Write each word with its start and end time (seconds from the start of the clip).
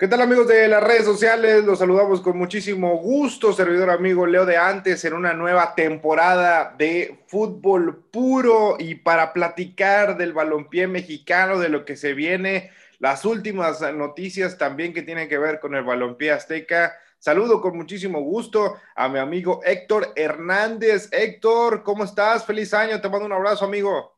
¿Qué 0.00 0.08
tal 0.08 0.22
amigos 0.22 0.48
de 0.48 0.66
las 0.66 0.82
redes 0.82 1.04
sociales? 1.04 1.62
Los 1.62 1.80
saludamos 1.80 2.22
con 2.22 2.38
muchísimo 2.38 2.96
gusto, 2.96 3.52
servidor 3.52 3.90
amigo 3.90 4.24
Leo 4.24 4.46
de 4.46 4.56
antes, 4.56 5.04
en 5.04 5.12
una 5.12 5.34
nueva 5.34 5.74
temporada 5.74 6.74
de 6.78 7.18
fútbol 7.26 8.02
puro 8.10 8.76
y 8.78 8.94
para 8.94 9.34
platicar 9.34 10.16
del 10.16 10.32
balompié 10.32 10.86
mexicano, 10.86 11.58
de 11.58 11.68
lo 11.68 11.84
que 11.84 11.98
se 11.98 12.14
viene, 12.14 12.70
las 12.98 13.26
últimas 13.26 13.82
noticias 13.92 14.56
también 14.56 14.94
que 14.94 15.02
tienen 15.02 15.28
que 15.28 15.36
ver 15.36 15.60
con 15.60 15.74
el 15.74 15.84
balompié 15.84 16.30
azteca. 16.30 16.94
Saludo 17.18 17.60
con 17.60 17.76
muchísimo 17.76 18.22
gusto 18.22 18.76
a 18.96 19.06
mi 19.10 19.18
amigo 19.18 19.60
Héctor 19.66 20.14
Hernández. 20.16 21.10
Héctor, 21.12 21.82
¿cómo 21.82 22.04
estás? 22.04 22.46
Feliz 22.46 22.72
año, 22.72 23.02
te 23.02 23.10
mando 23.10 23.26
un 23.26 23.34
abrazo, 23.34 23.66
amigo. 23.66 24.16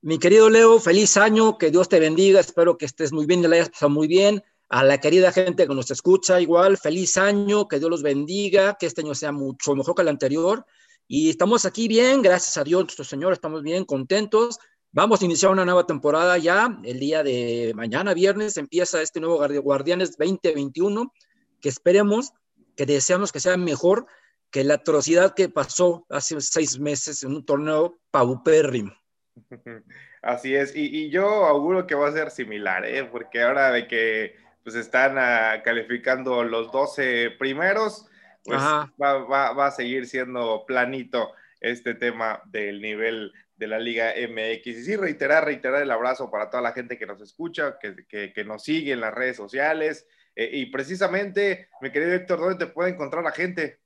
Mi 0.00 0.18
querido 0.18 0.48
Leo, 0.48 0.80
feliz 0.80 1.18
año, 1.18 1.58
que 1.58 1.70
Dios 1.70 1.90
te 1.90 2.00
bendiga, 2.00 2.40
espero 2.40 2.78
que 2.78 2.86
estés 2.86 3.12
muy 3.12 3.26
bien, 3.26 3.42
que 3.42 3.48
la 3.48 3.56
hayas 3.56 3.68
pasado 3.68 3.90
muy 3.90 4.08
bien 4.08 4.42
a 4.68 4.84
la 4.84 4.98
querida 4.98 5.32
gente 5.32 5.66
que 5.66 5.74
nos 5.74 5.90
escucha, 5.90 6.40
igual, 6.40 6.76
feliz 6.76 7.16
año, 7.16 7.68
que 7.68 7.78
Dios 7.78 7.90
los 7.90 8.02
bendiga, 8.02 8.76
que 8.78 8.86
este 8.86 9.00
año 9.00 9.14
sea 9.14 9.32
mucho 9.32 9.74
mejor 9.74 9.94
que 9.94 10.02
el 10.02 10.08
anterior. 10.08 10.66
Y 11.06 11.30
estamos 11.30 11.64
aquí 11.64 11.88
bien, 11.88 12.20
gracias 12.20 12.58
a 12.58 12.64
Dios, 12.64 12.82
nuestro 12.82 13.04
Señor, 13.04 13.32
estamos 13.32 13.62
bien, 13.62 13.86
contentos. 13.86 14.58
Vamos 14.92 15.22
a 15.22 15.24
iniciar 15.24 15.52
una 15.52 15.64
nueva 15.64 15.86
temporada 15.86 16.36
ya. 16.36 16.78
El 16.84 17.00
día 17.00 17.22
de 17.22 17.72
mañana, 17.74 18.12
viernes, 18.12 18.58
empieza 18.58 19.00
este 19.00 19.20
nuevo 19.20 19.38
Guardianes 19.62 20.16
2021, 20.18 21.12
que 21.60 21.68
esperemos, 21.70 22.32
que 22.76 22.84
deseamos 22.84 23.32
que 23.32 23.40
sea 23.40 23.56
mejor 23.56 24.06
que 24.50 24.64
la 24.64 24.74
atrocidad 24.74 25.34
que 25.34 25.48
pasó 25.48 26.06
hace 26.10 26.40
seis 26.40 26.78
meses 26.78 27.22
en 27.22 27.34
un 27.34 27.44
torneo 27.44 27.98
paupérrimo. 28.10 28.92
Así 30.22 30.54
es, 30.54 30.74
y, 30.74 31.04
y 31.04 31.10
yo 31.10 31.26
auguro 31.46 31.86
que 31.86 31.94
va 31.94 32.08
a 32.08 32.12
ser 32.12 32.30
similar, 32.30 32.84
¿eh? 32.84 33.04
porque 33.04 33.40
ahora 33.40 33.70
de 33.70 33.86
que 33.86 34.34
pues 34.68 34.84
están 34.84 35.16
ah, 35.16 35.62
calificando 35.64 36.44
los 36.44 36.70
12 36.70 37.36
primeros, 37.38 38.04
pues 38.44 38.60
va, 38.60 39.66
a 39.66 39.70
seguir 39.70 40.06
siendo 40.06 40.64
planito 40.66 41.32
este 41.58 41.94
tema 41.94 42.42
del 42.44 42.82
nivel 42.82 43.32
de 43.56 43.66
la 43.66 43.78
Liga 43.78 44.12
MX. 44.12 44.66
Y 44.66 44.84
sí, 44.84 44.96
reiterar, 44.96 45.46
reiterar 45.46 45.80
el 45.80 45.90
abrazo 45.90 46.30
para 46.30 46.50
toda 46.50 46.62
la 46.62 46.72
gente 46.72 46.98
que 46.98 47.06
nos 47.06 47.22
escucha, 47.22 47.78
que, 47.78 48.44
nos 48.44 48.62
sigue 48.62 48.92
en 48.92 49.00
las 49.00 49.14
redes 49.14 49.38
sociales. 49.38 50.06
Eh, 50.36 50.50
y 50.52 50.66
precisamente, 50.66 51.70
mi 51.80 51.90
querido 51.90 52.12
Héctor, 52.12 52.38
¿dónde 52.38 52.66
te 52.66 52.70
puede 52.70 52.90
encontrar 52.90 53.24
la 53.24 53.32
gente? 53.32 53.80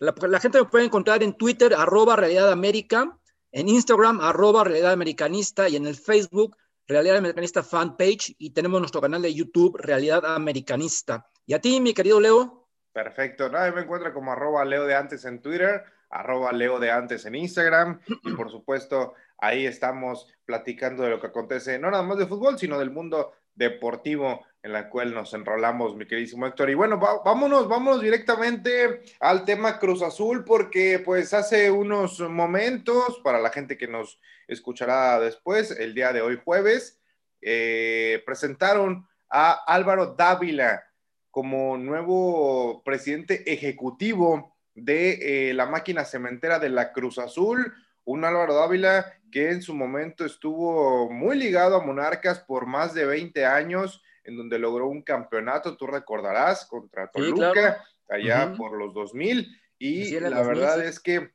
La, 0.00 0.14
la, 0.28 0.38
gente 0.38 0.58
me 0.58 0.66
puede 0.66 0.84
encontrar 0.84 1.22
en 1.22 1.32
Twitter, 1.32 1.72
arroba 1.72 2.14
Realidad 2.16 2.52
América, 2.52 3.18
en 3.52 3.70
Instagram, 3.70 4.20
arroba 4.20 4.64
Realidad 4.64 4.92
Americanista, 4.92 5.66
y 5.70 5.76
en 5.76 5.86
el 5.86 5.96
Facebook, 5.96 6.58
Realidad 6.88 7.16
Americanista 7.16 7.62
Fanpage 7.62 8.36
y 8.38 8.50
tenemos 8.50 8.80
nuestro 8.80 9.00
canal 9.00 9.20
de 9.20 9.34
YouTube, 9.34 9.76
Realidad 9.76 10.24
Americanista. 10.24 11.26
¿Y 11.44 11.54
a 11.54 11.60
ti, 11.60 11.80
mi 11.80 11.92
querido 11.92 12.20
Leo? 12.20 12.68
Perfecto. 12.92 13.48
Nadie 13.48 13.72
me 13.72 13.82
encuentra 13.82 14.12
como 14.12 14.32
arroba 14.32 14.64
Leo 14.64 14.86
de 14.86 14.94
antes 14.94 15.24
en 15.24 15.42
Twitter, 15.42 15.84
arroba 16.10 16.52
Leo 16.52 16.78
de 16.78 16.90
antes 16.90 17.26
en 17.26 17.34
Instagram 17.34 18.00
y 18.22 18.32
por 18.32 18.50
supuesto 18.50 19.14
ahí 19.38 19.66
estamos 19.66 20.32
platicando 20.44 21.02
de 21.02 21.10
lo 21.10 21.20
que 21.20 21.26
acontece, 21.26 21.78
no 21.78 21.90
nada 21.90 22.02
más 22.02 22.18
de 22.18 22.26
fútbol, 22.26 22.58
sino 22.58 22.78
del 22.78 22.90
mundo 22.90 23.32
deportivo 23.56 24.46
en 24.62 24.72
la 24.72 24.88
cual 24.88 25.14
nos 25.14 25.32
enrolamos, 25.32 25.96
mi 25.96 26.06
queridísimo 26.06 26.46
Héctor. 26.46 26.70
Y 26.70 26.74
bueno, 26.74 26.98
vámonos, 26.98 27.68
vámonos 27.68 28.02
directamente 28.02 29.02
al 29.20 29.44
tema 29.44 29.78
Cruz 29.78 30.02
Azul, 30.02 30.44
porque 30.44 31.00
pues 31.04 31.32
hace 31.34 31.70
unos 31.70 32.20
momentos, 32.20 33.20
para 33.22 33.40
la 33.40 33.50
gente 33.50 33.78
que 33.78 33.86
nos 33.86 34.20
escuchará 34.48 35.20
después, 35.20 35.70
el 35.70 35.94
día 35.94 36.12
de 36.12 36.20
hoy 36.20 36.40
jueves, 36.44 37.00
eh, 37.40 38.22
presentaron 38.26 39.06
a 39.30 39.52
Álvaro 39.72 40.14
Dávila 40.14 40.82
como 41.30 41.76
nuevo 41.76 42.82
presidente 42.84 43.52
ejecutivo 43.52 44.56
de 44.74 45.50
eh, 45.50 45.54
la 45.54 45.66
máquina 45.66 46.04
cementera 46.04 46.58
de 46.58 46.70
la 46.70 46.92
Cruz 46.92 47.18
Azul, 47.18 47.72
un 48.04 48.24
Álvaro 48.24 48.54
Dávila 48.54 49.12
que 49.36 49.50
en 49.50 49.60
su 49.60 49.74
momento 49.74 50.24
estuvo 50.24 51.10
muy 51.10 51.36
ligado 51.36 51.76
a 51.76 51.84
Monarcas 51.84 52.40
por 52.40 52.64
más 52.64 52.94
de 52.94 53.04
20 53.04 53.44
años, 53.44 54.02
en 54.24 54.34
donde 54.34 54.58
logró 54.58 54.88
un 54.88 55.02
campeonato, 55.02 55.76
tú 55.76 55.86
recordarás, 55.86 56.64
contra 56.64 57.10
Toluca, 57.10 57.84
allá 58.08 58.54
por 58.56 58.78
los 58.78 58.94
2000, 58.94 59.46
y 59.78 60.18
la 60.20 60.40
verdad 60.40 60.82
es 60.82 61.00
que 61.00 61.32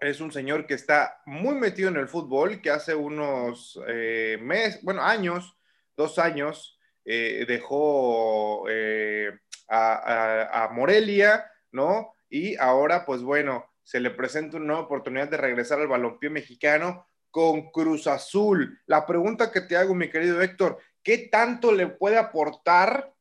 es 0.00 0.20
un 0.20 0.32
señor 0.32 0.66
que 0.66 0.74
está 0.74 1.22
muy 1.26 1.54
metido 1.54 1.90
en 1.90 1.98
el 1.98 2.08
fútbol, 2.08 2.60
que 2.60 2.70
hace 2.70 2.96
unos 2.96 3.80
eh, 3.86 4.36
meses, 4.42 4.82
bueno, 4.82 5.04
años, 5.04 5.56
dos 5.96 6.18
años, 6.18 6.76
eh, 7.04 7.44
dejó 7.46 8.64
eh, 8.68 9.30
a, 9.68 10.64
a, 10.64 10.68
Morelia, 10.70 11.48
¿no? 11.70 12.14
Y 12.28 12.56
ahora, 12.56 13.06
pues 13.06 13.22
bueno, 13.22 13.64
se 13.84 14.00
le 14.00 14.10
presenta 14.10 14.56
una 14.56 14.66
nueva 14.66 14.82
oportunidad 14.82 15.28
de 15.28 15.36
regresar 15.36 15.78
al 15.78 15.86
balompié 15.86 16.30
mexicano 16.30 17.07
con 17.30 17.70
Cruz 17.70 18.06
Azul. 18.06 18.80
La 18.86 19.06
pregunta 19.06 19.50
que 19.50 19.62
te 19.62 19.76
hago, 19.76 19.94
mi 19.94 20.10
querido 20.10 20.40
Héctor, 20.40 20.78
¿qué 21.02 21.28
tanto 21.30 21.72
le 21.72 21.86
puede 21.88 22.18
aportar 22.18 23.12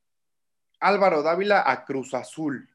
Álvaro 0.79 1.23
Dávila 1.23 1.63
a 1.66 1.85
Cruz 1.85 2.13
Azul? 2.13 2.69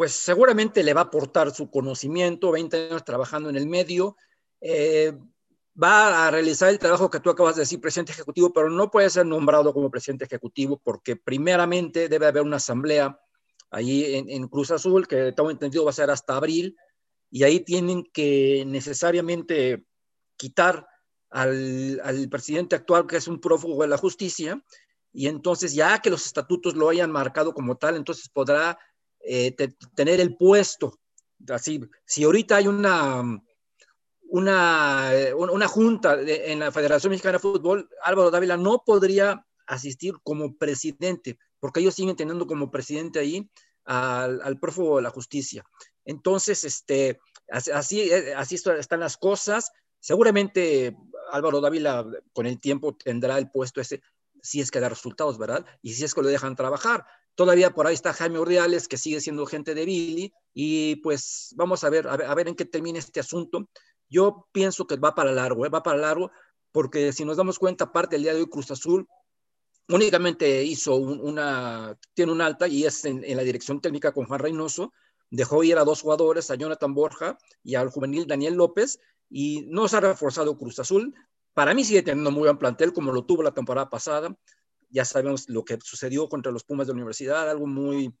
pues 0.00 0.12
seguramente 0.12 0.82
le 0.82 0.94
va 0.94 1.02
a 1.02 1.04
aportar 1.04 1.50
su 1.50 1.70
conocimiento, 1.70 2.52
20 2.52 2.88
años 2.88 3.04
trabajando 3.04 3.50
en 3.50 3.56
el 3.56 3.66
medio, 3.66 4.16
eh, 4.62 5.12
va 5.80 6.26
a 6.26 6.30
realizar 6.30 6.70
el 6.70 6.78
trabajo 6.78 7.10
que 7.10 7.20
tú 7.20 7.28
acabas 7.28 7.56
de 7.56 7.62
decir, 7.62 7.82
presidente 7.82 8.12
ejecutivo, 8.12 8.50
pero 8.50 8.70
no 8.70 8.90
puede 8.90 9.10
ser 9.10 9.26
nombrado 9.26 9.74
como 9.74 9.90
presidente 9.90 10.24
ejecutivo 10.24 10.80
porque 10.82 11.16
primeramente 11.16 12.08
debe 12.08 12.26
haber 12.26 12.44
una 12.44 12.56
asamblea 12.56 13.20
ahí 13.70 14.24
en, 14.26 14.48
Cruz 14.48 14.70
Azul, 14.70 15.06
que 15.06 15.32
tengo 15.32 15.50
entendido 15.50 15.84
va 15.84 15.90
a 15.90 15.92
ser 15.92 16.10
hasta 16.10 16.34
abril, 16.34 16.78
y 17.30 17.42
ahí 17.42 17.60
tienen 17.60 18.04
que 18.10 18.64
necesariamente 18.66 19.84
quitar 20.40 20.86
al, 21.28 22.00
al 22.02 22.28
presidente 22.28 22.76
actual, 22.76 23.06
que 23.06 23.18
es 23.18 23.28
un 23.28 23.40
prófugo 23.40 23.82
de 23.82 23.88
la 23.88 23.98
justicia, 23.98 24.64
y 25.12 25.26
entonces 25.26 25.74
ya 25.74 25.98
que 26.00 26.08
los 26.08 26.24
estatutos 26.24 26.74
lo 26.74 26.88
hayan 26.88 27.10
marcado 27.10 27.52
como 27.52 27.76
tal, 27.76 27.96
entonces 27.96 28.30
podrá 28.30 28.78
eh, 29.20 29.54
tener 29.94 30.18
el 30.20 30.36
puesto. 30.36 30.98
Así, 31.48 31.80
si 32.06 32.24
ahorita 32.24 32.56
hay 32.56 32.68
una, 32.68 33.22
una, 34.22 35.10
una 35.36 35.68
junta 35.68 36.18
en 36.22 36.60
la 36.60 36.72
Federación 36.72 37.10
Mexicana 37.10 37.34
de 37.38 37.46
Fútbol, 37.48 37.88
Álvaro 38.02 38.30
Dávila 38.30 38.56
no 38.56 38.82
podría 38.84 39.46
asistir 39.66 40.14
como 40.22 40.56
presidente, 40.56 41.38
porque 41.60 41.80
ellos 41.80 41.94
siguen 41.94 42.16
teniendo 42.16 42.46
como 42.46 42.70
presidente 42.70 43.18
ahí 43.18 43.50
al, 43.84 44.40
al 44.42 44.58
prófugo 44.58 44.96
de 44.96 45.02
la 45.02 45.10
justicia. 45.10 45.64
Entonces, 46.04 46.64
este, 46.64 47.20
así, 47.50 48.10
así 48.36 48.54
están 48.54 49.00
las 49.00 49.16
cosas. 49.16 49.70
Seguramente 50.00 50.96
Álvaro 51.30 51.60
Dávila 51.60 52.06
con 52.32 52.46
el 52.46 52.58
tiempo 52.58 52.96
tendrá 52.96 53.38
el 53.38 53.50
puesto 53.50 53.80
ese, 53.80 54.02
si 54.42 54.60
es 54.60 54.70
que 54.70 54.80
da 54.80 54.88
resultados, 54.88 55.38
¿verdad? 55.38 55.64
Y 55.82 55.94
si 55.94 56.04
es 56.04 56.14
que 56.14 56.22
lo 56.22 56.28
dejan 56.28 56.56
trabajar. 56.56 57.06
Todavía 57.34 57.70
por 57.70 57.86
ahí 57.86 57.94
está 57.94 58.12
Jaime 58.12 58.38
Urdiales, 58.38 58.88
que 58.88 58.96
sigue 58.96 59.20
siendo 59.20 59.46
gente 59.46 59.74
de 59.74 59.84
Billy, 59.84 60.34
y 60.52 60.96
pues 60.96 61.54
vamos 61.56 61.84
a 61.84 61.90
ver, 61.90 62.06
a 62.08 62.34
ver, 62.34 62.48
en 62.48 62.54
qué 62.54 62.64
termina 62.64 62.98
este 62.98 63.20
asunto. 63.20 63.68
Yo 64.08 64.48
pienso 64.52 64.86
que 64.86 64.96
va 64.96 65.14
para 65.14 65.32
largo, 65.32 65.64
¿eh? 65.64 65.68
va 65.68 65.82
para 65.82 65.98
largo, 65.98 66.30
porque 66.72 67.12
si 67.12 67.24
nos 67.24 67.36
damos 67.36 67.58
cuenta, 67.58 67.84
aparte 67.84 68.16
del 68.16 68.24
día 68.24 68.34
de 68.34 68.40
hoy, 68.40 68.48
Cruz 68.48 68.70
Azul 68.70 69.06
únicamente 69.88 70.62
hizo 70.64 70.96
una, 70.96 71.98
tiene 72.14 72.32
un 72.32 72.40
alta 72.40 72.68
y 72.68 72.84
es 72.84 73.04
en, 73.04 73.24
la 73.36 73.42
dirección 73.42 73.80
técnica 73.80 74.12
con 74.12 74.26
Juan 74.26 74.40
Reynoso, 74.40 74.92
dejó 75.30 75.62
ir 75.64 75.78
a 75.78 75.84
dos 75.84 76.02
jugadores, 76.02 76.50
a 76.50 76.54
Jonathan 76.54 76.94
Borja 76.94 77.38
y 77.62 77.74
al 77.74 77.90
juvenil 77.90 78.26
Daniel 78.26 78.54
López, 78.54 78.98
y 79.30 79.66
no 79.68 79.88
se 79.88 79.96
ha 79.96 80.00
reforzado 80.00 80.58
Cruz 80.58 80.78
Azul. 80.78 81.14
Para 81.54 81.72
mí 81.72 81.84
sigue 81.84 82.02
teniendo 82.02 82.30
muy 82.30 82.42
buen 82.42 82.58
plantel, 82.58 82.92
como 82.92 83.12
lo 83.12 83.24
tuvo 83.24 83.42
la 83.42 83.54
temporada 83.54 83.88
pasada 83.88 84.36
ya 84.90 85.04
sabemos 85.04 85.48
lo 85.48 85.64
que 85.64 85.78
sucedió 85.82 86.28
contra 86.28 86.52
los 86.52 86.64
Pumas 86.64 86.86
de 86.86 86.92
la 86.92 86.96
universidad, 86.96 87.48
algo 87.48 87.66
muy, 87.66 88.12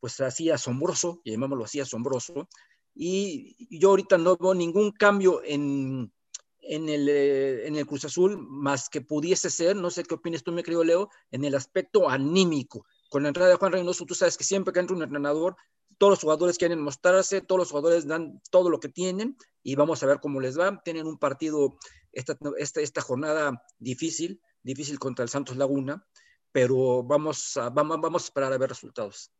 pues 0.00 0.20
así 0.20 0.50
asombroso, 0.50 1.22
llamémoslo 1.24 1.64
así 1.64 1.80
asombroso, 1.80 2.48
y 2.94 3.78
yo 3.78 3.90
ahorita 3.90 4.18
no 4.18 4.36
veo 4.36 4.52
ningún 4.54 4.90
cambio 4.90 5.40
en, 5.44 6.12
en, 6.60 6.88
el, 6.88 7.08
eh, 7.08 7.66
en 7.66 7.76
el 7.76 7.86
Cruz 7.86 8.04
Azul, 8.04 8.36
más 8.38 8.88
que 8.88 9.00
pudiese 9.00 9.48
ser, 9.48 9.76
no 9.76 9.90
sé 9.90 10.02
qué 10.02 10.14
opinas 10.14 10.42
tú, 10.42 10.52
mi 10.52 10.62
querido 10.62 10.84
Leo, 10.84 11.08
en 11.30 11.44
el 11.44 11.54
aspecto 11.54 12.10
anímico. 12.10 12.84
Con 13.08 13.22
la 13.22 13.28
entrada 13.28 13.50
de 13.50 13.56
Juan 13.56 13.72
Reynoso, 13.72 14.04
tú 14.04 14.14
sabes 14.14 14.36
que 14.36 14.44
siempre 14.44 14.72
que 14.72 14.80
entra 14.80 14.96
un 14.96 15.02
entrenador, 15.02 15.56
todos 16.00 16.12
los 16.12 16.20
jugadores 16.20 16.56
quieren 16.56 16.80
mostrarse, 16.80 17.42
todos 17.42 17.58
los 17.58 17.70
jugadores 17.70 18.06
dan 18.06 18.40
todo 18.50 18.70
lo 18.70 18.80
que 18.80 18.88
tienen 18.88 19.36
y 19.62 19.74
vamos 19.74 20.02
a 20.02 20.06
ver 20.06 20.18
cómo 20.18 20.40
les 20.40 20.58
va. 20.58 20.80
Tienen 20.82 21.06
un 21.06 21.18
partido 21.18 21.76
esta, 22.10 22.38
esta, 22.56 22.80
esta 22.80 23.02
jornada 23.02 23.62
difícil, 23.78 24.40
difícil 24.62 24.98
contra 24.98 25.24
el 25.24 25.28
Santos 25.28 25.58
Laguna, 25.58 26.06
pero 26.52 27.02
vamos 27.02 27.54
a, 27.58 27.68
vamos, 27.68 28.00
vamos 28.00 28.24
esperar 28.24 28.50
a 28.50 28.56
ver 28.56 28.70
resultados. 28.70 29.30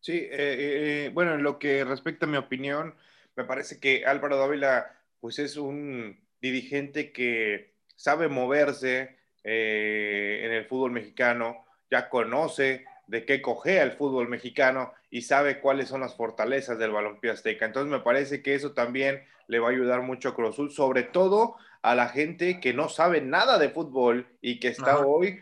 Sí, 0.00 0.14
eh, 0.14 0.30
eh, 0.32 1.04
eh, 1.06 1.10
bueno, 1.14 1.36
en 1.36 1.44
lo 1.44 1.60
que 1.60 1.84
respecta 1.84 2.26
a 2.26 2.28
mi 2.28 2.38
opinión, 2.38 2.96
me 3.36 3.44
parece 3.44 3.78
que 3.78 4.04
Álvaro 4.04 4.36
Dávila, 4.36 4.90
pues 5.20 5.38
es 5.38 5.56
un 5.56 6.26
dirigente 6.40 7.12
que 7.12 7.76
sabe 7.94 8.26
moverse 8.26 9.16
en 9.44 10.52
el 10.52 10.66
fútbol 10.66 10.90
mexicano, 10.90 11.66
ya 11.88 12.08
conoce 12.08 12.84
de 13.10 13.24
qué 13.24 13.42
cogea 13.42 13.82
el 13.82 13.92
fútbol 13.92 14.28
mexicano 14.28 14.92
y 15.10 15.22
sabe 15.22 15.60
cuáles 15.60 15.88
son 15.88 16.00
las 16.00 16.14
fortalezas 16.14 16.78
del 16.78 16.92
balompié 16.92 17.32
azteca. 17.32 17.66
Entonces 17.66 17.90
me 17.90 17.98
parece 17.98 18.40
que 18.40 18.54
eso 18.54 18.72
también 18.72 19.24
le 19.48 19.58
va 19.58 19.68
a 19.68 19.72
ayudar 19.72 20.02
mucho 20.02 20.28
a 20.28 20.34
Cruz 20.34 20.54
Azul, 20.54 20.70
sobre 20.70 21.02
todo 21.02 21.56
a 21.82 21.96
la 21.96 22.08
gente 22.08 22.60
que 22.60 22.72
no 22.72 22.88
sabe 22.88 23.20
nada 23.20 23.58
de 23.58 23.70
fútbol 23.70 24.28
y 24.40 24.60
que 24.60 24.68
está 24.68 25.00
hoy 25.00 25.40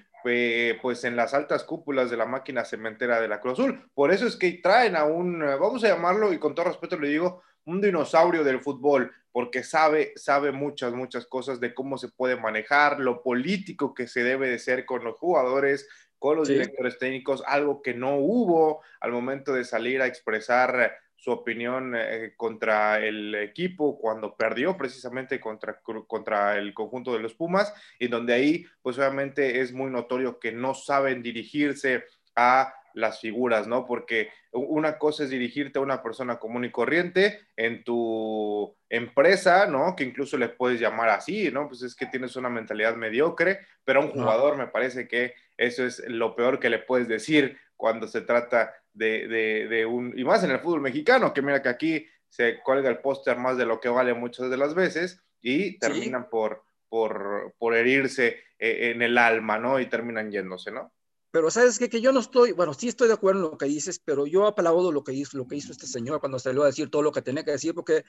pues 0.83 1.05
en 1.05 1.17
las 1.17 1.33
altas 1.33 1.65
cúpulas 1.65 2.11
de 2.11 2.17
la 2.17 2.27
máquina 2.27 2.65
cementera 2.65 3.21
de 3.21 3.29
la 3.29 3.41
Cruz 3.41 3.59
Azul. 3.59 3.91
Por 3.95 4.13
eso 4.13 4.27
es 4.27 4.37
que 4.37 4.53
traen 4.63 4.97
a 4.97 5.05
un, 5.05 5.41
vamos 5.41 5.85
a 5.85 5.89
llamarlo, 5.89 6.33
y 6.33 6.39
con 6.39 6.55
todo 6.55 6.67
respeto 6.67 6.99
le 6.99 7.09
digo, 7.09 7.43
un 7.65 7.81
dinosaurio 7.81 8.45
del 8.45 8.61
fútbol, 8.61 9.13
porque 9.33 9.63
sabe, 9.63 10.13
sabe 10.17 10.53
muchas, 10.53 10.93
muchas 10.93 11.27
cosas 11.27 11.61
de 11.61 11.73
cómo 11.73 11.97
se 11.97 12.09
puede 12.09 12.37
manejar, 12.37 12.99
lo 13.01 13.23
político 13.23 13.95
que 13.95 14.07
se 14.07 14.23
debe 14.23 14.49
de 14.49 14.59
ser 14.59 14.85
con 14.85 15.05
los 15.05 15.17
jugadores, 15.17 15.89
con 16.19 16.37
los 16.37 16.49
directores 16.49 16.99
técnicos, 16.99 17.43
algo 17.47 17.83
que 17.83 17.95
no 17.95 18.17
hubo 18.17 18.83
al 19.01 19.13
momento 19.13 19.53
de 19.53 19.65
salir 19.65 20.03
a 20.03 20.07
expresar 20.07 20.97
su 21.17 21.33
opinión 21.33 21.95
eh, 21.97 22.35
contra 22.37 23.05
el 23.05 23.35
equipo 23.35 23.99
cuando 23.99 24.37
perdió 24.37 24.77
precisamente 24.77 25.41
contra, 25.41 25.81
contra 25.81 26.57
el 26.57 26.73
conjunto 26.73 27.13
de 27.13 27.19
los 27.19 27.35
Pumas, 27.35 27.75
y 27.99 28.09
donde 28.09 28.35
ahí, 28.35 28.67
pues 28.83 28.99
obviamente 28.99 29.61
es 29.61 29.73
muy 29.73 29.91
notorio 29.91 30.39
que 30.39 30.53
no 30.53 30.75
saben 30.75 31.23
dirigirse 31.23 32.05
a 32.37 32.73
las 32.95 33.21
figuras, 33.21 33.67
¿no? 33.67 33.87
Porque 33.87 34.31
una 34.53 34.99
cosa 34.99 35.25
es 35.25 35.31
dirigirte 35.31 35.79
a 35.79 35.83
una 35.83 36.03
persona 36.03 36.39
común 36.39 36.65
y 36.65 36.71
corriente 36.71 37.41
en 37.57 37.85
tu 37.85 38.75
empresa, 38.89 39.67
¿no? 39.67 39.95
Que 39.95 40.05
incluso 40.05 40.37
le 40.37 40.49
puedes 40.49 40.81
llamar 40.81 41.11
así, 41.11 41.51
¿no? 41.53 41.69
Pues 41.69 41.83
es 41.83 41.95
que 41.95 42.07
tienes 42.07 42.35
una 42.37 42.49
mentalidad 42.49 42.97
mediocre, 42.97 43.61
pero 43.85 44.01
a 44.01 44.05
un 44.05 44.11
jugador 44.11 44.57
me 44.57 44.67
parece 44.67 45.07
que 45.07 45.35
eso 45.59 45.85
es 45.85 46.03
lo 46.07 46.35
peor 46.35 46.59
que 46.59 46.71
le 46.71 46.79
puedes 46.79 47.09
decir 47.09 47.59
cuando 47.77 48.09
se 48.09 48.23
trata 48.23 48.75
de, 48.93 49.87
un, 49.89 50.19
y 50.19 50.25
más 50.25 50.43
en 50.45 50.51
el 50.51 50.61
fútbol 50.61 50.81
mexicano, 50.81 51.33
que 51.35 51.43
mira 51.43 51.63
que 51.63 51.69
aquí 51.69 52.07
se 52.29 52.61
cuelga 52.63 52.89
el 52.89 53.01
póster 53.01 53.37
más 53.39 53.57
de 53.57 53.67
lo 53.67 53.81
que 53.81 53.89
vale 53.89 54.15
muchas 54.15 54.51
de 54.51 54.57
las 54.57 54.75
veces 54.75 55.23
y 55.41 55.79
terminan 55.79 56.29
por, 56.29 56.65
por, 56.89 57.55
por 57.59 57.75
herirse 57.75 58.41
eh, 58.59 58.91
en 58.93 59.03
el 59.03 59.19
alma, 59.19 59.59
¿no? 59.59 59.79
Y 59.79 59.87
terminan 59.87 60.31
yéndose, 60.31 60.71
¿no? 60.71 60.93
Pero 61.31 61.51
sabes 61.51 61.79
qué? 61.79 61.89
que 61.91 62.01
yo 62.01 62.11
no 62.11 62.21
estoy, 62.21 62.53
bueno, 62.53 62.73
sí 62.73 62.89
estoy 62.89 63.09
de 63.09 63.15
acuerdo 63.15 63.45
en 63.45 63.51
lo 63.51 63.59
que 63.59 63.67
dices, 63.67 64.01
pero 64.03 64.27
yo 64.27 64.47
aplaudo 64.47 64.91
lo 64.91 65.05
que 65.05 65.13
hizo, 65.13 65.37
lo 65.37 65.47
que 65.47 65.57
hizo 65.57 65.73
este 65.73 65.87
señor 65.87 66.21
cuando 66.21 66.39
salió 66.39 66.63
a 66.63 66.67
decir 66.67 66.91
todo 66.91 67.03
lo 67.03 67.13
que 67.13 67.23
tenía 67.23 67.45
que 67.45 67.51
decir, 67.51 67.75
porque 67.75 68.05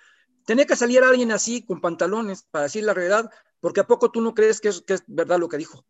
tenía 0.45 0.65
que 0.65 0.77
salir 0.77 1.03
alguien 1.03 1.31
así 1.31 1.65
con 1.65 1.81
pantalones 1.81 2.43
para 2.49 2.63
decir 2.63 2.85
la 2.85 2.93
realidad, 2.93 3.29
porque 3.59 3.81
a 3.81 3.87
poco 3.87 4.09
tú 4.09 4.21
no 4.21 4.33
crees 4.33 4.61
que 4.61 4.69
es, 4.69 4.81
que 4.81 4.93
es 4.93 5.03
verdad 5.07 5.37
lo 5.37 5.49
que 5.49 5.57
dijo. 5.57 5.85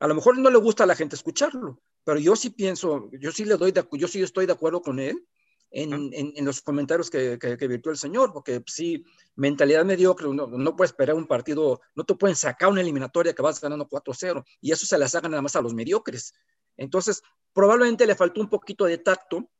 A 0.00 0.06
lo 0.06 0.14
mejor 0.14 0.38
no 0.38 0.50
le 0.50 0.58
gusta 0.58 0.84
a 0.84 0.86
la 0.86 0.94
gente 0.94 1.16
escucharlo, 1.16 1.80
pero 2.04 2.20
yo 2.20 2.36
sí 2.36 2.50
pienso, 2.50 3.10
yo 3.12 3.32
sí 3.32 3.44
le 3.44 3.56
doy, 3.56 3.72
de, 3.72 3.86
yo 3.92 4.08
sí 4.08 4.22
estoy 4.22 4.46
de 4.46 4.52
acuerdo 4.52 4.80
con 4.80 5.00
él 5.00 5.26
en, 5.70 6.10
en, 6.12 6.44
los 6.44 6.62
comentarios 6.62 7.10
que, 7.10 7.38
que, 7.38 7.56
que, 7.56 7.68
virtió 7.68 7.92
el 7.92 7.98
señor, 7.98 8.32
porque 8.32 8.62
sí, 8.66 9.04
mentalidad 9.36 9.84
mediocre, 9.84 10.28
no, 10.28 10.46
no 10.46 10.76
puedes 10.76 10.92
esperar 10.92 11.14
un 11.14 11.26
partido, 11.26 11.80
no 11.94 12.04
te 12.04 12.14
pueden 12.14 12.36
sacar 12.36 12.70
una 12.70 12.80
eliminatoria 12.80 13.34
que 13.34 13.42
vas 13.42 13.60
ganando 13.60 13.88
4-0, 13.88 14.44
y 14.60 14.72
eso 14.72 14.86
se 14.86 14.96
la 14.96 15.08
sacan 15.08 15.32
nada 15.32 15.42
más 15.42 15.56
a 15.56 15.60
los 15.60 15.74
mediocres. 15.74 16.32
Entonces, 16.76 17.22
probablemente 17.52 18.06
le 18.06 18.14
faltó 18.14 18.40
un 18.40 18.48
poquito 18.48 18.86
de 18.86 18.98
tacto, 18.98 19.50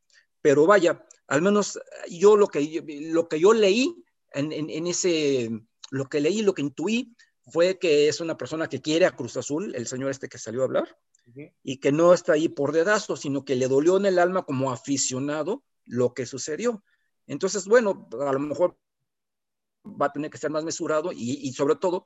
pero 0.40 0.66
vaya, 0.66 1.04
al 1.26 1.42
menos 1.42 1.78
yo 2.08 2.36
lo 2.36 2.46
que, 2.46 2.82
lo 3.12 3.28
que 3.28 3.40
yo 3.40 3.52
leí 3.52 4.02
en, 4.32 4.52
en 4.52 4.86
ese, 4.86 5.50
lo 5.90 6.06
que 6.06 6.20
leí, 6.20 6.42
lo 6.42 6.54
que 6.54 6.62
intuí, 6.62 7.14
fue 7.50 7.78
que 7.78 8.08
es 8.08 8.20
una 8.20 8.36
persona 8.36 8.68
que 8.68 8.80
quiere 8.80 9.06
a 9.06 9.16
Cruz 9.16 9.36
Azul, 9.36 9.74
el 9.74 9.86
señor 9.86 10.10
este 10.10 10.28
que 10.28 10.38
salió 10.38 10.62
a 10.62 10.64
hablar, 10.64 10.98
y 11.62 11.78
que 11.78 11.92
no 11.92 12.14
está 12.14 12.32
ahí 12.32 12.48
por 12.48 12.72
dedazo, 12.72 13.16
sino 13.16 13.44
que 13.44 13.54
le 13.54 13.68
dolió 13.68 13.98
en 13.98 14.06
el 14.06 14.18
alma 14.18 14.44
como 14.44 14.72
aficionado 14.72 15.62
lo 15.84 16.14
que 16.14 16.26
sucedió. 16.26 16.82
Entonces, 17.26 17.66
bueno, 17.66 18.08
a 18.20 18.32
lo 18.32 18.38
mejor 18.38 18.78
va 19.84 20.06
a 20.06 20.12
tener 20.12 20.30
que 20.30 20.38
ser 20.38 20.50
más 20.50 20.64
mesurado 20.64 21.10
y, 21.12 21.52
sobre 21.52 21.76
todo, 21.76 22.04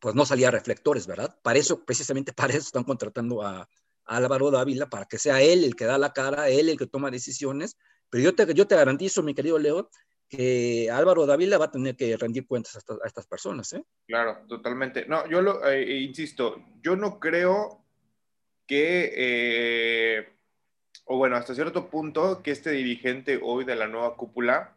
pues 0.00 0.14
no 0.14 0.26
salía 0.26 0.48
a 0.48 0.52
reflectores, 0.52 1.06
¿verdad? 1.06 1.38
Para 1.42 1.58
eso, 1.58 1.84
precisamente 1.84 2.32
para 2.32 2.52
eso 2.52 2.66
están 2.66 2.84
contratando 2.84 3.42
a, 3.42 3.68
Álvaro 4.06 4.50
Dávila, 4.50 4.90
para 4.90 5.04
que 5.04 5.18
sea 5.18 5.40
él 5.40 5.62
el 5.62 5.76
que 5.76 5.84
da 5.84 5.96
la 5.96 6.12
cara, 6.12 6.48
él 6.48 6.68
el 6.68 6.76
que 6.76 6.88
toma 6.88 7.12
decisiones. 7.12 7.76
Pero 8.08 8.24
yo 8.24 8.34
te, 8.34 8.52
yo 8.54 8.66
te 8.66 8.74
garantizo, 8.74 9.22
mi 9.22 9.34
querido 9.34 9.56
Leo, 9.56 9.88
que 10.30 10.88
Álvaro 10.90 11.26
Dávila 11.26 11.58
va 11.58 11.66
a 11.66 11.70
tener 11.72 11.96
que 11.96 12.16
rendir 12.16 12.46
cuentas 12.46 12.76
a, 12.76 13.06
estas 13.06 13.26
personas. 13.26 13.72
¿eh? 13.72 13.82
Claro, 14.06 14.38
totalmente. 14.48 15.04
No, 15.06 15.28
yo 15.28 15.42
lo 15.42 15.66
eh, 15.68 15.82
eh, 15.82 15.98
insisto, 15.98 16.64
yo 16.80 16.94
no 16.94 17.18
creo 17.18 17.84
que, 18.64 20.28
o 21.06 21.16
bueno, 21.16 21.34
hasta 21.34 21.56
cierto 21.56 21.90
punto, 21.90 22.40
que 22.44 22.52
este 22.52 22.70
dirigente 22.70 23.40
hoy 23.42 23.64
de 23.64 23.74
la 23.74 23.88
nueva 23.88 24.16
cúpula 24.16 24.76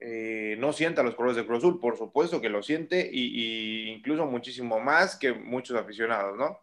no 0.00 0.72
sienta 0.72 1.02
los 1.02 1.14
colores 1.14 1.36
de 1.36 1.44
Cruz 1.44 1.58
Azul, 1.58 1.80
por 1.80 1.98
supuesto 1.98 2.40
que 2.40 2.48
lo 2.48 2.62
siente, 2.62 3.10
y, 3.12 3.90
incluso 3.90 4.24
muchísimo 4.24 4.80
más 4.80 5.16
que 5.16 5.34
muchos 5.34 5.76
aficionados, 5.76 6.38
¿no? 6.38 6.60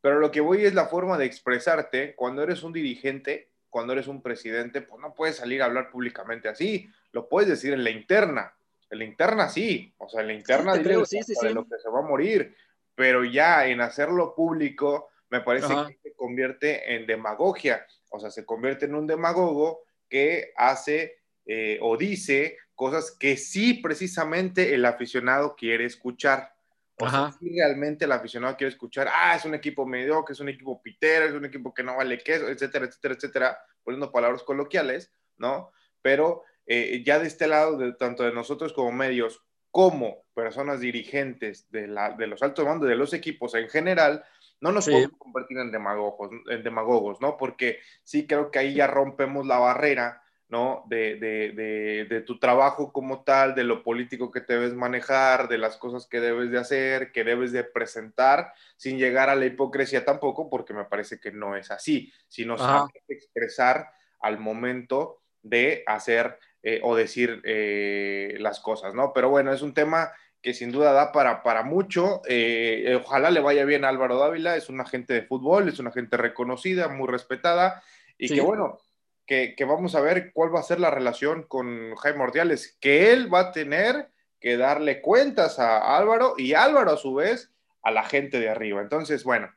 Pero 0.00 0.20
lo 0.20 0.30
que 0.30 0.40
voy 0.40 0.64
es 0.64 0.72
la 0.72 0.86
forma 0.86 1.18
de 1.18 1.26
expresarte 1.26 2.14
cuando 2.14 2.42
eres 2.42 2.62
un 2.62 2.72
dirigente, 2.72 3.50
cuando 3.68 3.92
eres 3.92 4.06
un 4.06 4.22
presidente, 4.22 4.80
pues 4.80 5.02
no 5.02 5.12
puedes 5.12 5.36
salir 5.36 5.60
a 5.60 5.66
hablar 5.66 5.90
públicamente 5.90 6.48
así 6.48 6.88
lo 7.12 7.28
puedes 7.28 7.48
decir 7.48 7.72
en 7.72 7.84
la 7.84 7.90
interna. 7.90 8.54
En 8.90 8.98
la 8.98 9.04
interna 9.04 9.48
sí, 9.48 9.94
o 9.98 10.08
sea, 10.08 10.22
en 10.22 10.28
la 10.28 10.32
interna 10.34 10.74
sí, 10.74 10.82
creo, 10.82 11.04
sí, 11.04 11.22
sí, 11.22 11.34
de 11.42 11.52
lo 11.52 11.66
que 11.66 11.78
se 11.78 11.90
va 11.90 11.98
a 11.98 12.08
morir, 12.08 12.56
pero 12.94 13.22
ya 13.24 13.66
en 13.66 13.80
hacerlo 13.80 14.34
público 14.34 15.08
me 15.30 15.40
parece 15.42 15.68
que 15.86 15.98
se 16.02 16.14
convierte 16.14 16.94
en 16.94 17.06
demagogia, 17.06 17.86
o 18.10 18.18
sea, 18.18 18.30
se 18.30 18.46
convierte 18.46 18.86
en 18.86 18.94
un 18.94 19.06
demagogo 19.06 19.82
que 20.08 20.52
hace 20.56 21.18
eh, 21.44 21.78
o 21.82 21.96
dice 21.96 22.56
cosas 22.74 23.10
que 23.10 23.36
sí 23.36 23.74
precisamente 23.74 24.74
el 24.74 24.84
aficionado 24.84 25.54
quiere 25.56 25.84
escuchar. 25.84 26.54
O 27.00 27.08
sea, 27.08 27.30
si 27.32 27.56
realmente 27.56 28.06
el 28.06 28.12
aficionado 28.12 28.56
quiere 28.56 28.72
escuchar, 28.72 29.08
ah, 29.12 29.36
es 29.36 29.44
un 29.44 29.54
equipo 29.54 29.86
mediocre, 29.86 30.32
es 30.32 30.40
un 30.40 30.48
equipo 30.48 30.82
pitero, 30.82 31.26
es 31.26 31.32
un 31.32 31.44
equipo 31.44 31.72
que 31.72 31.84
no 31.84 31.96
vale 31.96 32.18
queso, 32.18 32.48
etcétera, 32.48 32.86
etcétera, 32.86 33.14
etcétera, 33.14 33.58
poniendo 33.84 34.10
palabras 34.10 34.42
coloquiales, 34.42 35.12
¿no? 35.36 35.70
Pero 36.02 36.42
eh, 36.70 37.02
ya 37.04 37.18
de 37.18 37.26
este 37.26 37.46
lado, 37.46 37.78
de, 37.78 37.94
tanto 37.94 38.24
de 38.24 38.32
nosotros 38.32 38.74
como 38.74 38.92
medios, 38.92 39.42
como 39.70 40.24
personas 40.34 40.80
dirigentes 40.80 41.70
de, 41.70 41.86
la, 41.88 42.10
de 42.10 42.26
los 42.26 42.42
altos 42.42 42.66
mandos 42.66 42.88
de 42.88 42.94
los 42.94 43.14
equipos 43.14 43.54
en 43.54 43.70
general, 43.70 44.22
no 44.60 44.70
nos 44.72 44.84
podemos 44.86 45.16
convertir 45.16 45.56
en 45.58 45.72
demagogos, 45.72 46.30
en 46.50 46.62
demagogos, 46.62 47.20
¿no? 47.22 47.38
Porque 47.38 47.78
sí 48.02 48.26
creo 48.26 48.50
que 48.50 48.58
ahí 48.58 48.74
ya 48.74 48.86
rompemos 48.86 49.46
la 49.46 49.58
barrera, 49.58 50.22
¿no? 50.48 50.84
De, 50.88 51.16
de, 51.16 52.06
de, 52.06 52.20
tu 52.22 52.38
trabajo 52.38 52.92
como 52.92 53.22
tal, 53.22 53.54
de 53.54 53.64
lo 53.64 53.82
político 53.82 54.30
que 54.30 54.42
te 54.42 54.54
debes 54.54 54.74
manejar, 54.74 55.48
de 55.48 55.58
las 55.58 55.78
cosas 55.78 56.06
que 56.06 56.20
debes 56.20 56.50
de 56.50 56.58
hacer, 56.58 57.12
que 57.12 57.24
debes 57.24 57.52
de 57.52 57.64
presentar, 57.64 58.52
sin 58.76 58.98
llegar 58.98 59.30
a 59.30 59.36
la 59.36 59.46
hipocresía 59.46 60.04
tampoco, 60.04 60.50
porque 60.50 60.74
me 60.74 60.84
parece 60.84 61.18
que 61.18 61.30
no 61.30 61.56
es 61.56 61.70
así, 61.70 62.12
sino 62.26 62.56
expresar 63.08 63.90
al 64.20 64.38
momento 64.38 65.22
de 65.42 65.84
hacer 65.86 66.38
eh, 66.70 66.80
o 66.82 66.94
decir 66.94 67.40
eh, 67.44 68.36
las 68.40 68.60
cosas, 68.60 68.92
¿no? 68.92 69.14
Pero 69.14 69.30
bueno, 69.30 69.54
es 69.54 69.62
un 69.62 69.72
tema 69.72 70.12
que 70.42 70.52
sin 70.52 70.70
duda 70.70 70.92
da 70.92 71.12
para, 71.12 71.42
para 71.42 71.62
mucho. 71.62 72.20
Eh, 72.28 73.00
ojalá 73.02 73.30
le 73.30 73.40
vaya 73.40 73.64
bien 73.64 73.86
a 73.86 73.88
Álvaro 73.88 74.18
Dávila, 74.18 74.54
es 74.54 74.68
una 74.68 74.84
gente 74.84 75.14
de 75.14 75.22
fútbol, 75.22 75.70
es 75.70 75.78
una 75.78 75.92
gente 75.92 76.18
reconocida, 76.18 76.88
muy 76.88 77.08
respetada, 77.08 77.82
y 78.18 78.28
que 78.28 78.42
bueno, 78.42 78.78
que, 79.24 79.54
que, 79.56 79.64
vamos 79.64 79.94
a 79.94 80.02
ver 80.02 80.30
cuál 80.34 80.54
va 80.54 80.60
a 80.60 80.62
ser 80.62 80.78
la 80.78 80.90
relación 80.90 81.44
con 81.44 81.96
Jaime 81.96 82.24
Ordiales, 82.24 82.76
que 82.82 83.12
él 83.12 83.32
va 83.32 83.40
a 83.40 83.52
tener 83.52 84.10
que 84.38 84.58
darle 84.58 85.00
cuentas 85.00 85.58
a 85.58 85.96
Álvaro 85.96 86.34
y 86.36 86.52
Álvaro 86.52 86.90
a 86.90 86.98
su 86.98 87.14
vez 87.14 87.50
a 87.82 87.90
la 87.90 88.04
gente 88.04 88.40
de 88.40 88.50
arriba. 88.50 88.82
Entonces, 88.82 89.24
bueno, 89.24 89.48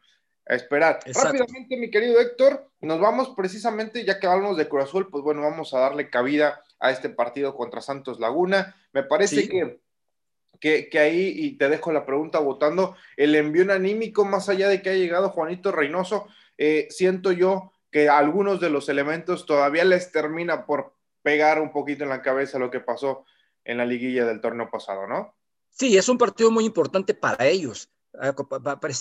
a 0.47 0.55
esperar. 0.55 0.99
Rápidamente, 1.05 1.75
mi 1.75 1.91
querido 1.91 2.21
Héctor, 2.21 2.71
nos 2.79 3.01
vamos 3.01 3.33
precisamente, 3.35 4.05
ya 4.05 4.17
que 4.17 4.27
hablamos 4.27 4.55
de 4.55 4.69
Cruz 4.69 4.85
Azul, 4.85 5.09
pues 5.11 5.25
bueno, 5.25 5.41
vamos 5.41 5.73
a 5.73 5.79
darle 5.79 6.09
cabida 6.09 6.63
a 6.81 6.91
este 6.91 7.09
partido 7.09 7.55
contra 7.55 7.79
Santos 7.79 8.19
Laguna. 8.19 8.75
Me 8.91 9.03
parece 9.03 9.47
que, 9.47 10.89
que, 10.89 11.00
ahí, 11.00 11.33
y 11.35 11.57
te 11.57 11.69
dejo 11.69 11.93
la 11.93 12.05
pregunta 12.05 12.39
votando, 12.39 12.95
el 13.15 13.35
envío 13.35 13.71
anímico, 13.71 14.25
más 14.25 14.50
allá 14.50 14.67
de 14.67 14.81
que 14.81 14.89
haya 14.89 15.00
llegado 15.00 15.29
Juanito 15.29 15.71
Reynoso, 15.71 16.27
eh, 16.57 16.88
siento 16.89 17.31
yo 17.31 17.71
que 17.91 18.09
algunos 18.09 18.59
de 18.59 18.69
los 18.69 18.89
elementos 18.89 19.45
todavía 19.45 19.85
les 19.85 20.11
termina 20.11 20.65
por 20.65 20.93
pegar 21.21 21.61
un 21.61 21.71
poquito 21.71 22.03
en 22.03 22.09
la 22.09 22.21
cabeza 22.21 22.59
lo 22.59 22.71
que 22.71 22.79
pasó 22.79 23.25
en 23.63 23.77
la 23.77 23.85
liguilla 23.85 24.25
del 24.25 24.41
torneo 24.41 24.69
pasado, 24.69 25.07
¿no? 25.07 25.35
Sí, 25.69 25.97
es 25.97 26.09
un 26.09 26.17
partido 26.17 26.51
muy 26.51 26.65
importante 26.65 27.13
para 27.13 27.45
ellos. 27.45 27.89
Ah, 28.19 28.35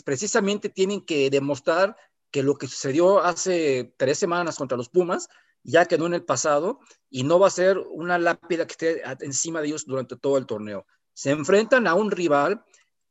precisamente 0.04 0.68
tienen 0.68 1.00
que 1.00 1.30
demostrar 1.30 1.96
que 2.30 2.42
lo 2.42 2.56
que 2.56 2.66
sucedió 2.66 3.20
hace 3.20 3.92
tres 3.96 4.18
semanas 4.18 4.56
contra 4.56 4.76
los 4.76 4.88
Pumas 4.88 5.28
ya 5.62 5.86
quedó 5.86 6.06
en 6.06 6.14
el 6.14 6.24
pasado 6.24 6.80
y 7.08 7.22
no 7.22 7.38
va 7.38 7.48
a 7.48 7.50
ser 7.50 7.78
una 7.78 8.18
lápida 8.18 8.66
que 8.66 8.72
esté 8.72 9.02
encima 9.20 9.60
de 9.60 9.68
ellos 9.68 9.84
durante 9.86 10.16
todo 10.16 10.38
el 10.38 10.46
torneo. 10.46 10.86
Se 11.12 11.30
enfrentan 11.30 11.86
a 11.86 11.94
un 11.94 12.10
rival 12.10 12.64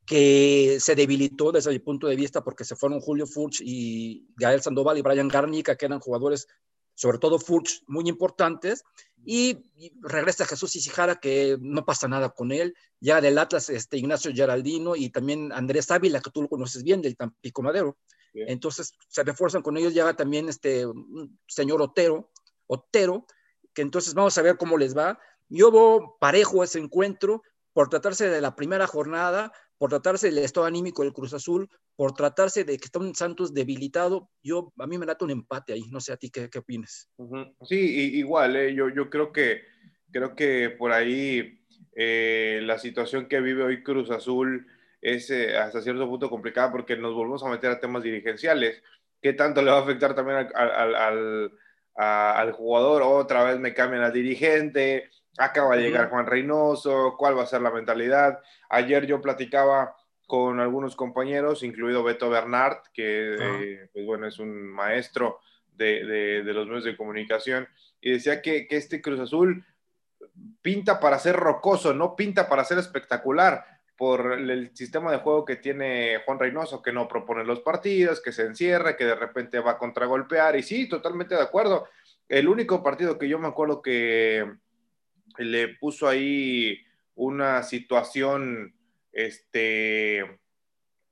que 0.06 0.78
se 0.80 0.96
debilitó 0.96 1.52
desde 1.52 1.70
mi 1.70 1.78
punto 1.80 2.08
de 2.08 2.16
vista 2.16 2.44
porque 2.44 2.66
se 2.66 2.76
fueron 2.76 3.00
Julio 3.00 3.28
Furch 3.28 3.62
y 3.62 4.26
Gael 4.38 4.62
Sandoval 4.62 4.98
y 4.98 5.04
Brian 5.04 5.28
Garnica, 5.28 5.76
que 5.76 5.86
eran 5.86 6.00
jugadores, 6.00 6.48
sobre 6.96 7.20
todo 7.20 7.38
Furch, 7.38 7.84
muy 7.86 8.10
importantes. 8.10 8.84
Y, 9.24 9.66
regresa 10.02 10.46
Jesús 10.46 10.76
Isijara, 10.76 11.20
que 11.20 11.58
no 11.60 11.86
pasa 11.86 12.08
nada 12.08 12.30
con 12.30 12.52
él. 12.52 12.76
Ya 13.00 13.22
del 13.22 13.38
Atlas, 13.38 13.70
este, 13.70 13.98
Ignacio 13.98 14.34
Geraldino 14.34 14.96
y 14.96 15.10
también 15.10 15.52
Andrés 15.52 15.92
Ávila, 15.92 16.22
que 16.22 16.32
tú 16.32 16.42
lo 16.42 16.50
conoces 16.50 16.84
bien, 16.84 17.02
del 17.02 17.16
Tampico 17.16 17.62
Madero. 17.62 17.96
Entonces 18.34 18.94
se 19.08 19.24
refuerzan 19.24 19.62
con 19.62 19.78
ellos. 19.78 19.94
Ya 19.94 20.12
también 20.14 20.50
este 20.50 20.86
señor 21.48 21.82
Otero, 21.82 22.32
Otero, 22.70 23.26
que 23.74 23.82
entonces 23.82 24.14
vamos 24.14 24.38
a 24.38 24.42
ver 24.42 24.58
cómo 24.58 24.78
les 24.78 24.96
va. 24.96 25.20
Yo 25.50 25.72
veo 25.72 26.18
parejo 26.20 26.64
ese 26.64 26.80
encuentro 26.80 27.42
por 27.74 27.90
tratarse 27.90 28.30
de 28.30 28.42
la 28.42 28.56
primera 28.56 28.88
jornada, 28.88 29.52
por 29.78 29.90
tratarse 29.90 30.28
del 30.28 30.40
estado 30.40 30.66
anímico 30.66 31.04
del 31.04 31.14
Cruz 31.14 31.34
Azul, 31.34 31.70
por 31.96 32.14
tratarse 32.14 32.64
de 32.64 32.78
que 32.78 32.86
está 32.86 33.00
un 33.00 33.16
Santos 33.16 33.54
debilitado, 33.54 34.30
yo 34.44 34.74
a 34.78 34.86
mí 34.88 34.98
me 34.98 35.06
late 35.06 35.26
un 35.26 35.32
empate 35.32 35.74
ahí, 35.74 35.90
no 35.90 36.00
sé 36.00 36.14
a 36.14 36.18
ti 36.18 36.30
qué, 36.30 36.50
qué 36.50 36.60
opinas. 36.60 37.10
Sí, 37.64 37.78
igual, 38.18 38.56
eh, 38.56 38.74
yo, 38.74 39.10
creo 39.10 39.32
que 39.32 39.64
creo 40.12 40.36
que 40.36 40.70
por 40.70 40.92
ahí 40.92 41.62
eh, 41.96 42.60
la 42.64 42.78
situación 42.78 43.28
que 43.28 43.42
vive 43.42 43.64
hoy 43.64 43.84
Cruz 43.84 44.12
Azul 44.12 44.68
es 45.02 45.30
eh, 45.30 45.58
hasta 45.58 45.82
cierto 45.82 46.08
punto 46.08 46.30
complicada 46.30 46.72
porque 46.72 46.98
nos 46.98 47.14
volvemos 47.14 47.44
a 47.44 47.50
meter 47.50 47.72
a 47.72 47.80
temas 47.80 48.04
dirigenciales. 48.04 48.84
¿Qué 49.22 49.34
tanto 49.34 49.62
le 49.62 49.72
va 49.72 49.80
a 49.80 49.84
afectar 49.84 50.16
también 50.16 50.48
al 50.56 51.52
jugador? 52.54 53.02
Otra 53.04 53.44
vez 53.44 53.60
me 53.60 53.74
cambian 53.74 54.04
al 54.04 54.14
dirigente, 54.14 55.10
acaba 55.38 55.76
de 55.76 55.84
llegar 55.84 56.10
Juan 56.10 56.26
Reynoso, 56.26 57.16
cuál 57.18 57.38
va 57.38 57.44
a 57.44 57.48
ser 57.48 57.62
la 57.62 57.72
mentalidad. 57.72 58.40
Ayer 58.70 59.06
yo 59.06 59.22
platicaba 59.22 59.96
con 60.28 60.60
algunos 60.60 60.96
compañeros, 60.96 61.64
incluido 61.64 62.04
Beto 62.04 62.30
Bernard, 62.30 62.78
que 62.94 63.36
eh, 63.40 63.90
pues 63.92 64.06
bueno, 64.06 64.28
es 64.28 64.38
un 64.40 64.72
maestro 64.72 65.40
de, 65.74 66.06
de, 66.44 66.54
los 66.54 66.68
medios 66.68 66.84
de 66.84 66.96
comunicación, 66.98 67.68
y 68.00 68.12
decía 68.12 68.42
que, 68.42 68.68
que, 68.68 68.78
este 68.78 69.02
Cruz 69.02 69.20
Azul 69.20 69.66
pinta 70.62 71.00
para 71.00 71.18
ser 71.20 71.36
rocoso, 71.36 71.94
no 71.94 72.16
pinta 72.16 72.48
para 72.48 72.64
ser 72.64 72.78
espectacular 72.78 73.79
por 74.00 74.32
el 74.32 74.74
sistema 74.74 75.12
de 75.12 75.18
juego 75.18 75.44
que 75.44 75.58
tiene 75.58 76.22
Juan 76.26 76.40
Reynoso, 76.40 76.82
que 76.82 76.94
no 76.94 77.10
propone 77.10 77.44
los 77.44 77.60
partidos, 77.60 78.22
que 78.22 78.32
se 78.32 78.44
encierra, 78.44 78.96
que 78.96 79.04
de 79.04 79.14
repente 79.14 79.60
va 79.60 79.72
a 79.72 79.78
contragolpear, 79.78 80.56
y 80.56 80.64
sí, 80.64 80.88
totalmente 80.88 81.36
de 81.36 81.42
acuerdo. 81.42 81.86
El 82.30 82.48
único 82.48 82.82
partido 82.82 83.20
que 83.20 83.28
yo 83.28 83.38
me 83.40 83.50
acuerdo 83.50 83.82
que 83.82 84.50
le 85.38 85.68
puso 85.68 86.08
ahí 86.08 86.80
una 87.16 87.62
situación 87.64 88.74
este, 89.12 90.40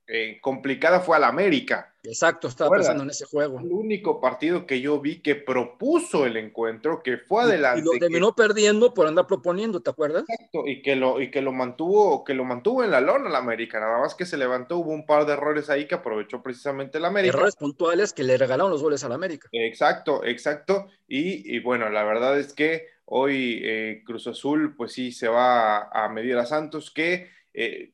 eh, 0.08 0.38
complicada 0.40 1.00
fue 1.00 1.16
al 1.16 1.24
América. 1.24 1.94
Exacto, 2.02 2.48
estaba 2.48 2.70
pensando 2.70 3.02
en 3.02 3.10
ese 3.10 3.26
juego. 3.26 3.60
El 3.60 3.70
único 3.70 4.20
partido 4.20 4.66
que 4.66 4.80
yo 4.80 4.98
vi 5.00 5.20
que 5.20 5.34
propuso 5.34 6.24
el 6.24 6.38
encuentro, 6.38 7.02
que 7.02 7.18
fue 7.18 7.42
adelante. 7.42 7.80
Y 7.80 7.84
lo 7.84 7.98
terminó 7.98 8.34
perdiendo 8.34 8.94
por 8.94 9.06
andar 9.06 9.26
proponiendo, 9.26 9.80
¿te 9.80 9.90
acuerdas? 9.90 10.24
Exacto, 10.26 10.66
y 10.66 10.80
que 10.80 10.96
lo, 10.96 11.20
y 11.20 11.30
que 11.30 11.42
lo 11.42 11.52
mantuvo, 11.52 12.24
que 12.24 12.34
lo 12.34 12.44
mantuvo 12.44 12.82
en 12.82 12.90
la 12.90 13.00
lona 13.00 13.28
el 13.28 13.36
América, 13.36 13.78
nada 13.78 14.00
más 14.00 14.14
que 14.14 14.24
se 14.24 14.38
levantó, 14.38 14.78
hubo 14.78 14.92
un 14.92 15.04
par 15.04 15.26
de 15.26 15.34
errores 15.34 15.68
ahí 15.68 15.86
que 15.86 15.96
aprovechó 15.96 16.42
precisamente 16.42 16.98
el 16.98 17.04
América. 17.04 17.36
Errores 17.36 17.56
puntuales 17.56 18.12
que 18.14 18.24
le 18.24 18.38
regalaron 18.38 18.70
los 18.70 18.82
goles 18.82 19.04
al 19.04 19.12
América. 19.12 19.48
Exacto, 19.52 20.24
exacto. 20.24 20.88
Y, 21.06 21.54
y 21.54 21.60
bueno, 21.60 21.90
la 21.90 22.04
verdad 22.04 22.38
es 22.38 22.54
que 22.54 22.86
Hoy 23.10 23.62
eh, 23.64 24.02
Cruz 24.04 24.26
Azul, 24.26 24.76
pues 24.76 24.92
sí, 24.92 25.12
se 25.12 25.28
va 25.28 25.88
a, 25.88 26.10
medir 26.10 26.36
a 26.36 26.44
Santos, 26.44 26.90
que 26.90 27.30
eh, 27.54 27.92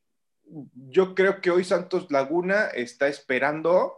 yo 0.73 1.15
creo 1.15 1.41
que 1.41 1.51
hoy 1.51 1.63
Santos 1.63 2.07
Laguna 2.09 2.67
está 2.67 3.07
esperando 3.07 3.97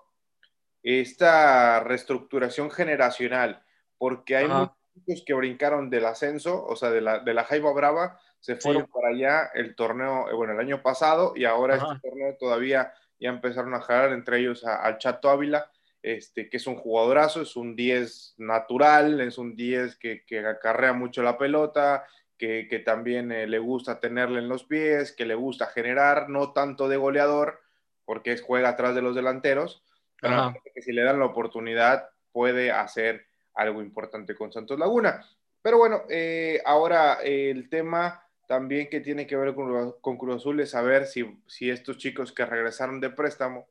esta 0.83 1.81
reestructuración 1.81 2.71
generacional, 2.71 3.63
porque 3.97 4.37
hay 4.37 4.47
muchos 4.47 5.23
que 5.25 5.33
brincaron 5.33 5.89
del 5.89 6.05
ascenso, 6.05 6.63
o 6.65 6.75
sea, 6.75 6.91
de 6.91 7.01
la, 7.01 7.19
de 7.19 7.33
la 7.33 7.43
Jaiba 7.43 7.73
Brava, 7.73 8.19
se 8.39 8.55
fueron 8.55 8.87
para 8.87 9.09
allá 9.09 9.51
el 9.53 9.75
torneo, 9.75 10.29
eh, 10.29 10.33
bueno, 10.33 10.53
el 10.53 10.59
año 10.59 10.81
pasado, 10.81 11.33
y 11.35 11.45
ahora 11.45 11.75
este 11.75 12.07
torneo 12.07 12.37
todavía 12.39 12.93
ya 13.19 13.29
empezaron 13.29 13.73
a 13.73 13.81
jalar, 13.81 14.13
entre 14.13 14.39
ellos 14.39 14.63
al 14.63 14.97
Chato 14.99 15.29
Ávila, 15.29 15.69
este, 16.01 16.49
que 16.49 16.57
es 16.57 16.67
un 16.67 16.75
jugadorazo, 16.75 17.41
es 17.41 17.55
un 17.55 17.75
10 17.75 18.35
natural, 18.37 19.19
es 19.19 19.37
un 19.37 19.55
10 19.55 19.97
que, 19.97 20.23
que 20.25 20.45
acarrea 20.45 20.93
mucho 20.93 21.23
la 21.23 21.37
pelota, 21.37 22.05
que, 22.37 22.67
que 22.69 22.79
también 22.79 23.31
eh, 23.31 23.47
le 23.47 23.59
gusta 23.59 23.99
tenerle 23.99 24.39
en 24.39 24.49
los 24.49 24.63
pies, 24.63 25.11
que 25.11 25.25
le 25.25 25.35
gusta 25.35 25.67
generar, 25.67 26.29
no 26.29 26.53
tanto 26.53 26.87
de 26.87 26.97
goleador, 26.97 27.59
porque 28.05 28.31
es, 28.31 28.41
juega 28.41 28.69
atrás 28.69 28.95
de 28.95 29.01
los 29.01 29.15
delanteros, 29.15 29.83
pero 30.21 30.53
que 30.73 30.81
si 30.81 30.93
le 30.93 31.03
dan 31.03 31.19
la 31.19 31.25
oportunidad 31.25 32.09
puede 32.31 32.71
hacer 32.71 33.25
algo 33.53 33.81
importante 33.81 34.35
con 34.35 34.51
Santos 34.51 34.79
Laguna. 34.79 35.25
Pero 35.61 35.77
bueno, 35.77 36.03
eh, 36.09 36.61
ahora 36.65 37.19
eh, 37.23 37.49
el 37.49 37.69
tema 37.69 38.23
también 38.47 38.89
que 38.89 39.01
tiene 39.01 39.27
que 39.27 39.35
ver 39.35 39.53
con, 39.53 39.95
con 39.99 40.17
Cruz 40.17 40.37
Azul 40.37 40.59
es 40.61 40.71
saber 40.71 41.05
si, 41.05 41.39
si 41.47 41.69
estos 41.69 41.97
chicos 41.97 42.31
que 42.31 42.45
regresaron 42.45 43.01
de 43.01 43.09
préstamo, 43.09 43.67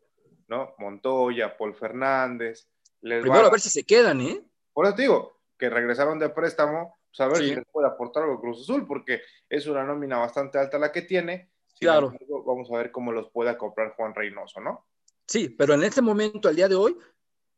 ¿no? 0.49 0.75
Montoya, 0.79 1.57
Paul 1.57 1.75
Fernández. 1.75 2.69
Les 3.01 3.23
Primero 3.23 3.47
a 3.47 3.51
ver 3.51 3.61
si 3.61 3.71
se 3.71 3.85
quedan, 3.85 4.21
¿eh? 4.21 4.43
Por 4.73 4.87
eso 4.87 4.97
digo, 4.97 5.41
que 5.59 5.71
regresaron 5.71 6.19
de 6.19 6.29
préstamo, 6.29 6.97
pues 7.17 7.21
a 7.21 7.33
ver 7.33 7.49
si 7.49 7.55
les 7.55 7.65
puede 7.71 7.87
aportar 7.87 8.25
algo 8.25 8.41
Cruz 8.41 8.63
Azul, 8.63 8.87
porque 8.87 9.23
es 9.49 9.67
una 9.67 9.85
nómina 9.85 10.19
bastante 10.19 10.59
alta 10.59 10.79
la 10.79 10.93
que 10.93 11.03
tiene. 11.03 11.51
claro. 11.79 12.13
vamos 12.47 12.71
a 12.71 12.79
ver 12.79 12.91
cómo 12.91 13.13
los 13.13 13.31
pueda 13.31 13.57
comprar 13.57 13.95
Juan 13.97 14.15
Reynoso, 14.15 14.61
¿no? 14.61 14.87
Sí, 15.27 15.49
pero 15.49 15.75
en 15.75 15.83
este 15.83 16.03
momento, 16.03 16.49
al 16.49 16.57
día 16.57 16.69
de 16.69 16.77
hoy, 16.77 16.97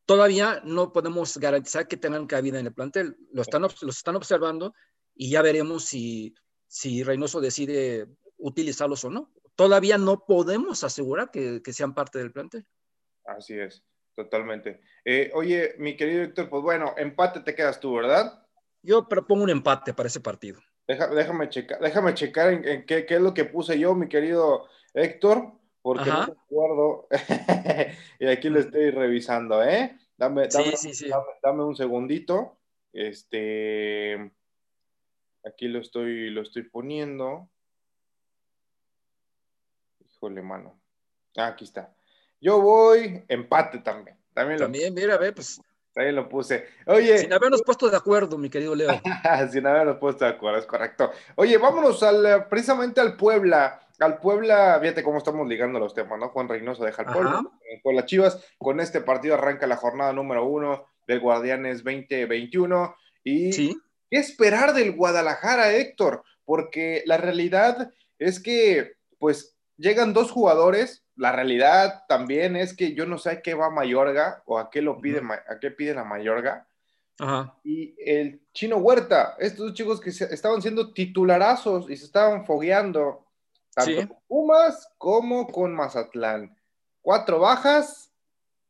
todavía 0.07 0.63
no 0.65 0.93
podemos 0.93 1.37
garantizar 1.37 1.87
que 1.87 1.97
tengan 1.97 2.27
cabida 2.27 2.59
en 2.59 2.67
el 2.67 2.73
plantel. 2.73 3.17
Lo 3.33 3.43
están, 3.43 3.63
los 3.63 3.83
están 3.83 4.17
observando 4.17 4.75
y 5.15 5.31
ya 5.31 5.43
veremos 5.43 5.85
si, 5.85 6.35
si 6.67 7.03
Reynoso 7.03 7.41
decide 7.41 8.07
utilizarlos 8.39 9.05
o 9.05 9.11
no. 9.11 9.33
Todavía 9.55 9.99
no 9.99 10.25
podemos 10.25 10.85
asegurar 10.85 11.31
que, 11.31 11.61
que 11.63 11.73
sean 11.73 11.95
parte 11.95 12.19
del 12.19 12.33
plantel. 12.33 12.65
Así 13.25 13.59
es, 13.59 13.85
totalmente. 14.15 14.81
Eh, 15.05 15.31
oye, 15.35 15.75
mi 15.79 15.97
querido 15.97 16.23
Héctor, 16.23 16.49
pues 16.49 16.63
bueno, 16.63 16.95
empate 16.97 17.41
te 17.41 17.55
quedas 17.55 17.81
tú, 17.81 17.95
¿verdad? 17.95 18.48
Yo 18.83 19.09
propongo 19.09 19.45
un 19.45 19.51
empate 19.51 19.93
para 19.95 20.07
ese 20.07 20.21
partido. 20.21 20.61
déjame 20.87 21.49
checar, 21.49 21.81
déjame 21.81 22.15
checar 22.15 22.53
en, 22.53 22.87
qué, 22.87 23.07
es 23.09 23.21
lo 23.21 23.35
que 23.35 23.45
puse 23.45 23.79
yo, 23.79 23.95
mi 23.95 24.09
querido 24.09 24.69
Héctor, 24.95 25.53
porque 25.83 26.11
no 26.11 26.27
me 26.27 26.33
acuerdo. 26.33 27.09
y 28.21 28.27
aquí 28.27 28.49
lo 28.49 28.61
estoy 28.61 28.91
revisando, 28.91 29.63
¿eh? 29.63 29.99
Dame, 30.17 30.49
dame, 30.49 30.73
dame, 31.43 31.65
un 31.65 31.77
segundito. 31.77 32.59
Este, 32.93 34.33
aquí 35.45 35.69
lo 35.69 35.81
estoy, 35.81 36.31
lo 36.31 36.43
estoy 36.43 36.65
poniendo. 36.65 37.49
Híjole, 40.01 40.43
mano. 40.43 40.81
Ah, 41.37 41.49
aquí 41.49 41.65
está. 41.65 41.95
Yo 42.41 42.61
voy 42.61 43.25
empate 43.29 43.79
también. 43.79 44.17
También, 44.35 44.59
también 44.59 44.95
mira, 44.95 45.17
ve, 45.19 45.33
pues. 45.33 45.61
También 45.93 46.17
lo 46.17 46.29
puse. 46.29 46.67
Oye. 46.87 47.19
Sin 47.19 47.33
habernos 47.33 47.63
puesto 47.63 47.91
de 47.91 47.97
acuerdo, 47.97 48.39
mi 48.39 48.51
querido 48.51 48.75
Leo. 48.75 48.91
sin 49.51 49.67
habernos 49.67 49.97
puesto 49.99 50.25
de 50.25 50.31
acuerdo, 50.33 50.59
es 50.59 50.67
correcto. 50.67 51.11
Oye, 51.37 51.59
vámonos 51.59 52.03
al, 52.03 52.47
precisamente 52.49 53.01
al 53.01 53.17
Puebla. 53.17 53.81
Al 53.99 54.19
Puebla, 54.19 54.79
fíjate 54.81 55.03
cómo 55.03 55.19
estamos 55.19 55.49
ligando 55.49 55.81
los 55.81 55.93
temas, 55.93 56.19
¿no? 56.21 56.29
Juan 56.29 56.49
Reynoso 56.49 56.85
deja 56.85 57.03
el 57.03 57.13
Puebla, 57.13 57.43
Puebla 57.83 58.07
Chivas. 58.07 58.41
Con 58.57 58.79
este 58.79 59.01
partido 59.01 59.35
arranca 59.35 59.67
la 59.67 59.77
jornada 59.77 60.13
número 60.13 60.45
uno 60.45 60.87
del 61.07 61.19
Guardianes 61.19 61.83
2021. 61.83 62.95
Y 63.25 63.53
¿Sí? 63.53 63.77
¿qué 64.09 64.19
esperar 64.19 64.75
del 64.75 64.93
Guadalajara, 64.93 65.73
Héctor? 65.73 66.23
Porque 66.45 67.03
la 67.07 67.17
realidad 67.17 67.91
es 68.19 68.41
que, 68.41 68.93
pues, 69.19 69.58
llegan 69.79 70.13
dos 70.13 70.31
jugadores 70.31 71.05
la 71.19 71.33
realidad 71.33 72.05
también 72.09 72.55
es 72.55 72.75
que 72.75 72.95
yo 72.95 73.05
no 73.05 73.19
sé 73.19 73.31
a 73.31 73.43
qué 73.43 73.55
va 73.55 73.71
Mayorga 73.71 74.41
o 74.47 74.57
a 74.57 74.71
qué 74.71 74.81
lo 74.81 75.01
pide, 75.01 75.21
a 75.21 75.59
qué 75.59 75.73
pide 75.73 75.93
la 75.93 76.05
Mayorga. 76.05 76.67
Y 77.65 77.97
el 77.99 78.41
chino 78.55 78.77
Huerta, 78.77 79.35
estos 79.41 79.67
dos 79.67 79.75
chicos 79.75 80.01
que 80.01 80.11
estaban 80.11 80.63
siendo 80.63 80.93
titularazos 80.93 81.91
y 81.91 81.97
se 81.97 82.05
estaban 82.05 82.47
fogueando, 82.47 83.27
tanto 83.75 84.07
con 84.07 84.19
Pumas 84.29 84.89
como 84.97 85.49
con 85.49 85.75
Mazatlán. 85.75 86.57
Cuatro 87.03 87.41
bajas. 87.41 88.13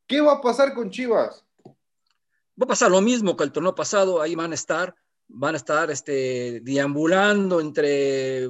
¿Qué 0.06 0.22
va 0.22 0.32
a 0.32 0.40
pasar 0.40 0.72
con 0.72 0.88
Chivas? 0.88 1.44
Va 1.66 2.64
a 2.64 2.66
pasar 2.66 2.90
lo 2.90 3.02
mismo 3.02 3.36
que 3.36 3.44
el 3.44 3.52
torneo 3.52 3.74
pasado, 3.74 4.22
ahí 4.22 4.34
van 4.34 4.52
a 4.52 4.54
estar, 4.54 4.94
van 5.26 5.52
a 5.52 5.58
estar 5.58 5.90
este, 5.90 6.60
deambulando 6.62 7.60
entre 7.60 8.48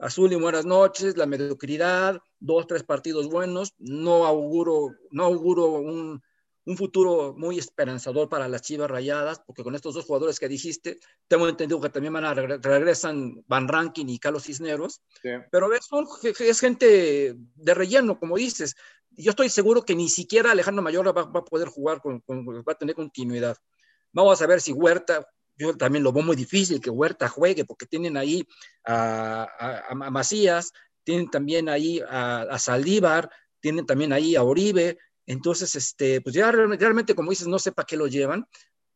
azul 0.00 0.32
y 0.32 0.36
buenas 0.36 0.64
noches, 0.64 1.16
la 1.16 1.26
mediocridad, 1.26 2.20
dos, 2.38 2.66
tres 2.66 2.82
partidos 2.82 3.28
buenos, 3.28 3.74
no 3.78 4.26
auguro, 4.26 4.90
no 5.10 5.24
auguro 5.24 5.66
un, 5.66 6.22
un 6.64 6.76
futuro 6.76 7.34
muy 7.36 7.58
esperanzador 7.58 8.28
para 8.28 8.48
las 8.48 8.62
Chivas 8.62 8.90
Rayadas, 8.90 9.40
porque 9.46 9.62
con 9.62 9.74
estos 9.74 9.94
dos 9.94 10.04
jugadores 10.04 10.38
que 10.38 10.48
dijiste, 10.48 10.98
tengo 11.28 11.48
entendido 11.48 11.80
que 11.80 11.90
también 11.90 12.12
van 12.12 12.24
a 12.24 12.34
regresan 12.34 13.44
Van 13.46 13.68
Rankin 13.68 14.08
y 14.08 14.18
Carlos 14.18 14.44
Cisneros, 14.44 15.02
pero 15.50 15.72
es, 15.74 15.88
es 16.40 16.60
gente 16.60 17.34
de 17.36 17.74
relleno, 17.74 18.18
como 18.18 18.36
dices. 18.36 18.74
Yo 19.10 19.30
estoy 19.30 19.48
seguro 19.48 19.82
que 19.82 19.96
ni 19.96 20.08
siquiera 20.08 20.52
Alejandro 20.52 20.82
Mayor 20.82 21.16
va, 21.16 21.22
a 21.22 21.44
poder 21.44 21.68
jugar, 21.68 22.00
con, 22.00 22.22
va 22.28 22.72
a 22.72 22.78
tener 22.78 22.94
continuidad. 22.94 23.56
Vamos 24.12 24.40
a 24.40 24.46
ver 24.46 24.60
si 24.60 24.72
Huerta, 24.72 25.26
yo 25.60 25.76
también 25.76 26.02
lo 26.02 26.12
veo 26.12 26.24
muy 26.24 26.36
difícil 26.36 26.80
que 26.80 26.90
Huerta 26.90 27.28
juegue, 27.28 27.64
porque 27.64 27.86
tienen 27.86 28.16
ahí 28.16 28.46
a, 28.84 29.86
a, 29.88 29.94
Macías, 29.94 30.72
tienen 31.04 31.30
también 31.30 31.68
ahí 31.68 32.00
a, 32.00 32.42
a 32.42 32.58
Saldívar, 32.58 33.30
tienen 33.60 33.86
también 33.86 34.12
ahí 34.12 34.36
a 34.36 34.42
Oribe, 34.42 34.98
entonces, 35.30 35.76
este, 35.76 36.20
pues 36.20 36.34
ya 36.34 36.50
realmente, 36.50 37.14
como 37.14 37.30
dices, 37.30 37.46
no 37.46 37.60
sé 37.60 37.70
para 37.70 37.86
qué 37.86 37.96
lo 37.96 38.08
llevan, 38.08 38.46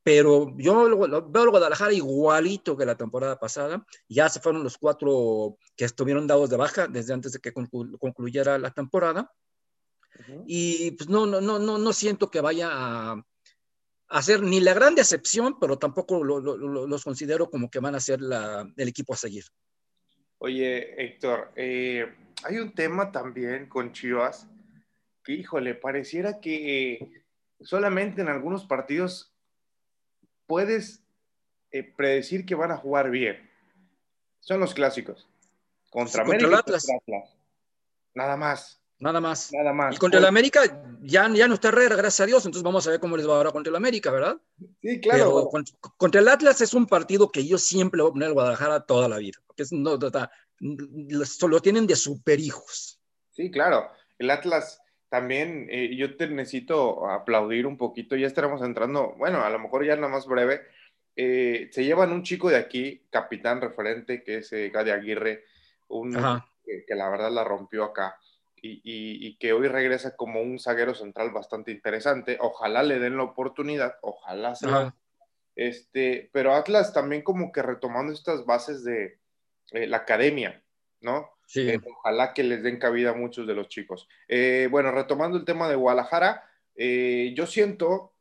pero 0.02 0.52
yo 0.58 0.88
lo, 0.88 0.98
veo 1.30 1.42
al 1.44 1.50
Guadalajara 1.50 1.92
igualito 1.92 2.76
que 2.76 2.84
la 2.84 2.96
temporada 2.96 3.38
pasada. 3.38 3.86
Ya 4.08 4.28
se 4.28 4.40
fueron 4.40 4.64
los 4.64 4.76
cuatro 4.76 5.58
que 5.76 5.84
estuvieron 5.84 6.26
dados 6.26 6.50
de 6.50 6.56
baja 6.56 6.88
desde 6.88 7.14
antes 7.14 7.32
de 7.32 7.38
que 7.38 7.52
concluyera 7.52 8.58
la 8.58 8.72
temporada. 8.72 9.32
Y 10.46 10.90
pues 10.92 11.08
no, 11.08 11.24
no, 11.24 11.40
no, 11.40 11.60
no, 11.60 11.78
no 11.78 11.92
siento 11.92 12.28
que 12.30 12.40
vaya 12.40 12.68
a, 12.70 13.24
hacer 14.14 14.42
ni 14.42 14.60
la 14.60 14.74
gran 14.74 14.94
decepción, 14.94 15.58
pero 15.58 15.76
tampoco 15.76 16.22
los 16.22 17.04
considero 17.04 17.50
como 17.50 17.68
que 17.68 17.80
van 17.80 17.96
a 17.96 18.00
ser 18.00 18.20
el 18.76 18.88
equipo 18.88 19.12
a 19.12 19.16
seguir. 19.16 19.44
Oye, 20.38 21.02
Héctor, 21.02 21.50
eh, 21.56 22.14
hay 22.44 22.58
un 22.58 22.72
tema 22.74 23.10
también 23.10 23.68
con 23.68 23.92
Chivas 23.92 24.46
que, 25.24 25.32
híjole, 25.32 25.74
pareciera 25.74 26.40
que 26.40 27.24
solamente 27.60 28.22
en 28.22 28.28
algunos 28.28 28.64
partidos 28.66 29.34
puedes 30.46 31.02
eh, 31.72 31.82
predecir 31.82 32.46
que 32.46 32.54
van 32.54 32.70
a 32.70 32.76
jugar 32.76 33.10
bien. 33.10 33.50
Son 34.38 34.60
los 34.60 34.74
clásicos. 34.74 35.28
Contra 35.90 36.22
América 36.22 36.46
el 36.46 36.54
Atlas. 36.54 36.86
Nada 38.14 38.36
más. 38.36 38.80
Nada 38.98 39.20
más. 39.20 39.52
Nada 39.52 39.72
más. 39.72 39.94
Y 39.94 39.98
contra 39.98 40.20
el 40.20 40.26
América 40.26 40.62
ya, 41.02 41.28
ya 41.32 41.48
no 41.48 41.54
está 41.54 41.68
Herrera, 41.68 41.96
gracias 41.96 42.20
a 42.20 42.26
Dios, 42.26 42.46
entonces 42.46 42.62
vamos 42.62 42.86
a 42.86 42.90
ver 42.90 43.00
cómo 43.00 43.16
les 43.16 43.28
va 43.28 43.36
ahora 43.36 43.50
contra 43.50 43.70
el 43.70 43.76
América, 43.76 44.10
¿verdad? 44.10 44.38
Sí, 44.80 45.00
claro. 45.00 45.50
contra, 45.96 46.20
el 46.20 46.28
Atlas 46.28 46.60
es 46.60 46.74
un 46.74 46.86
partido 46.86 47.30
que 47.30 47.46
yo 47.46 47.58
siempre 47.58 48.00
voy 48.00 48.10
a 48.10 48.12
poner 48.12 48.28
al 48.28 48.34
Guadalajara 48.34 48.80
toda 48.80 49.08
la 49.08 49.18
vida, 49.18 49.38
porque 49.46 49.64
es, 49.64 49.72
no, 49.72 49.98
solo 51.24 51.60
tienen 51.60 51.86
de 51.86 51.96
super 51.96 52.40
hijos. 52.40 53.00
Sí, 53.32 53.50
claro. 53.50 53.90
El 54.18 54.30
Atlas 54.30 54.80
también 55.08 55.68
eh, 55.70 55.94
yo 55.96 56.16
te 56.16 56.28
necesito 56.28 57.08
aplaudir 57.08 57.66
un 57.66 57.76
poquito, 57.76 58.16
ya 58.16 58.26
estaremos 58.26 58.62
entrando, 58.62 59.14
bueno, 59.18 59.44
a 59.44 59.50
lo 59.50 59.58
mejor 59.58 59.84
ya 59.84 59.96
nada 59.96 60.08
más 60.08 60.26
breve. 60.26 60.62
Eh, 61.16 61.68
se 61.70 61.84
llevan 61.84 62.12
un 62.12 62.22
chico 62.22 62.48
de 62.48 62.56
aquí, 62.56 63.06
capitán 63.10 63.60
referente, 63.60 64.24
que 64.24 64.38
es 64.38 64.52
eh, 64.52 64.70
Gadi 64.70 64.90
Aguirre, 64.90 65.44
un, 65.88 66.12
que, 66.64 66.94
la 66.94 67.10
verdad 67.10 67.30
la 67.30 67.44
rompió 67.44 67.84
acá 67.84 68.16
y, 68.66 68.80
y, 69.26 69.36
que 69.36 69.52
hoy 69.52 69.68
regresa 69.68 70.16
como 70.16 70.40
un 70.40 70.58
zaguero 70.58 70.94
central 70.94 71.30
bastante 71.30 71.70
interesante. 71.70 72.38
Ojalá 72.40 72.82
le 72.82 72.98
den 72.98 73.16
la 73.16 73.24
oportunidad, 73.24 73.96
ojalá 74.00 74.54
sea. 74.54 74.94
Este, 75.54 76.30
pero 76.32 76.54
Atlas 76.54 76.92
también 76.92 77.22
como 77.22 77.52
que 77.52 77.62
retomando 77.62 78.12
estas 78.12 78.44
bases 78.46 78.82
de 78.82 79.18
la 79.72 79.98
academia, 79.98 80.62
¿no? 81.00 81.34
Eh, 81.54 81.78
ojalá 81.98 82.32
que 82.32 82.42
les 82.42 82.62
den 82.62 82.78
cabida 82.78 83.10
a 83.10 83.14
muchos 83.14 83.46
de 83.46 83.54
los 83.54 83.68
chicos. 83.68 84.08
Eh, 84.28 84.68
bueno, 84.70 84.90
retomando 84.90 85.36
el 85.36 85.44
tema 85.44 85.68
de 85.68 85.76
Guadalajara, 85.76 86.48
eh, 86.74 87.32
yo 87.36 87.46
siento 87.46 88.14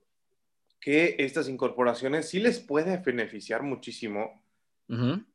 que 0.79 1.15
estas 1.19 1.47
incorporaciones 1.47 2.29
sí 2.29 2.39
les 2.39 2.59
puede 2.59 2.97
beneficiar 2.97 3.63
muchísimo 3.63 4.43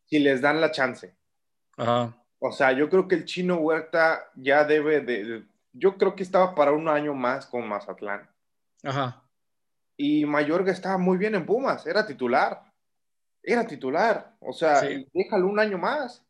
si 0.05 0.19
les 0.21 0.41
dan 0.41 0.61
la 0.61 0.71
chance. 0.71 1.17
O 2.41 2.53
sea, 2.53 2.73
yo 2.73 2.89
creo 2.89 3.09
que 3.09 3.17
el 3.17 3.25
chino 3.25 3.57
Huerta 3.57 4.31
ya 4.37 4.65
debe 4.65 5.01
de, 5.01 5.45
Yo 5.73 5.97
creo 5.97 6.15
que 6.15 6.23
estaba 6.23 6.55
para 6.55 6.73
un 6.73 6.89
año 6.89 7.15
más 7.15 7.47
con 7.47 7.69
Mazatlán. 7.69 8.29
Ajá. 8.85 9.23
Y 9.97 10.25
Mayorga 10.25 10.71
estaba 10.71 10.99
muy 10.99 11.19
bien 11.19 11.35
en 11.35 11.45
Pumas, 11.45 11.87
era 11.87 12.07
titular. 12.07 12.63
Era 13.43 13.67
titular. 13.67 14.37
O 14.41 14.53
sea, 14.53 14.83
déjalo 15.13 15.49
un 15.49 15.59
año 15.59 15.79
más 15.79 16.25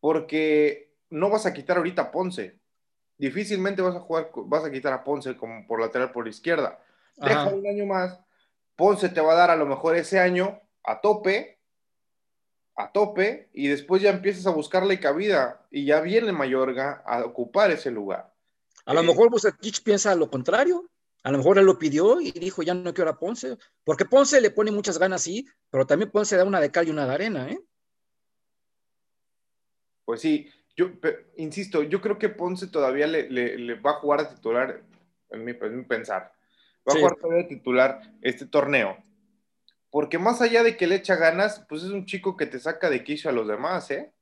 porque 0.00 0.94
no 1.10 1.28
vas 1.28 1.46
a 1.46 1.52
quitar 1.52 1.76
ahorita 1.76 2.02
a 2.02 2.10
Ponce. 2.10 2.58
Difícilmente 3.18 3.82
vas 3.82 3.96
a 3.96 4.00
jugar, 4.00 4.30
vas 4.34 4.64
a 4.64 4.70
quitar 4.70 4.92
a 4.92 5.04
Ponce 5.04 5.36
como 5.36 5.66
por 5.66 5.80
lateral 5.80 6.12
por 6.12 6.28
izquierda. 6.28 6.78
Deja 7.16 7.48
un 7.48 7.66
año 7.66 7.86
más. 7.86 8.20
Ponce 8.76 9.08
te 9.08 9.20
va 9.20 9.32
a 9.32 9.36
dar 9.36 9.50
a 9.50 9.56
lo 9.56 9.66
mejor 9.66 9.96
ese 9.96 10.20
año 10.20 10.60
a 10.84 11.00
tope, 11.00 11.55
a 12.76 12.92
tope, 12.92 13.48
y 13.52 13.68
después 13.68 14.02
ya 14.02 14.10
empiezas 14.10 14.46
a 14.46 14.50
buscarle 14.50 15.00
cabida 15.00 15.66
y 15.70 15.86
ya 15.86 16.00
viene 16.00 16.30
Mayorga 16.32 17.02
a 17.06 17.24
ocupar 17.24 17.70
ese 17.70 17.90
lugar. 17.90 18.32
A 18.84 18.94
lo 18.94 19.02
mejor 19.02 19.30
Bucetich 19.30 19.82
piensa 19.82 20.14
lo 20.14 20.30
contrario. 20.30 20.88
A 21.24 21.32
lo 21.32 21.38
mejor 21.38 21.58
él 21.58 21.66
lo 21.66 21.76
pidió 21.76 22.20
y 22.20 22.30
dijo, 22.30 22.62
ya 22.62 22.72
no 22.72 22.94
quiero 22.94 23.10
a 23.10 23.18
Ponce. 23.18 23.58
Porque 23.82 24.04
Ponce 24.04 24.40
le 24.40 24.52
pone 24.52 24.70
muchas 24.70 24.96
ganas, 24.96 25.22
sí, 25.22 25.44
pero 25.70 25.84
también 25.84 26.12
Ponce 26.12 26.36
da 26.36 26.44
una 26.44 26.60
de 26.60 26.70
cal 26.70 26.86
y 26.86 26.92
una 26.92 27.04
de 27.04 27.14
arena, 27.14 27.50
¿eh? 27.50 27.58
Pues 30.04 30.20
sí, 30.20 30.48
yo 30.76 30.90
insisto, 31.36 31.82
yo 31.82 32.00
creo 32.00 32.16
que 32.16 32.28
Ponce 32.28 32.68
todavía 32.68 33.08
le, 33.08 33.74
va 33.80 33.90
a 33.92 33.94
jugar 33.94 34.20
a 34.20 34.28
titular, 34.28 34.82
en 35.30 35.44
mi, 35.44 35.52
pensar, 35.54 36.32
va 36.88 36.92
a 36.92 36.96
jugar 36.96 37.16
todavía 37.16 37.44
a 37.44 37.48
titular 37.48 38.00
este 38.22 38.46
torneo. 38.46 38.96
Porque 39.96 40.18
más 40.18 40.42
allá 40.42 40.62
de 40.62 40.76
que 40.76 40.86
le 40.86 40.96
echa 40.96 41.16
ganas, 41.16 41.64
pues 41.70 41.82
es 41.82 41.88
un 41.88 42.04
chico 42.04 42.36
que 42.36 42.44
te 42.44 42.60
saca 42.60 42.90
de 42.90 43.02
quicio 43.02 43.30
a 43.30 43.32
los 43.32 43.48
demás, 43.48 43.90
¿eh? 43.90 44.12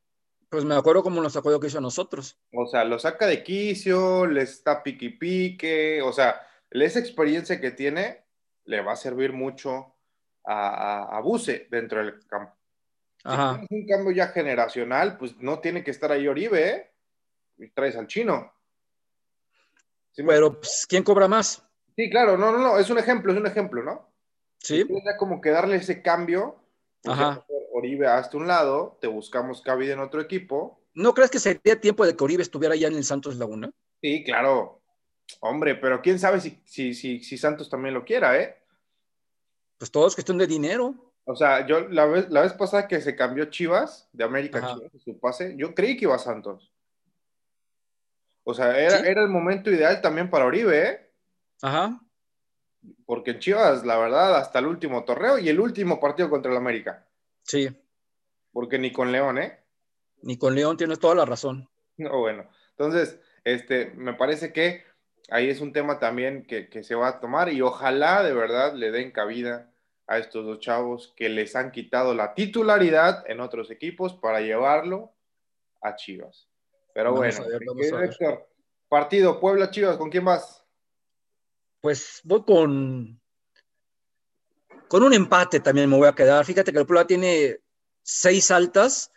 Pues 0.48 0.64
me 0.64 0.76
acuerdo 0.76 1.02
cómo 1.02 1.20
nos 1.20 1.32
sacó 1.32 1.50
de 1.50 1.58
quicio 1.58 1.80
a 1.80 1.82
nosotros. 1.82 2.38
O 2.52 2.64
sea, 2.68 2.84
lo 2.84 2.96
saca 3.00 3.26
de 3.26 3.42
quicio, 3.42 4.24
le 4.24 4.42
está 4.42 4.84
pique 4.84 5.10
pique, 5.10 6.00
o 6.00 6.12
sea, 6.12 6.40
esa 6.70 7.00
experiencia 7.00 7.60
que 7.60 7.72
tiene 7.72 8.24
le 8.66 8.82
va 8.82 8.92
a 8.92 8.96
servir 8.96 9.32
mucho 9.32 9.96
a, 10.44 10.68
a, 10.68 11.16
a 11.16 11.20
Buse 11.22 11.66
dentro 11.68 12.04
del 12.04 12.24
campo. 12.24 12.54
Ajá. 13.24 13.60
Si 13.68 13.74
un 13.74 13.88
cambio 13.88 14.12
ya 14.12 14.28
generacional, 14.28 15.18
pues 15.18 15.36
no 15.40 15.58
tiene 15.58 15.82
que 15.82 15.90
estar 15.90 16.12
ahí 16.12 16.28
Oribe, 16.28 16.68
¿eh? 16.68 16.92
Y 17.58 17.68
traes 17.70 17.96
al 17.96 18.06
chino. 18.06 18.54
Pero, 20.14 20.60
pues, 20.60 20.86
¿quién 20.88 21.02
cobra 21.02 21.26
más? 21.26 21.66
Sí, 21.96 22.08
claro, 22.10 22.38
no, 22.38 22.52
no, 22.52 22.58
no, 22.58 22.78
es 22.78 22.88
un 22.90 22.98
ejemplo, 22.98 23.32
es 23.32 23.38
un 23.38 23.48
ejemplo, 23.48 23.82
¿no? 23.82 24.13
Sí. 24.64 24.84
Ya 25.04 25.16
como 25.18 25.40
que 25.40 25.50
darle 25.50 25.76
ese 25.76 26.02
cambio. 26.02 26.56
Ajá. 27.04 27.44
Oribe 27.74 28.06
hasta 28.06 28.36
un 28.38 28.46
lado, 28.46 28.96
te 29.00 29.06
buscamos 29.06 29.60
cabida 29.60 29.92
en 29.92 30.00
otro 30.00 30.20
equipo. 30.20 30.80
¿No 30.94 31.12
crees 31.12 31.30
que 31.30 31.38
sería 31.38 31.80
tiempo 31.80 32.06
de 32.06 32.16
que 32.16 32.24
Oribe 32.24 32.42
estuviera 32.42 32.74
ya 32.74 32.88
en 32.88 32.94
el 32.94 33.04
Santos 33.04 33.36
Laguna? 33.36 33.70
Sí, 34.00 34.24
claro. 34.24 34.80
Hombre, 35.40 35.74
pero 35.74 36.00
quién 36.00 36.18
sabe 36.18 36.40
si, 36.40 36.62
si, 36.64 36.94
si, 36.94 37.22
si 37.22 37.36
Santos 37.36 37.68
también 37.68 37.94
lo 37.94 38.04
quiera, 38.04 38.40
¿eh? 38.40 38.56
Pues 39.76 39.90
todo 39.90 40.06
es 40.06 40.14
cuestión 40.14 40.38
de 40.38 40.46
dinero. 40.46 40.94
O 41.24 41.36
sea, 41.36 41.66
yo 41.66 41.88
la 41.88 42.06
vez, 42.06 42.30
la 42.30 42.42
vez 42.42 42.52
pasada 42.54 42.88
que 42.88 43.00
se 43.00 43.16
cambió 43.16 43.46
Chivas, 43.46 44.08
de 44.12 44.24
América 44.24 44.60
Chivas, 44.60 45.02
su 45.02 45.18
pase, 45.18 45.54
yo 45.58 45.74
creí 45.74 45.96
que 45.96 46.04
iba 46.04 46.14
a 46.14 46.18
Santos. 46.18 46.72
O 48.44 48.54
sea, 48.54 48.78
era, 48.78 49.00
era 49.00 49.22
el 49.22 49.28
momento 49.28 49.70
ideal 49.70 50.00
también 50.00 50.30
para 50.30 50.46
Oribe, 50.46 50.88
¿eh? 50.88 51.10
Ajá. 51.60 52.00
Porque 53.06 53.32
en 53.32 53.38
Chivas, 53.38 53.84
la 53.84 53.98
verdad, 53.98 54.36
hasta 54.36 54.58
el 54.58 54.66
último 54.66 55.04
torneo 55.04 55.38
y 55.38 55.48
el 55.48 55.60
último 55.60 56.00
partido 56.00 56.30
contra 56.30 56.50
el 56.50 56.58
América. 56.58 57.06
Sí. 57.42 57.68
Porque 58.52 58.78
ni 58.78 58.92
con 58.92 59.12
León, 59.12 59.38
¿eh? 59.38 59.58
Ni 60.22 60.38
con 60.38 60.54
León 60.54 60.76
tienes 60.76 60.98
toda 60.98 61.14
la 61.14 61.24
razón. 61.24 61.68
No, 61.96 62.18
bueno. 62.18 62.48
Entonces, 62.70 63.18
este, 63.44 63.92
me 63.94 64.14
parece 64.14 64.52
que 64.52 64.84
ahí 65.30 65.48
es 65.48 65.60
un 65.60 65.72
tema 65.72 65.98
también 65.98 66.46
que, 66.46 66.68
que 66.68 66.82
se 66.82 66.94
va 66.94 67.08
a 67.08 67.20
tomar 67.20 67.52
y 67.52 67.60
ojalá 67.62 68.22
de 68.22 68.34
verdad 68.34 68.74
le 68.74 68.90
den 68.90 69.10
cabida 69.10 69.70
a 70.06 70.18
estos 70.18 70.44
dos 70.44 70.60
chavos 70.60 71.12
que 71.16 71.28
les 71.28 71.56
han 71.56 71.70
quitado 71.70 72.14
la 72.14 72.34
titularidad 72.34 73.24
en 73.26 73.40
otros 73.40 73.70
equipos 73.70 74.14
para 74.14 74.40
llevarlo 74.40 75.12
a 75.80 75.96
Chivas. 75.96 76.48
Pero 76.92 77.14
bueno, 77.14 77.44
partido 78.88 79.40
Puebla 79.40 79.70
Chivas, 79.70 79.96
¿con 79.96 80.10
quién 80.10 80.24
vas? 80.24 80.63
Pues 81.84 82.22
voy 82.24 82.42
con 82.44 83.20
con 84.88 85.02
un 85.02 85.12
empate 85.12 85.60
también 85.60 85.90
me 85.90 85.98
voy 85.98 86.08
a 86.08 86.14
quedar. 86.14 86.42
Fíjate 86.42 86.72
que 86.72 86.78
el 86.78 86.86
Puebla 86.86 87.06
tiene 87.06 87.60
seis 88.02 88.50
altas. 88.50 89.12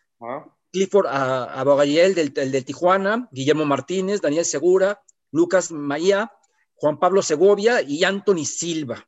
Clifford 0.74 1.08
a, 1.08 1.64
del, 1.64 2.34
del, 2.34 2.66
Tijuana, 2.66 3.30
Guillermo 3.32 3.64
Martínez, 3.64 4.20
Daniel 4.20 4.44
Segura, 4.44 5.02
Lucas 5.32 5.72
Maía, 5.72 6.30
Juan 6.76 7.00
Pablo 7.00 7.22
Segovia 7.22 7.82
y 7.82 8.04
Anthony 8.04 8.44
Silva. 8.44 9.08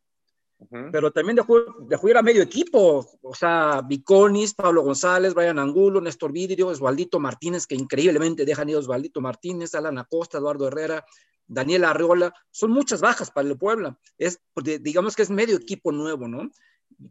Pero 0.91 1.11
también 1.11 1.37
dejó, 1.37 1.57
dejó, 1.87 2.09
ir 2.09 2.17
a 2.17 2.21
medio 2.21 2.43
equipo, 2.43 3.07
o 3.21 3.33
sea, 3.33 3.81
Viconis, 3.81 4.53
Pablo 4.53 4.83
González, 4.83 5.33
Brian 5.33 5.57
Angulo, 5.57 6.01
Néstor 6.01 6.33
Vidrio, 6.33 6.67
Osvaldito 6.67 7.19
Martínez, 7.19 7.65
que 7.65 7.75
increíblemente 7.75 8.45
dejan 8.45 8.69
ir 8.69 8.75
Osvaldito 8.75 9.21
Martínez, 9.21 9.73
Alan 9.73 9.97
Acosta, 9.97 10.37
Eduardo 10.37 10.67
Herrera, 10.67 11.05
Daniel 11.47 11.85
Arreola, 11.85 12.33
son 12.51 12.71
muchas 12.71 13.01
bajas 13.01 13.31
para 13.31 13.47
el 13.47 13.57
Puebla, 13.57 13.97
es, 14.17 14.39
digamos 14.81 15.15
que 15.15 15.23
es 15.23 15.29
medio 15.29 15.55
equipo 15.55 15.91
nuevo, 15.91 16.27
¿no? 16.27 16.49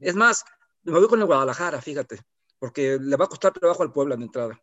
Es 0.01 0.15
más, 0.15 0.45
me 0.83 0.99
voy 0.99 1.09
con 1.09 1.21
el 1.21 1.27
Guadalajara, 1.27 1.81
fíjate, 1.81 2.21
porque 2.59 2.99
le 3.01 3.17
va 3.17 3.25
a 3.25 3.29
costar 3.29 3.53
trabajo 3.53 3.83
al 3.83 3.93
Puebla 3.93 4.17
de 4.17 4.25
entrada. 4.25 4.63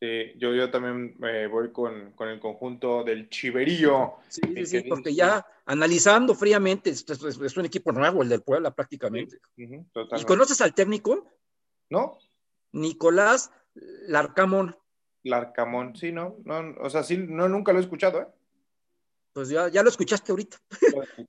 Sí, 0.00 0.32
yo, 0.36 0.54
yo 0.54 0.70
también 0.70 1.16
me 1.18 1.48
voy 1.48 1.72
con, 1.72 2.12
con, 2.12 2.28
el 2.28 2.38
conjunto 2.38 3.02
del 3.02 3.28
Chiverío. 3.28 4.14
Sí, 4.28 4.40
sí, 4.54 4.66
sí, 4.66 4.82
porque 4.82 5.12
ya 5.12 5.44
analizando 5.66 6.36
fríamente, 6.36 6.90
es, 6.90 7.04
es, 7.08 7.56
un 7.56 7.64
equipo 7.64 7.90
nuevo 7.90 8.22
el 8.22 8.28
del 8.28 8.42
Puebla 8.42 8.72
prácticamente. 8.72 9.38
¿Y 9.56 10.24
conoces 10.24 10.60
al 10.60 10.72
técnico? 10.72 11.26
No. 11.90 12.18
Nicolás 12.72 13.50
Larcamón. 13.74 14.76
Larcamón, 15.24 15.96
sí, 15.96 16.12
no, 16.12 16.36
no, 16.44 16.76
o 16.80 16.88
sea, 16.88 17.02
sí, 17.02 17.18
no, 17.18 17.48
nunca 17.48 17.72
lo 17.72 17.78
he 17.78 17.82
escuchado, 17.82 18.20
¿eh? 18.20 18.26
Pues 19.32 19.48
ya, 19.48 19.68
ya 19.68 19.82
lo 19.82 19.88
escuchaste 19.88 20.32
ahorita. 20.32 20.58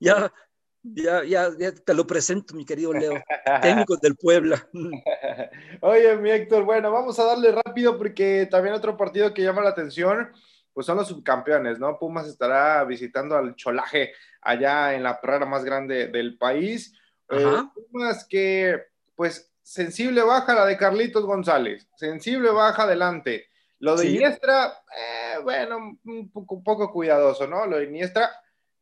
ya, 0.00 0.32
ya, 0.82 1.24
ya, 1.24 1.50
ya, 1.58 1.72
te 1.72 1.94
lo 1.94 2.06
presento, 2.06 2.54
mi 2.54 2.64
querido 2.64 2.92
Leo, 2.92 3.22
técnico 3.60 3.96
del 3.96 4.16
Puebla. 4.16 4.66
Oye, 5.80 6.16
mi 6.16 6.30
Héctor, 6.30 6.64
bueno, 6.64 6.90
vamos 6.90 7.18
a 7.18 7.24
darle 7.24 7.52
rápido 7.52 7.98
porque 7.98 8.48
también 8.50 8.74
otro 8.74 8.96
partido 8.96 9.34
que 9.34 9.42
llama 9.42 9.62
la 9.62 9.70
atención, 9.70 10.30
pues 10.72 10.86
son 10.86 10.96
los 10.96 11.08
subcampeones, 11.08 11.78
¿no? 11.78 11.98
Pumas 11.98 12.26
estará 12.26 12.84
visitando 12.84 13.36
al 13.36 13.54
Cholaje 13.56 14.12
allá 14.40 14.94
en 14.94 15.02
la 15.02 15.20
prara 15.20 15.44
más 15.44 15.64
grande 15.64 16.08
del 16.08 16.38
país. 16.38 16.96
Eh, 17.28 17.62
Pumas 17.74 18.26
que, 18.26 18.82
pues, 19.14 19.52
sensible 19.62 20.22
baja 20.22 20.54
la 20.54 20.64
de 20.64 20.78
Carlitos 20.78 21.24
González, 21.26 21.86
sensible 21.96 22.50
baja 22.50 22.84
adelante. 22.84 23.48
Lo 23.80 23.96
de 23.96 24.08
Iniestra, 24.08 24.66
eh, 24.96 25.38
bueno, 25.42 25.98
un 26.04 26.30
poco, 26.30 26.62
poco, 26.62 26.92
cuidadoso, 26.92 27.46
¿no? 27.46 27.66
Lo 27.66 27.78
de 27.78 27.84
Iniestra 27.84 28.30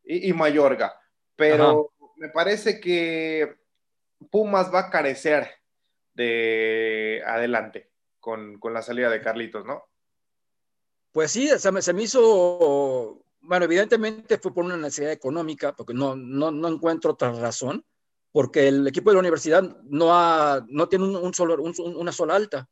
y, 0.05 0.29
y 0.31 0.33
Mayorga 0.33 0.93
pero 1.39 1.93
me 2.17 2.31
parece 2.31 2.81
que 2.81 3.57
Pumas 4.29 4.75
va 4.75 4.81
a 4.81 4.91
carecer 4.91 5.49
de 6.15 7.23
adelante 7.25 7.93
con, 8.19 8.59
la 8.61 8.83
salida 8.83 9.09
de 9.09 9.23
Carlitos, 9.23 9.65
¿no? 9.65 9.85
Pues 11.13 11.31
sí, 11.31 11.49
se 11.57 11.71
me, 11.71 11.81
se 11.81 11.93
me, 11.93 12.03
hizo, 12.03 13.25
bueno, 13.41 13.65
evidentemente 13.65 14.39
fue 14.39 14.53
por 14.53 14.65
una 14.65 14.77
necesidad 14.77 15.13
económica, 15.13 15.75
porque 15.77 15.95
no, 15.95 16.17
no, 16.17 16.51
no 16.51 16.69
encuentro 16.69 17.13
otra 17.13 17.33
razón, 17.33 17.87
porque 18.33 18.67
el 18.67 18.87
equipo 18.89 19.11
de 19.11 19.15
la 19.15 19.21
universidad 19.21 19.63
no, 19.85 20.13
ha, 20.13 20.67
no 20.69 20.89
tiene 20.89 21.05
un, 21.05 21.35
solo, 21.35 21.57
una 21.63 22.13
sola 22.13 22.35
alta, 22.35 22.69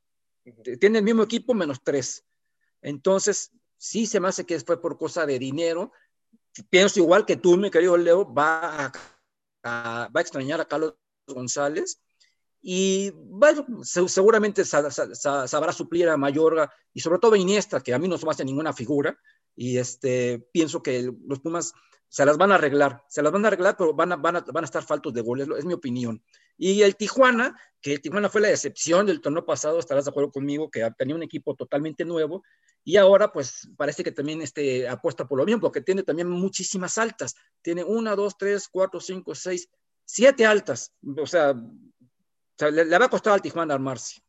tiene 0.80 0.98
el 0.98 1.04
mismo 1.04 1.22
equipo 1.22 1.54
menos 1.54 1.80
tres. 1.84 2.24
Entonces, 2.82 3.52
sí 3.76 4.06
se 4.06 4.18
me 4.18 4.26
hace 4.28 4.44
que 4.44 4.58
fue 4.58 4.82
por 4.82 4.98
cosa 4.98 5.24
de 5.24 5.38
dinero 5.38 5.92
pienso 6.70 7.00
igual 7.00 7.26
que 7.26 7.36
tú, 7.36 7.56
mi 7.56 7.70
querido 7.70 7.96
Leo, 7.96 8.32
va 8.32 8.92
a, 9.62 10.08
va 10.08 10.10
a 10.14 10.20
extrañar 10.20 10.60
a 10.60 10.64
Carlos 10.66 10.94
González 11.26 12.00
y 12.68 13.10
bueno, 13.10 13.64
seguramente 13.84 14.64
sabrá 14.64 15.72
suplir 15.72 16.08
a 16.08 16.16
Mayorga 16.16 16.72
y 16.92 17.00
sobre 17.00 17.20
todo 17.20 17.34
a 17.34 17.38
Iniesta, 17.38 17.80
que 17.80 17.94
a 17.94 17.98
mí 17.98 18.08
no 18.08 18.18
se 18.18 18.26
me 18.26 18.32
hace 18.32 18.44
ninguna 18.44 18.72
figura 18.72 19.16
y 19.54 19.78
este, 19.78 20.44
pienso 20.52 20.82
que 20.82 21.12
los 21.26 21.40
Pumas 21.40 21.72
se 22.08 22.24
las 22.24 22.36
van 22.36 22.52
a 22.52 22.54
arreglar, 22.54 23.02
se 23.08 23.22
las 23.22 23.32
van 23.32 23.44
a 23.44 23.48
arreglar, 23.48 23.76
pero 23.76 23.92
van 23.94 24.12
a, 24.12 24.16
van 24.16 24.36
a, 24.36 24.40
van 24.40 24.64
a 24.64 24.66
estar 24.66 24.82
faltos 24.82 25.12
de 25.12 25.20
goles, 25.20 25.48
es 25.58 25.64
mi 25.64 25.74
opinión. 25.74 26.22
Y 26.56 26.82
el 26.82 26.96
Tijuana, 26.96 27.58
que 27.80 27.94
el 27.94 28.00
Tijuana 28.00 28.28
fue 28.28 28.40
la 28.40 28.48
decepción 28.48 29.06
del 29.06 29.20
torneo 29.20 29.44
pasado, 29.44 29.78
estarás 29.78 30.04
de 30.04 30.10
acuerdo 30.10 30.30
conmigo, 30.30 30.70
que 30.70 30.88
tenía 30.96 31.14
un 31.14 31.22
equipo 31.22 31.54
totalmente 31.54 32.04
nuevo, 32.04 32.42
y 32.84 32.96
ahora 32.96 33.32
pues 33.32 33.68
parece 33.76 34.04
que 34.04 34.12
también 34.12 34.40
este, 34.42 34.88
apuesta 34.88 35.26
por 35.26 35.38
lo 35.38 35.44
mismo, 35.44 35.60
porque 35.60 35.80
tiene 35.80 36.02
también 36.02 36.28
muchísimas 36.28 36.96
altas, 36.98 37.34
tiene 37.60 37.82
una, 37.82 38.14
dos, 38.14 38.38
tres, 38.38 38.68
cuatro, 38.68 39.00
cinco, 39.00 39.34
seis, 39.34 39.68
siete 40.04 40.46
altas, 40.46 40.92
o 41.16 41.26
sea, 41.26 41.54
le, 42.70 42.98
va 42.98 43.06
a 43.06 43.10
costar 43.10 43.34
al 43.34 43.42
Tijuana 43.42 43.74
armarse. 43.74 44.22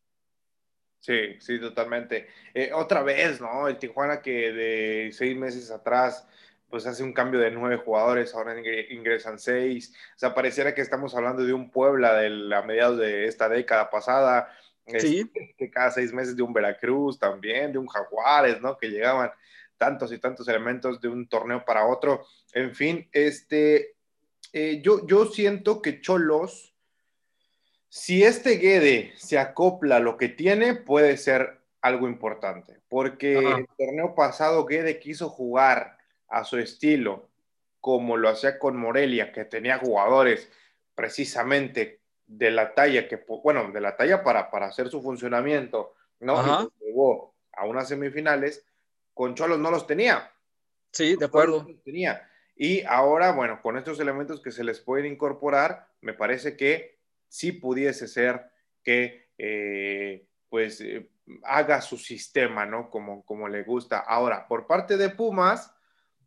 Sí, 0.99 1.39
sí, 1.39 1.59
totalmente. 1.59 2.27
Eh, 2.53 2.71
otra 2.73 3.03
vez, 3.03 3.39
¿no? 3.39 3.67
El 3.67 3.77
Tijuana 3.77 4.21
que 4.21 4.51
de 4.51 5.11
seis 5.13 5.37
meses 5.37 5.71
atrás 5.71 6.27
pues 6.69 6.85
hace 6.85 7.03
un 7.03 7.13
cambio 7.13 7.39
de 7.39 7.51
nueve 7.51 7.77
jugadores, 7.77 8.33
ahora 8.33 8.55
ingresan 8.89 9.39
seis. 9.39 9.93
O 10.15 10.19
sea, 10.19 10.33
pareciera 10.33 10.75
que 10.75 10.81
estamos 10.81 11.15
hablando 11.15 11.43
de 11.43 11.53
un 11.53 11.71
Puebla 11.71 12.15
de 12.15 12.29
la 12.29 12.61
mediados 12.61 12.97
de 12.97 13.25
esta 13.25 13.47
década 13.47 13.89
pasada, 13.89 14.53
sí. 14.99 15.31
que 15.57 15.69
cada 15.69 15.91
seis 15.91 16.13
meses 16.13 16.35
de 16.35 16.43
un 16.43 16.53
Veracruz 16.53 17.17
también, 17.19 17.71
de 17.71 17.77
un 17.77 17.87
Jaguares, 17.87 18.61
¿no? 18.61 18.77
Que 18.77 18.89
llegaban 18.89 19.31
tantos 19.77 20.11
y 20.11 20.17
tantos 20.17 20.47
elementos 20.47 20.99
de 20.99 21.07
un 21.07 21.27
torneo 21.27 21.63
para 21.63 21.85
otro. 21.85 22.25
En 22.53 22.75
fin, 22.75 23.07
este, 23.11 23.95
eh, 24.51 24.81
yo, 24.81 25.05
yo 25.07 25.25
siento 25.27 25.81
que 25.81 26.01
Cholos, 26.01 26.73
si 27.87 28.23
este 28.23 28.57
Guede 28.57 29.13
se 29.15 29.39
acopla 29.39 29.97
a 29.97 30.01
lo 30.01 30.17
que 30.17 30.27
tiene, 30.27 30.75
puede 30.75 31.15
ser 31.17 31.59
algo 31.81 32.07
importante, 32.07 32.81
porque 32.89 33.37
el 33.37 33.67
torneo 33.77 34.13
pasado 34.15 34.65
Guede 34.65 34.99
quiso 34.99 35.29
jugar 35.29 35.96
a 36.29 36.43
su 36.43 36.57
estilo, 36.57 37.29
como 37.79 38.17
lo 38.17 38.29
hacía 38.29 38.59
con 38.59 38.77
Morelia, 38.77 39.31
que 39.31 39.45
tenía 39.45 39.77
jugadores 39.79 40.51
precisamente 40.95 42.01
de 42.25 42.51
la 42.51 42.73
talla 42.73 43.07
que, 43.07 43.23
bueno, 43.43 43.71
de 43.71 43.81
la 43.81 43.95
talla 43.95 44.23
para, 44.23 44.51
para 44.51 44.67
hacer 44.67 44.89
su 44.89 45.01
funcionamiento, 45.01 45.93
¿no? 46.19 46.69
Y 46.79 46.85
llegó 46.85 47.35
a 47.53 47.65
unas 47.65 47.87
semifinales, 47.87 48.65
con 49.13 49.35
Cholos 49.35 49.59
no 49.59 49.71
los 49.71 49.87
tenía. 49.87 50.31
Sí, 50.91 51.15
de 51.15 51.25
acuerdo. 51.25 51.65
tenía. 51.83 52.29
Y 52.55 52.83
ahora, 52.85 53.31
bueno, 53.31 53.61
con 53.61 53.77
estos 53.77 53.99
elementos 53.99 54.41
que 54.41 54.51
se 54.51 54.63
les 54.63 54.79
pueden 54.79 55.05
incorporar, 55.05 55.87
me 56.01 56.13
parece 56.13 56.57
que 56.57 56.97
sí 57.27 57.51
pudiese 57.51 58.07
ser 58.07 58.49
que, 58.83 59.29
eh, 59.37 60.27
pues, 60.49 60.81
eh, 60.81 61.09
haga 61.43 61.81
su 61.81 61.97
sistema, 61.97 62.65
¿no? 62.65 62.89
Como, 62.89 63.23
como 63.25 63.47
le 63.47 63.63
gusta. 63.63 63.99
Ahora, 63.99 64.47
por 64.47 64.65
parte 64.65 64.97
de 64.97 65.09
Pumas, 65.09 65.73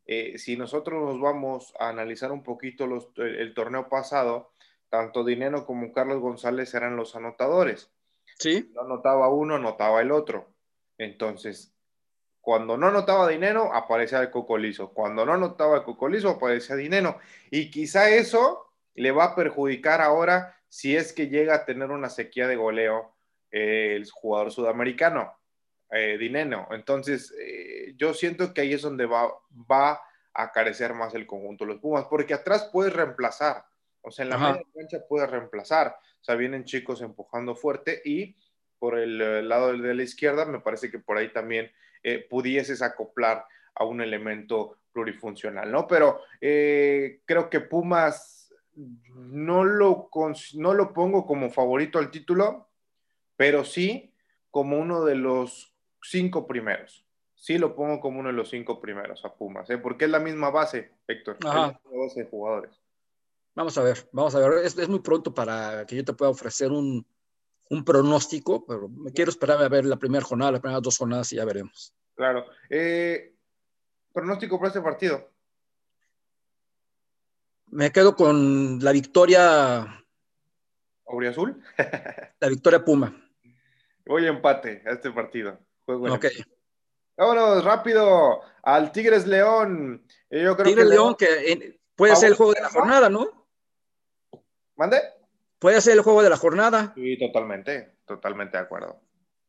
eh, 0.07 0.39
si 0.39 0.57
nosotros 0.57 1.03
nos 1.03 1.21
vamos 1.21 1.73
a 1.79 1.89
analizar 1.89 2.33
un 2.33 2.43
poquito 2.43 2.87
los, 2.87 3.11
el, 3.17 3.55
torneo 3.55 3.89
pasado, 3.89 4.53
tanto 4.89 5.25
Dinero 5.25 5.67
como 5.67 5.93
Carlos 5.93 6.21
González 6.21 6.75
eran 6.75 6.97
los 6.97 7.15
anotadores. 7.15 7.93
Sí. 8.39 8.71
No 8.75 8.83
anotaba 8.83 9.29
uno, 9.29 9.57
anotaba 9.57 10.01
el 10.01 10.11
otro. 10.11 10.49
Entonces, 10.99 11.73
cuando 12.41 12.77
no 12.77 12.89
anotaba 12.89 13.29
dinero, 13.29 13.73
aparecía 13.73 14.21
el 14.21 14.31
cocolizo. 14.31 14.93
Cuando 14.93 15.25
no 15.25 15.35
anotaba 15.35 15.79
el 15.79 15.83
cocolizo, 15.85 16.31
aparecía 16.31 16.77
dinero. 16.77 17.19
Y 17.51 17.71
quizá 17.71 18.11
eso 18.11 18.73
le 18.95 19.13
va 19.13 19.25
a 19.25 19.35
perjudicar 19.37 20.01
ahora 20.01 20.57
si 20.69 20.97
es 20.97 21.13
que 21.13 21.29
llega 21.29 21.55
a 21.55 21.65
tener 21.65 21.91
una 21.91 22.09
sequía 22.09 22.49
de 22.49 22.57
goleo 22.57 23.15
eh, 23.51 23.95
el 23.97 24.11
jugador 24.11 24.51
sudamericano 24.51 25.33
eh, 25.91 26.17
dinero. 26.19 26.69
Entonces, 26.71 27.35
eh, 27.91 27.95
yo 27.97 28.15
siento 28.15 28.53
que 28.53 28.61
ahí 28.63 28.73
es 28.73 28.83
donde 28.83 29.07
va, 29.07 29.29
va 29.71 30.01
a 30.33 30.53
carecer 30.53 30.95
más 30.95 31.15
el 31.15 31.27
conjunto 31.27 31.65
de 31.65 31.73
los 31.73 31.81
Pumas, 31.81 32.07
porque 32.09 32.35
atrás 32.35 32.69
puedes 32.73 32.93
reemplazar, 32.93 33.65
o 34.03 34.11
sea, 34.11 34.25
en 34.25 34.31
la 34.31 34.39
media 34.39 34.63
cancha 34.75 34.99
puedes 35.09 35.31
reemplazar, 35.31 35.97
o 36.21 36.25
sea, 36.25 36.35
vienen 36.35 36.65
chicos 36.65 37.03
empujando 37.03 37.55
fuerte 37.55 38.01
y 38.05 38.37
por 38.79 38.99
el, 38.99 39.21
eh, 39.21 39.43
lado 39.43 39.77
de 39.77 39.95
la 39.95 40.03
izquierda, 40.03 40.45
me 40.47 40.61
parece 40.61 40.91
que 40.91 40.99
por 40.99 41.19
ahí 41.19 41.33
también 41.33 41.71
eh, 42.03 42.27
pudieses 42.29 42.81
acoplar 42.81 43.45
a 43.75 43.85
un 43.85 44.01
elemento 44.01 44.79
plurifuncional, 44.93 45.71
¿no? 45.71 45.87
Pero 45.87 46.21
creo 46.41 47.49
que 47.49 47.61
Pumas 47.61 48.53
no 48.75 49.65
lo, 49.65 50.11
no 50.55 50.75
lo 50.75 50.93
pongo 50.93 51.27
como 51.27 51.51
favorito 51.51 51.99
al 51.99 52.11
título, 52.11 52.69
pero 53.37 53.65
sí 53.65 54.13
como 54.51 54.79
uno 54.79 55.05
de 55.05 55.15
los 55.15 55.75
cinco 56.03 56.47
primeros. 56.47 57.05
Sí 57.41 57.57
lo 57.57 57.75
pongo 57.75 58.01
como 58.01 58.21
uno 58.21 58.29
de 58.29 58.35
los 58.35 58.51
cinco 58.51 58.83
primeros 58.83 59.25
a 59.25 59.35
Pumas, 59.35 59.71
¿eh? 59.71 59.79
porque 59.79 60.05
es 60.05 60.11
la 60.11 60.19
misma 60.19 60.51
base, 60.51 60.93
Héctor. 61.09 61.39
Ajá. 61.43 61.81
Es 61.91 62.29
jugadores. 62.29 62.79
Vamos 63.55 63.79
a 63.79 63.83
ver, 63.83 64.07
vamos 64.13 64.35
a 64.35 64.41
ver. 64.41 64.63
Es, 64.63 64.89
muy 64.91 65.01
pronto 65.01 65.33
para 65.33 65.87
que 65.87 65.97
yo 65.97 66.05
te 66.05 66.13
pueda 66.13 66.31
ofrecer 66.31 66.71
un, 66.71 67.07
pronóstico, 67.87 68.67
pero 68.67 68.91
me 68.91 69.11
quiero 69.11 69.31
esperar 69.31 69.63
a 69.63 69.71
ver 69.71 69.87
la 69.87 69.97
primera 69.97 70.23
jornada, 70.23 70.53
las 70.53 70.61
primeras 70.61 70.83
dos 70.83 70.99
jornadas 70.99 71.33
y 71.33 71.37
ya 71.37 71.47
veremos. 71.47 71.95
Claro. 72.15 72.45
Eh, 72.69 73.35
pronóstico 74.13 74.59
para 74.59 74.69
este 74.69 74.83
partido. 74.83 75.31
Me 77.69 77.91
quedo 77.91 78.15
con 78.15 78.85
la 78.85 78.93
victoria. 78.93 80.05
¿Auriazul? 81.07 81.59
la 82.39 82.49
victoria 82.51 82.85
Puma. 82.85 83.17
Voy 84.05 84.27
empate 84.27 84.83
a 84.85 84.91
este 84.91 85.11
partido. 85.11 85.59
Ok. 85.87 86.27
Vámonos 87.17 87.65
rápido 87.65 88.41
al 88.63 88.93
Tigres 88.93 89.27
León. 89.27 90.05
Yo 90.31 90.57
creo 90.57 90.65
Tigres 90.65 90.87
León, 90.87 91.15
que 91.17 91.81
puede 91.95 92.17
ser 92.17 92.31
el 92.31 92.37
juego 92.37 92.53
de 92.53 92.61
la 92.63 92.71
jornada, 92.71 93.09
¿no? 93.09 93.47
¿Mande? 94.77 95.01
Puede 95.59 95.81
ser 95.83 95.93
el 95.95 96.03
juego 96.03 96.23
de 96.23 96.31
la 96.31 96.37
jornada. 96.37 96.93
Sí, 96.95 97.19
totalmente, 97.19 97.97
totalmente 98.07 98.57
de 98.57 98.63
acuerdo. 98.63 99.01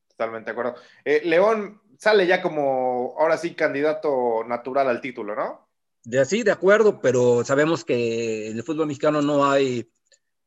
Totalmente 0.09 0.47
de 0.47 0.51
acuerdo. 0.51 0.75
Eh, 1.05 1.21
León 1.23 1.81
sale 1.97 2.27
ya 2.27 2.41
como, 2.41 3.15
ahora 3.17 3.37
sí, 3.37 3.53
candidato 3.53 4.43
natural 4.45 4.89
al 4.89 4.99
título, 4.99 5.35
¿no? 5.35 5.69
De 6.03 6.19
así, 6.19 6.43
de 6.43 6.51
acuerdo, 6.51 6.99
pero 6.99 7.45
sabemos 7.45 7.85
que 7.85 8.49
en 8.49 8.57
el 8.57 8.63
fútbol 8.63 8.87
mexicano 8.87 9.21
no 9.21 9.49
hay, 9.49 9.89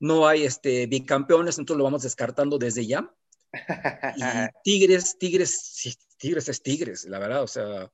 no 0.00 0.26
hay 0.26 0.44
este, 0.44 0.86
bicampeones, 0.86 1.58
entonces 1.58 1.78
lo 1.78 1.84
vamos 1.84 2.02
descartando 2.02 2.58
desde 2.58 2.86
ya. 2.86 3.08
Y 4.16 4.22
Tigres, 4.64 5.16
Tigres, 5.16 5.98
Tigres 6.16 6.48
es 6.48 6.62
Tigres, 6.62 7.04
la 7.04 7.18
verdad, 7.18 7.42
o 7.42 7.46
sea, 7.46 7.90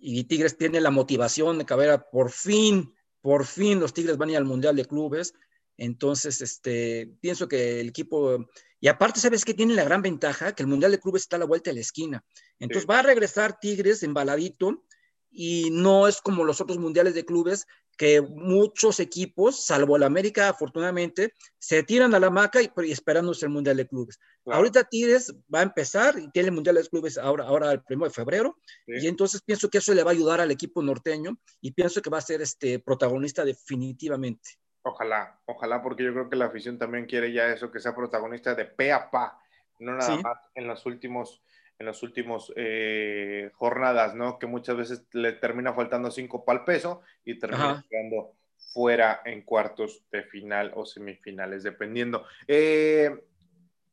y 0.00 0.24
Tigres 0.24 0.56
tiene 0.56 0.80
la 0.80 0.90
motivación 0.90 1.58
de 1.58 1.66
que, 1.66 1.74
a 1.74 1.76
ver, 1.76 2.06
por 2.10 2.30
fin, 2.30 2.94
por 3.20 3.44
fin 3.44 3.80
los 3.80 3.92
Tigres 3.92 4.16
van 4.16 4.30
a 4.30 4.32
ir 4.32 4.38
al 4.38 4.44
Mundial 4.44 4.76
de 4.76 4.86
Clubes, 4.86 5.34
entonces, 5.76 6.40
este, 6.40 7.10
pienso 7.20 7.48
que 7.48 7.80
el 7.80 7.88
equipo, 7.88 8.46
y 8.80 8.88
aparte, 8.88 9.20
¿sabes 9.20 9.44
qué 9.44 9.54
tiene 9.54 9.74
la 9.74 9.84
gran 9.84 10.02
ventaja? 10.02 10.54
Que 10.54 10.62
el 10.62 10.68
Mundial 10.68 10.90
de 10.90 11.00
Clubes 11.00 11.22
está 11.22 11.36
a 11.36 11.38
la 11.38 11.46
vuelta 11.46 11.70
de 11.70 11.74
la 11.74 11.80
esquina, 11.80 12.24
entonces 12.58 12.88
va 12.88 12.98
a 12.98 13.02
regresar 13.02 13.58
Tigres 13.60 14.02
embaladito, 14.02 14.84
y 15.30 15.70
no 15.70 16.08
es 16.08 16.20
como 16.20 16.44
los 16.44 16.60
otros 16.60 16.78
mundiales 16.78 17.14
de 17.14 17.24
clubes 17.24 17.66
que 18.00 18.22
muchos 18.22 18.98
equipos, 18.98 19.66
salvo 19.66 19.94
el 19.94 20.04
América, 20.04 20.48
afortunadamente, 20.48 21.34
se 21.58 21.82
tiran 21.82 22.14
a 22.14 22.18
la 22.18 22.30
maca 22.30 22.62
y, 22.62 22.70
y 22.84 22.92
esperándose 22.92 23.44
el 23.44 23.52
Mundial 23.52 23.76
de 23.76 23.86
Clubes. 23.86 24.18
Ahorita 24.46 24.84
Tigres 24.84 25.34
va 25.54 25.58
a 25.60 25.64
empezar 25.64 26.18
y 26.18 26.30
tiene 26.30 26.48
el 26.48 26.54
Mundial 26.54 26.76
de 26.76 26.88
Clubes 26.88 27.18
ahora, 27.18 27.44
ahora 27.44 27.72
el 27.72 27.82
1 27.86 28.06
de 28.06 28.10
febrero, 28.10 28.56
y 28.86 29.06
entonces 29.06 29.42
pienso 29.42 29.68
que 29.68 29.78
eso 29.78 29.92
le 29.92 30.02
va 30.02 30.12
a 30.12 30.14
ayudar 30.14 30.40
al 30.40 30.50
equipo 30.50 30.80
norteño 30.80 31.36
y 31.60 31.72
pienso 31.72 32.00
que 32.00 32.08
va 32.08 32.16
a 32.16 32.22
ser 32.22 32.40
este 32.40 32.78
protagonista 32.78 33.44
definitivamente. 33.44 34.52
Ojalá, 34.82 35.38
ojalá, 35.44 35.82
porque 35.82 36.04
yo 36.04 36.12
creo 36.14 36.30
que 36.30 36.36
la 36.36 36.46
afición 36.46 36.78
también 36.78 37.04
quiere 37.04 37.34
ya 37.34 37.52
eso, 37.52 37.70
que 37.70 37.80
sea 37.80 37.94
protagonista 37.94 38.54
de 38.54 38.64
pe 38.64 38.92
a 38.92 39.10
pa, 39.10 39.38
no 39.78 39.94
nada 39.94 40.16
más 40.16 40.38
en 40.54 40.66
los 40.66 40.86
últimos 40.86 41.42
en 41.80 41.86
las 41.86 42.02
últimas 42.02 42.52
eh, 42.56 43.50
jornadas, 43.54 44.14
¿no? 44.14 44.38
Que 44.38 44.46
muchas 44.46 44.76
veces 44.76 45.06
le 45.12 45.32
termina 45.32 45.72
faltando 45.72 46.10
cinco 46.10 46.44
para 46.44 46.58
el 46.58 46.64
peso 46.66 47.00
y 47.24 47.38
termina 47.38 47.82
quedando 47.88 48.34
fuera 48.74 49.22
en 49.24 49.42
cuartos 49.42 50.04
de 50.12 50.22
final 50.24 50.72
o 50.76 50.84
semifinales, 50.84 51.62
dependiendo. 51.62 52.26
Eh, 52.46 53.10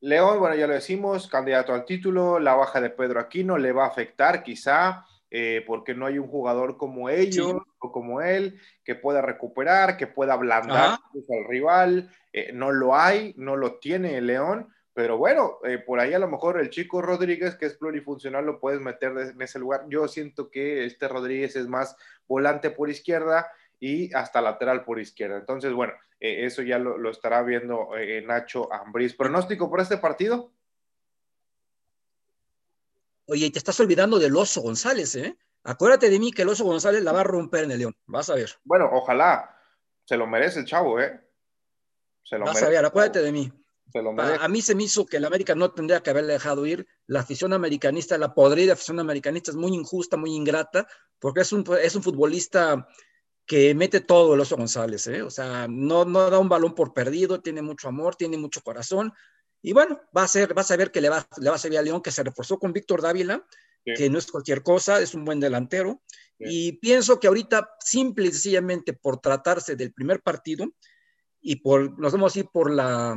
León, 0.01 0.37
bueno, 0.37 0.55
ya 0.55 0.67
lo 0.67 0.73
decimos, 0.73 1.27
candidato 1.29 1.73
al 1.73 1.85
título, 1.85 2.39
la 2.39 2.55
baja 2.55 2.81
de 2.81 2.89
Pedro 2.89 3.21
Aquino 3.21 3.57
le 3.57 3.71
va 3.71 3.85
a 3.85 3.87
afectar 3.87 4.43
quizá, 4.43 5.05
eh, 5.31 5.63
porque 5.65 5.95
no 5.95 6.05
hay 6.05 6.19
un 6.19 6.27
jugador 6.27 6.75
como 6.75 7.09
ellos 7.09 7.55
o 7.79 7.91
como 7.93 8.21
él 8.21 8.59
que 8.83 8.95
pueda 8.95 9.21
recuperar, 9.21 9.95
que 9.95 10.07
pueda 10.07 10.33
ablandar 10.33 10.99
al 11.13 11.47
rival, 11.47 12.11
no 12.53 12.73
lo 12.73 12.95
hay, 12.95 13.33
no 13.37 13.55
lo 13.55 13.79
tiene 13.79 14.17
el 14.17 14.27
León, 14.27 14.73
pero 14.97 15.15
bueno, 15.15 15.59
eh, 15.63 15.77
por 15.77 15.99
ahí 15.99 16.15
a 16.15 16.17
lo 16.17 16.27
mejor 16.27 16.59
el 16.59 16.71
chico 16.71 17.03
Rodríguez, 17.03 17.53
que 17.53 17.67
es 17.67 17.75
plurifuncional, 17.75 18.43
lo 18.43 18.59
puedes 18.59 18.81
meter 18.81 19.11
en 19.15 19.39
ese 19.39 19.59
lugar. 19.59 19.85
Yo 19.89 20.07
siento 20.07 20.49
que 20.49 20.85
este 20.85 21.07
Rodríguez 21.07 21.55
es 21.55 21.67
más 21.67 21.95
volante 22.27 22.71
por 22.71 22.89
izquierda 22.89 23.45
y 23.79 24.11
hasta 24.15 24.41
lateral 24.41 24.83
por 24.83 24.99
izquierda. 24.99 25.37
Entonces, 25.37 25.71
bueno, 25.71 25.93
eh, 26.19 26.47
eso 26.47 26.63
ya 26.63 26.79
lo, 26.79 27.11
estará 27.11 27.43
viendo 27.43 27.95
eh, 27.95 28.23
Nacho 28.23 28.73
Ambriz. 28.73 29.13
¿Pronóstico 29.13 29.69
por 29.69 29.81
este 29.81 29.97
partido? 29.97 30.51
Oye, 33.27 33.51
te 33.51 33.59
estás 33.59 33.79
olvidando 33.79 34.17
del 34.17 34.35
Oso 34.35 34.61
González, 34.61 35.15
¿eh? 35.15 35.37
Acuérdate 35.63 36.09
de 36.09 36.17
mí 36.17 36.31
que 36.31 36.41
el 36.41 36.49
Oso 36.49 36.65
González 36.65 37.03
la 37.03 37.11
va 37.11 37.21
a 37.21 37.23
romper 37.23 37.65
en 37.65 37.71
el 37.73 37.77
León. 37.77 37.95
Vas 38.07 38.31
a 38.31 38.33
ver. 38.33 38.49
Bueno, 38.63 38.89
ojalá. 38.91 39.59
Se 40.05 40.17
lo 40.17 40.25
merece 40.25 40.61
el 40.61 40.65
chavo, 40.65 40.99
¿eh? 40.99 41.21
Se 42.23 42.39
lo 42.39 42.45
Vas 42.45 42.63
a 42.63 42.69
ver, 42.69 42.83
acuérdate 42.83 43.21
de 43.21 43.31
mí. 43.31 43.53
A, 44.39 44.47
mí 44.47 44.61
se 44.61 44.75
me 44.75 44.83
hizo 44.83 45.05
que 45.05 45.17
el 45.17 45.25
América 45.25 45.55
no 45.55 45.71
tendría 45.71 46.01
que 46.01 46.09
haberle 46.09 46.33
dejado 46.33 46.65
ir. 46.65 46.87
La 47.07 47.21
afición 47.21 47.53
americanista, 47.53 48.17
la 48.17 48.33
podrida 48.33 48.73
afición 48.73 48.99
americanista 48.99 49.51
es 49.51 49.57
muy 49.57 49.73
injusta, 49.73 50.17
muy 50.17 50.35
ingrata, 50.35 50.87
porque 51.19 51.41
es 51.41 51.51
un, 51.51 51.63
es 51.81 51.95
un 51.95 52.03
futbolista 52.03 52.87
que 53.45 53.73
mete 53.73 54.01
todo 54.01 54.33
el 54.33 54.41
oso 54.41 54.57
González, 54.57 55.07
¿eh? 55.07 55.21
o 55.21 55.29
sea, 55.29 55.67
no, 55.69 56.03
no 56.03 56.29
da 56.29 56.37
un 56.37 56.49
balón 56.49 56.75
por 56.75 56.93
perdido, 56.93 57.39
tiene 57.39 57.61
mucho 57.61 57.87
amor, 57.87 58.15
tiene 58.15 58.37
mucho 58.37 58.61
corazón, 58.61 59.13
y 59.61 59.71
bueno, 59.71 60.01
va 60.15 60.23
a 60.23 60.27
ser, 60.27 60.53
vas 60.53 60.69
a 60.69 60.75
ver 60.75 60.91
que 60.91 60.99
le 60.99 61.07
va, 61.07 61.25
le 61.37 61.49
va 61.49 61.55
a 61.55 61.59
servir 61.59 61.79
a 61.79 61.81
León, 61.81 62.01
que 62.01 62.11
se 62.11 62.23
reforzó 62.23 62.59
con 62.59 62.73
Víctor 62.73 63.01
Dávila, 63.01 63.43
que 63.85 64.09
no 64.09 64.19
es 64.19 64.29
cualquier 64.29 64.63
cosa, 64.63 64.99
es 64.99 65.15
un 65.15 65.23
buen 65.23 65.39
delantero, 65.39 66.03
y 66.37 66.73
pienso 66.73 67.21
que 67.21 67.27
ahorita, 67.27 67.69
simple 67.79 68.27
y 68.27 68.31
sencillamente 68.31 68.91
por 68.91 69.21
tratarse 69.21 69.77
del 69.77 69.93
primer 69.93 70.21
partido, 70.21 70.65
y 71.39 71.55
por, 71.55 71.97
nos 71.97 72.11
vamos 72.11 72.35
a 72.35 72.39
ir 72.39 72.49
por 72.51 72.69
la, 72.69 73.15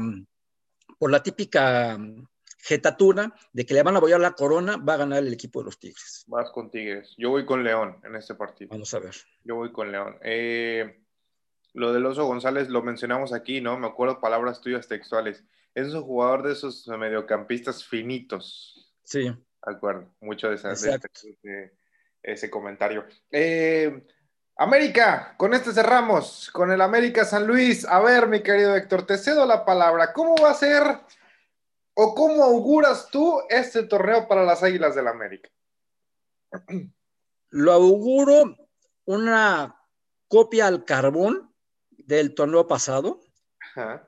por 1.01 1.11
la 1.11 1.23
típica 1.23 1.99
jetatura 2.59 3.29
mm, 3.29 3.33
de 3.55 3.65
que 3.65 3.73
le 3.73 3.83
van 3.83 3.95
a 3.95 3.99
apoyar 3.99 4.21
la 4.21 4.33
corona, 4.33 4.77
va 4.77 4.95
a 4.95 4.99
ganar 4.99 5.21
el 5.21 5.33
equipo 5.33 5.61
de 5.61 5.65
los 5.65 5.79
Tigres. 5.79 6.25
Vas 6.29 6.51
con 6.51 6.71
Tigres. 6.71 7.15
Yo 7.17 7.31
voy 7.31 7.47
con 7.47 7.65
León 7.65 7.97
en 8.05 8.17
este 8.17 8.35
partido. 8.35 8.69
Vamos 8.69 8.93
a 8.93 8.99
ver. 8.99 9.15
Yo 9.43 9.57
voy 9.57 9.73
con 9.73 9.91
León. 9.91 10.19
Eh, 10.21 11.03
lo 11.73 11.95
del 11.95 12.05
Oso 12.05 12.27
González 12.27 12.69
lo 12.69 12.83
mencionamos 12.83 13.33
aquí, 13.33 13.63
¿no? 13.63 13.79
Me 13.79 13.87
acuerdo 13.87 14.21
palabras 14.21 14.61
tuyas 14.61 14.87
textuales. 14.89 15.43
Es 15.75 15.95
un 15.95 16.03
jugador 16.03 16.43
de 16.43 16.53
esos 16.53 16.87
mediocampistas 16.87 17.83
finitos. 17.83 18.95
Sí. 19.03 19.23
De 19.23 19.35
acuerdo. 19.63 20.15
Mucho 20.21 20.51
de, 20.51 21.73
ese 22.23 22.51
comentario. 22.51 23.07
Eh, 23.31 24.05
América, 24.61 25.35
con 25.39 25.55
este 25.55 25.73
cerramos, 25.73 26.51
con 26.53 26.71
el 26.71 26.83
América 26.83 27.25
San 27.25 27.47
Luis. 27.47 27.87
A 27.87 27.99
ver, 28.01 28.27
mi 28.27 28.43
querido 28.43 28.77
Héctor, 28.77 29.07
te 29.07 29.17
cedo 29.17 29.47
la 29.47 29.65
palabra. 29.65 30.13
¿Cómo 30.13 30.37
va 30.37 30.51
a 30.51 30.55
ser 30.55 30.83
o 31.95 32.15
cómo 32.15 32.45
auguras 32.45 33.09
tú 33.11 33.41
este 33.49 33.85
torneo 33.85 34.29
para 34.29 34.45
las 34.45 34.63
Águilas 34.63 34.95
del 34.95 35.09
América? 35.09 35.49
Lo 37.49 37.73
auguro 37.73 38.55
una 39.07 39.81
copia 40.29 40.67
al 40.67 40.85
carbón 40.85 41.55
del 41.89 42.35
torneo 42.35 42.67
pasado, 42.67 43.23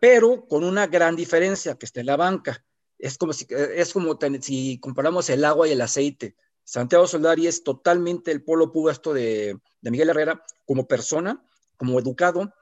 pero 0.00 0.46
con 0.48 0.64
una 0.64 0.86
gran 0.86 1.16
diferencia 1.16 1.76
que 1.76 1.86
está 1.86 2.00
en 2.00 2.06
la 2.06 2.16
banca. 2.18 2.62
Es 2.98 3.16
como 3.16 3.32
si, 3.32 3.46
es 3.48 3.94
como 3.94 4.18
si 4.42 4.78
comparamos 4.80 5.30
el 5.30 5.46
agua 5.46 5.66
y 5.66 5.72
el 5.72 5.80
aceite. 5.80 6.36
Santiago 6.64 7.06
Solari 7.06 7.46
es 7.46 7.64
totalmente 7.64 8.30
el 8.30 8.44
polo 8.44 8.66
opuesto 8.66 9.12
de, 9.12 9.58
de 9.80 9.90
Miguel 9.90 10.10
Herrera 10.10 10.42
como 10.64 10.86
persona, 10.86 11.44
como 11.76 11.98
educado. 11.98 12.52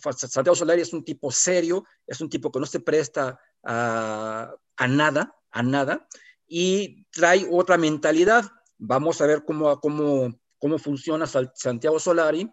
Santiago 0.00 0.54
Solari 0.54 0.82
es 0.82 0.92
un 0.92 1.04
tipo 1.04 1.30
serio, 1.30 1.84
es 2.06 2.20
un 2.20 2.28
tipo 2.28 2.50
que 2.50 2.60
no 2.60 2.66
se 2.66 2.80
presta 2.80 3.40
a, 3.64 4.56
nada, 4.88 5.34
a 5.50 5.62
nada, 5.62 6.08
y 6.46 7.04
trae 7.10 7.46
otra 7.50 7.76
mentalidad. 7.76 8.44
Vamos 8.78 9.20
a 9.20 9.26
ver 9.26 9.44
cómo, 9.44 9.80
cómo, 9.80 10.32
cómo 10.58 10.78
funciona 10.78 11.26
Santiago 11.26 11.98
Solari, 11.98 12.50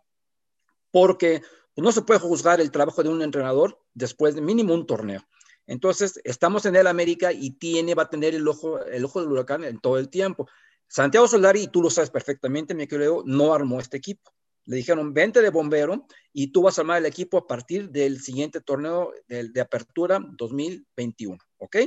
porque 0.92 1.42
no 1.76 1.92
se 1.92 2.02
puede 2.02 2.20
juzgar 2.20 2.62
el 2.62 2.72
trabajo 2.72 3.04
de 3.04 3.10
un 3.10 3.22
entrenador 3.22 3.80
después 3.94 4.36
de 4.36 4.42
mínimo 4.42 4.74
un 4.74 4.88
torneo. 4.88 5.22
Entonces, 5.68 6.20
estamos 6.24 6.66
en 6.66 6.76
el 6.76 6.88
América 6.88 7.34
y 7.34 7.52
tiene, 7.52 7.96
va 7.96 8.04
a 8.04 8.10
tener 8.10 8.36
el 8.36 8.48
ojo, 8.48 8.80
el 8.84 9.04
ojo 9.04 9.20
del 9.20 9.32
huracán 9.32 9.64
en 9.64 9.80
todo 9.80 9.98
el 9.98 10.10
tiempo. 10.10 10.48
Santiago 10.88 11.28
Solari, 11.28 11.68
tú 11.68 11.82
lo 11.82 11.90
sabes 11.90 12.10
perfectamente, 12.10 12.74
mi 12.74 12.88
querido, 12.88 13.24
no 13.26 13.54
armó 13.54 13.80
este 13.80 13.98
equipo. 13.98 14.32
Le 14.66 14.78
dijeron, 14.78 15.14
vente 15.14 15.42
de 15.42 15.50
bombero 15.50 16.08
y 16.34 16.48
tú 16.48 16.64
vas 16.64 16.78
a 16.78 16.82
armar 16.82 16.98
el 16.98 17.06
equipo 17.06 17.38
a 17.38 17.48
partir 17.48 17.90
del 17.90 18.20
siguiente 18.22 18.62
torneo 18.62 19.14
de, 19.28 19.62
apertura 19.62 20.20
2021, 20.20 21.38
¿ok? 21.58 21.78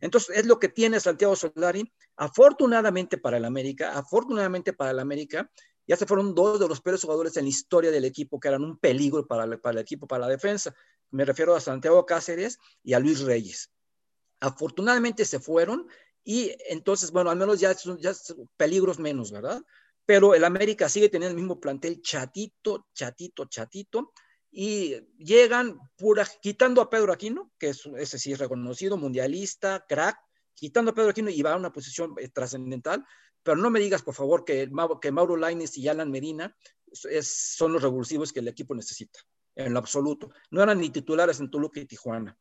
Entonces, 0.00 0.36
es 0.36 0.46
lo 0.46 0.58
que 0.58 0.68
tiene 0.68 1.00
Santiago 1.00 1.34
Solari. 1.34 1.90
Afortunadamente 2.16 3.16
para 3.16 3.38
el 3.38 3.44
América, 3.44 3.96
afortunadamente 3.96 4.72
para 4.72 4.90
el 4.90 4.98
América, 4.98 5.50
ya 5.86 5.96
se 5.96 6.04
fueron 6.04 6.34
dos 6.34 6.60
de 6.60 6.68
los 6.68 6.82
peores 6.82 7.00
jugadores 7.00 7.36
en 7.38 7.44
la 7.44 7.48
historia 7.48 7.90
del 7.90 8.04
equipo 8.04 8.38
que 8.38 8.48
eran 8.48 8.62
un 8.62 8.76
peligro 8.76 9.26
para, 9.26 9.56
para 9.58 9.78
el 9.78 9.82
equipo, 9.82 10.06
para 10.06 10.26
la 10.26 10.28
defensa. 10.28 10.74
Me 11.10 11.24
refiero 11.24 11.56
a 11.56 11.60
Santiago 11.60 12.04
Cáceres 12.04 12.58
y 12.82 12.92
a 12.92 13.00
Luis 13.00 13.20
Reyes. 13.20 13.70
Afortunadamente 14.40 15.24
se 15.24 15.40
fueron 15.40 15.88
y 16.30 16.54
entonces, 16.68 17.10
bueno, 17.10 17.30
al 17.30 17.38
menos 17.38 17.58
ya 17.58 17.72
son, 17.72 17.96
ya 17.96 18.12
peligros 18.58 18.98
menos, 18.98 19.32
¿verdad? 19.32 19.62
Pero 20.04 20.34
el 20.34 20.44
América 20.44 20.86
sigue 20.90 21.08
teniendo 21.08 21.30
el 21.30 21.40
mismo 21.40 21.58
plantel 21.58 22.02
chatito, 22.02 22.88
chatito, 22.92 23.46
chatito, 23.46 24.12
y 24.50 24.94
llegan 25.16 25.78
pura, 25.96 26.28
quitando 26.42 26.82
a 26.82 26.90
Pedro 26.90 27.14
Aquino, 27.14 27.50
que 27.58 27.70
es, 27.70 27.86
ese 27.96 28.18
sí 28.18 28.32
es 28.32 28.38
reconocido, 28.38 28.98
mundialista, 28.98 29.86
crack, 29.88 30.18
quitando 30.52 30.90
a 30.90 30.94
Pedro 30.94 31.08
Aquino 31.08 31.30
y 31.30 31.40
va 31.40 31.54
a 31.54 31.56
una 31.56 31.72
posición 31.72 32.14
eh, 32.18 32.28
trascendental, 32.28 33.06
pero 33.42 33.56
no 33.56 33.70
me 33.70 33.80
digas, 33.80 34.02
por 34.02 34.14
favor, 34.14 34.44
que, 34.44 34.70
que 35.00 35.10
Mauro 35.10 35.34
Laines 35.34 35.78
y 35.78 35.88
Alan 35.88 36.10
Medina 36.10 36.54
son 36.92 37.72
los 37.72 37.80
revulsivos 37.80 38.34
que 38.34 38.40
el 38.40 38.48
equipo 38.48 38.74
necesita, 38.74 39.18
en 39.54 39.72
lo 39.72 39.78
absoluto. 39.78 40.30
No 40.50 40.62
eran 40.62 40.78
ni 40.78 40.90
titulares 40.90 41.40
en 41.40 41.50
Toluca 41.50 41.80
y 41.80 41.86
Tijuana. 41.86 42.36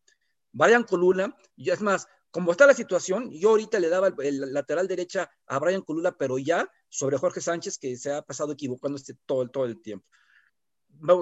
Brian 0.52 0.84
Colula, 0.84 1.38
y 1.56 1.69
es 1.69 1.80
más, 1.80 2.08
como 2.31 2.51
está 2.51 2.67
la 2.67 2.73
situación, 2.73 3.31
yo 3.31 3.49
ahorita 3.49 3.79
le 3.79 3.89
daba 3.89 4.13
el, 4.19 4.53
lateral 4.53 4.87
derecha 4.87 5.29
a 5.45 5.59
Brian 5.59 5.81
Colula, 5.81 6.15
pero 6.17 6.37
ya 6.37 6.69
sobre 6.89 7.17
Jorge 7.17 7.41
Sánchez, 7.41 7.77
que 7.77 7.95
se 7.97 8.13
ha 8.13 8.21
pasado 8.21 8.53
equivocando 8.53 8.99
todo, 9.25 9.47
todo 9.49 9.65
el 9.65 9.81
tiempo. 9.81 10.05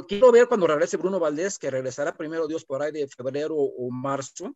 quiero 0.07 0.31
ver 0.31 0.47
cuando 0.47 0.67
regrese 0.67 0.97
Bruno 0.97 1.19
Valdés, 1.19 1.59
que 1.59 1.71
regresará 1.71 2.15
primero 2.15 2.47
Dios 2.47 2.65
por 2.65 2.81
ahí 2.81 2.91
de 2.91 3.07
febrero 3.07 3.55
o 3.55 3.89
marzo, 3.91 4.55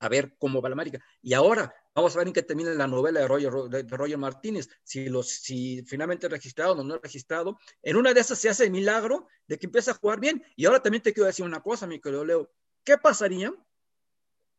a 0.00 0.08
ver 0.08 0.34
cómo 0.38 0.60
va 0.60 0.68
la 0.68 0.74
América. 0.74 1.00
Y 1.22 1.34
ahora 1.34 1.74
vamos 1.94 2.14
a 2.14 2.18
ver 2.18 2.28
en 2.28 2.32
qué 2.32 2.42
termina 2.42 2.70
la 2.70 2.86
novela 2.86 3.20
de 3.20 3.28
Roger, 3.28 3.52
de, 3.52 3.82
Roger 3.96 4.18
Martínez, 4.18 4.68
si, 4.82 5.08
los, 5.08 5.28
si 5.28 5.82
finalmente 5.84 6.28
registrado 6.28 6.72
o 6.72 6.84
no 6.84 6.98
registrado. 6.98 7.58
En 7.82 7.96
una 7.96 8.14
de 8.14 8.20
esas 8.20 8.38
se 8.38 8.48
hace 8.48 8.64
el 8.64 8.70
milagro 8.70 9.26
de 9.46 9.58
que 9.58 9.66
empieza 9.66 9.92
a 9.92 9.94
jugar 9.94 10.20
bien. 10.20 10.44
Y 10.56 10.66
ahora 10.66 10.80
también 10.80 11.02
te 11.02 11.12
quiero 11.12 11.26
decir 11.26 11.44
una 11.44 11.62
cosa, 11.62 11.86
mi 11.86 12.00
querido 12.00 12.24
Leo. 12.24 12.50
¿Qué 12.84 12.96
pasaría 12.98 13.52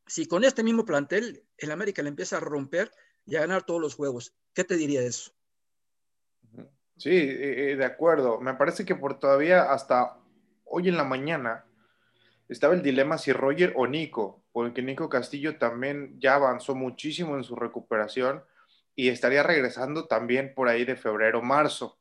si 0.10 0.28
con 0.28 0.43
este 0.43 0.63
mismo 0.63 0.86
plantel 0.86 1.43
el 1.58 1.72
América 1.72 2.02
le 2.02 2.10
empieza 2.10 2.38
a 2.38 2.41
romper 2.41 2.91
y 3.26 3.36
a 3.36 3.41
ganar 3.41 3.63
todos 3.63 3.80
los 3.80 3.95
juegos? 3.95 4.34
¿Qué 4.54 4.63
te 4.63 4.76
diría 4.76 5.02
de 5.02 5.08
eso? 5.08 5.32
Sí, 6.98 7.12
eh, 7.12 7.72
eh, 7.72 7.76
de 7.76 7.86
acuerdo. 7.86 8.41
Me 8.41 8.56
parece 8.56 8.86
que 8.86 8.95
por 8.95 9.19
todavía 9.19 9.72
hasta 9.72 10.17
hoy 10.65 10.89
en 10.89 10.98
la 10.98 11.04
mañana 11.04 11.63
estaba 12.50 12.74
el 12.74 12.82
dilema 12.82 13.17
si 13.17 13.32
Roger 13.32 13.74
o 13.76 13.86
Nico, 13.88 14.43
porque 14.52 14.82
Nico 14.82 15.08
Castillo 15.08 15.58
también 15.58 16.19
ya 16.19 16.36
avanzó 16.36 16.76
muchísimo 16.76 17.38
en 17.38 17.43
su 17.43 17.56
recuperación 17.56 18.43
y 18.95 19.10
estaría 19.10 19.43
regresando 19.43 20.08
también 20.08 20.54
por 20.56 20.67
ahí 20.67 20.84
de 20.84 20.95
febrero, 20.95 21.41
marzo. 21.41 22.00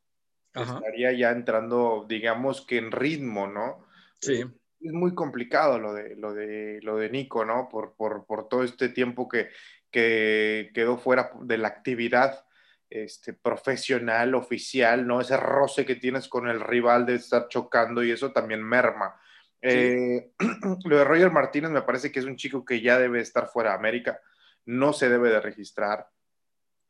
Estaría 0.54 1.12
ya 1.12 1.30
entrando, 1.30 2.06
digamos 2.08 2.62
que 2.62 2.78
en 2.78 2.90
ritmo, 2.90 3.46
¿no? 3.46 3.86
Sí. 4.20 4.44
Es 4.80 4.92
muy 4.92 5.14
complicado 5.14 5.78
lo 5.78 5.92
de, 5.92 6.14
lo 6.16 6.34
de, 6.34 6.80
lo 6.82 6.96
de 6.96 7.10
Nico, 7.10 7.44
¿no? 7.44 7.68
Por, 7.68 7.94
por, 7.96 8.26
por 8.26 8.48
todo 8.48 8.62
este 8.62 8.88
tiempo 8.88 9.28
que, 9.28 9.48
que 9.90 10.70
quedó 10.74 10.98
fuera 10.98 11.30
de 11.40 11.58
la 11.58 11.68
actividad 11.68 12.44
este, 12.90 13.34
profesional, 13.34 14.34
oficial, 14.34 15.06
¿no? 15.06 15.20
Ese 15.20 15.36
roce 15.36 15.84
que 15.84 15.96
tienes 15.96 16.28
con 16.28 16.48
el 16.48 16.60
rival 16.60 17.06
de 17.06 17.16
estar 17.16 17.48
chocando 17.48 18.02
y 18.02 18.10
eso 18.10 18.32
también 18.32 18.62
merma. 18.62 19.20
Eh, 19.60 20.30
lo 20.84 20.98
de 20.98 21.04
Roger 21.04 21.30
Martínez 21.30 21.70
me 21.70 21.82
parece 21.82 22.12
que 22.12 22.20
es 22.20 22.24
un 22.24 22.36
chico 22.36 22.64
que 22.64 22.80
ya 22.80 22.98
debe 22.98 23.20
estar 23.20 23.48
fuera 23.48 23.70
de 23.70 23.76
América, 23.76 24.20
no 24.64 24.92
se 24.92 25.08
debe 25.08 25.30
de 25.30 25.40
registrar, 25.40 26.08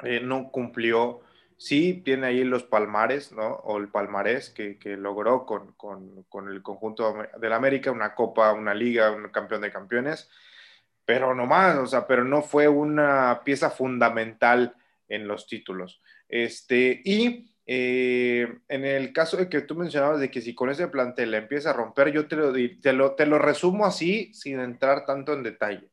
eh, 0.05 0.21
no 0.21 0.51
cumplió. 0.51 1.21
Sí, 1.61 2.03
tiene 2.05 2.29
ahí 2.29 2.45
los 2.45 2.63
palmares, 2.63 3.33
¿no? 3.33 3.49
O 3.65 3.79
el 3.79 3.89
palmarés 3.89 4.49
que, 4.51 4.79
que 4.79 4.97
logró 4.97 5.45
con, 5.45 5.73
con, 5.73 6.23
con, 6.29 6.49
el 6.49 6.63
conjunto 6.63 7.17
del 7.41 7.53
América, 7.53 7.91
una 7.91 8.15
copa, 8.15 8.53
una 8.53 8.73
liga, 8.73 9.11
un 9.11 9.29
campeón 9.31 9.63
de 9.63 9.73
campeones, 9.73 10.31
pero 11.05 11.35
no 11.35 11.47
más, 11.47 11.77
o 11.79 11.87
sea, 11.87 12.07
pero 12.07 12.23
no 12.23 12.43
fue 12.43 12.69
una 12.69 13.43
pieza 13.45 13.71
fundamental 13.71 14.77
en 15.09 15.27
los 15.27 15.49
títulos. 15.49 16.01
Este, 16.29 17.03
y 17.05 17.51
eh, 17.67 18.61
en 18.69 18.85
el 18.85 19.13
caso 19.13 19.37
de 19.37 19.49
que 19.49 19.63
tú 19.63 19.75
mencionabas 19.75 20.21
de 20.21 20.31
que 20.31 20.41
si 20.41 20.55
con 20.55 20.71
ese 20.71 20.89
plantel 20.89 21.33
la 21.33 21.39
empieza 21.39 21.71
a 21.71 21.75
romper, 21.75 22.13
yo 22.13 22.29
te 22.29 22.37
lo, 22.37 22.53
te 22.53 22.93
lo, 22.93 23.15
te 23.15 23.27
lo 23.27 23.39
resumo 23.39 23.85
así 23.85 24.33
sin 24.33 24.61
entrar 24.61 25.05
tanto 25.05 25.35
en 25.35 25.43
detalle. 25.43 25.91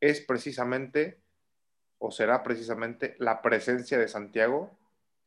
Es 0.00 0.20
precisamente, 0.20 1.23
o 2.06 2.10
será 2.10 2.42
precisamente, 2.42 3.16
la 3.18 3.40
presencia 3.40 3.98
de 3.98 4.08
Santiago 4.08 4.76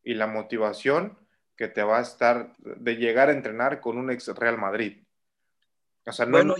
y 0.04 0.14
la 0.14 0.28
motivación 0.28 1.18
que 1.56 1.68
te 1.68 1.82
va 1.82 1.98
a 1.98 2.02
estar 2.02 2.54
de 2.60 2.98
llegar 2.98 3.30
a 3.30 3.32
entrenar 3.32 3.82
con 3.82 3.98
un 3.98 4.12
ex 4.12 4.28
Real 4.28 4.60
Madrid. 4.60 5.04
O 6.06 6.12
sea, 6.12 6.28
no, 6.28 6.44
no, 6.44 6.56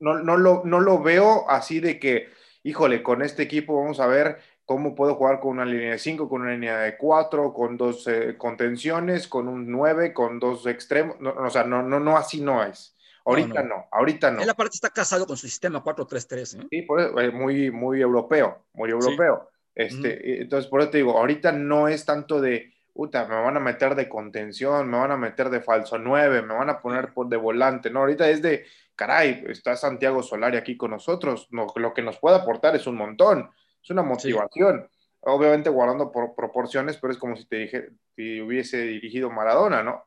no, 0.00 0.36
lo, 0.36 0.62
no 0.64 0.80
lo 0.80 1.02
veo 1.02 1.48
así 1.48 1.78
de 1.78 2.00
que, 2.00 2.30
híjole, 2.64 3.02
con 3.04 3.22
este 3.22 3.44
equipo 3.44 3.80
vamos 3.80 4.00
a 4.00 4.08
ver 4.08 4.40
cómo 4.64 4.96
puedo 4.96 5.14
jugar 5.14 5.38
con 5.38 5.52
una 5.52 5.64
línea 5.64 5.92
de 5.92 5.98
5, 5.98 6.28
con 6.28 6.42
una 6.42 6.52
línea 6.52 6.78
de 6.78 6.96
4, 6.96 7.54
con 7.54 7.76
dos 7.76 8.08
eh, 8.08 8.34
contenciones, 8.36 9.28
con 9.28 9.46
un 9.46 9.70
9, 9.70 10.12
con 10.12 10.40
dos 10.40 10.66
extremos. 10.66 11.16
o 11.20 11.48
sea, 11.48 11.62
no, 11.62 11.80
no, 11.80 12.00
no, 12.00 12.16
así 12.16 12.40
no 12.40 12.64
es. 12.64 12.96
Ahorita 13.24 13.62
no, 13.62 13.86
ahorita 13.90 14.30
no. 14.30 14.42
Él 14.42 14.50
aparte 14.50 14.74
está 14.74 14.90
casado 14.90 15.26
con 15.26 15.36
su 15.36 15.46
sistema 15.46 15.82
4-3-3. 15.82 16.60
¿eh? 16.60 16.66
Sí, 16.70 16.82
por 16.82 17.00
eh, 17.00 17.30
muy, 17.30 17.70
muy 17.70 18.00
europeo, 18.00 18.64
muy 18.74 18.90
europeo. 18.90 19.50
Este, 19.74 20.42
Entonces, 20.42 20.70
por 20.70 20.80
eso 20.82 20.90
te 20.90 20.98
digo, 20.98 21.18
ahorita 21.18 21.50
no 21.50 21.88
es 21.88 22.04
tanto 22.04 22.40
de, 22.40 22.72
puta, 22.92 23.26
me 23.26 23.34
van 23.34 23.56
a 23.56 23.60
meter 23.60 23.94
de 23.94 24.08
contención, 24.08 24.88
me 24.88 24.98
van 24.98 25.10
a 25.10 25.16
meter 25.16 25.50
de 25.50 25.60
falso 25.60 25.98
9, 25.98 26.42
me 26.42 26.54
van 26.54 26.70
a 26.70 26.80
poner 26.80 27.12
por 27.12 27.28
de 27.28 27.36
volante. 27.36 27.90
No, 27.90 28.00
ahorita 28.00 28.28
es 28.28 28.42
de, 28.42 28.66
caray, 28.94 29.44
está 29.48 29.74
Santiago 29.74 30.22
Solari 30.22 30.58
aquí 30.58 30.76
con 30.76 30.90
nosotros, 30.90 31.48
lo 31.50 31.94
que 31.94 32.02
nos 32.02 32.18
puede 32.18 32.36
aportar 32.36 32.76
es 32.76 32.86
un 32.86 32.96
montón 32.96 33.50
es 33.84 33.90
una 33.90 34.02
motivación. 34.02 34.88
Obviamente 35.20 35.70
guardando 35.70 36.10
por 36.10 36.34
proporciones, 36.34 36.96
pero 36.96 37.12
es 37.12 37.18
como 37.18 37.36
si 37.36 37.44
te 37.46 37.56
dije, 37.56 37.90
si 38.16 38.40
hubiese 38.40 38.78
dirigido 38.82 39.30
Maradona, 39.30 39.82
¿no? 39.82 40.04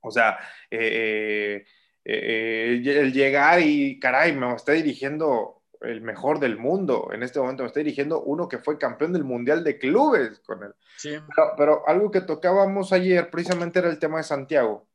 O 0.00 0.10
sea, 0.10 0.38
eh, 0.70 0.78
eh, 0.80 1.66
eh, 2.10 2.82
el 2.84 3.12
llegar 3.12 3.60
y, 3.60 4.00
caray, 4.00 4.34
me 4.34 4.54
está 4.54 4.72
dirigiendo 4.72 5.62
el 5.82 6.00
mejor 6.00 6.40
del 6.40 6.56
mundo. 6.56 7.10
En 7.12 7.22
este 7.22 7.38
momento 7.38 7.62
me 7.62 7.66
está 7.66 7.80
dirigiendo 7.80 8.22
uno 8.22 8.48
que 8.48 8.58
fue 8.58 8.78
campeón 8.78 9.12
del 9.12 9.24
Mundial 9.24 9.62
de 9.62 9.78
Clubes 9.78 10.40
con 10.40 10.62
él. 10.64 10.74
Sí. 10.96 11.16
pero, 11.56 11.86
algo 11.86 12.10
que 12.10 12.22
tocábamos 12.22 12.92
ayer 12.92 13.30
precisamente 13.30 13.78
era 13.78 13.90
el 13.90 13.98
tema 13.98 14.16
de 14.16 14.24
Santiago 14.24 14.87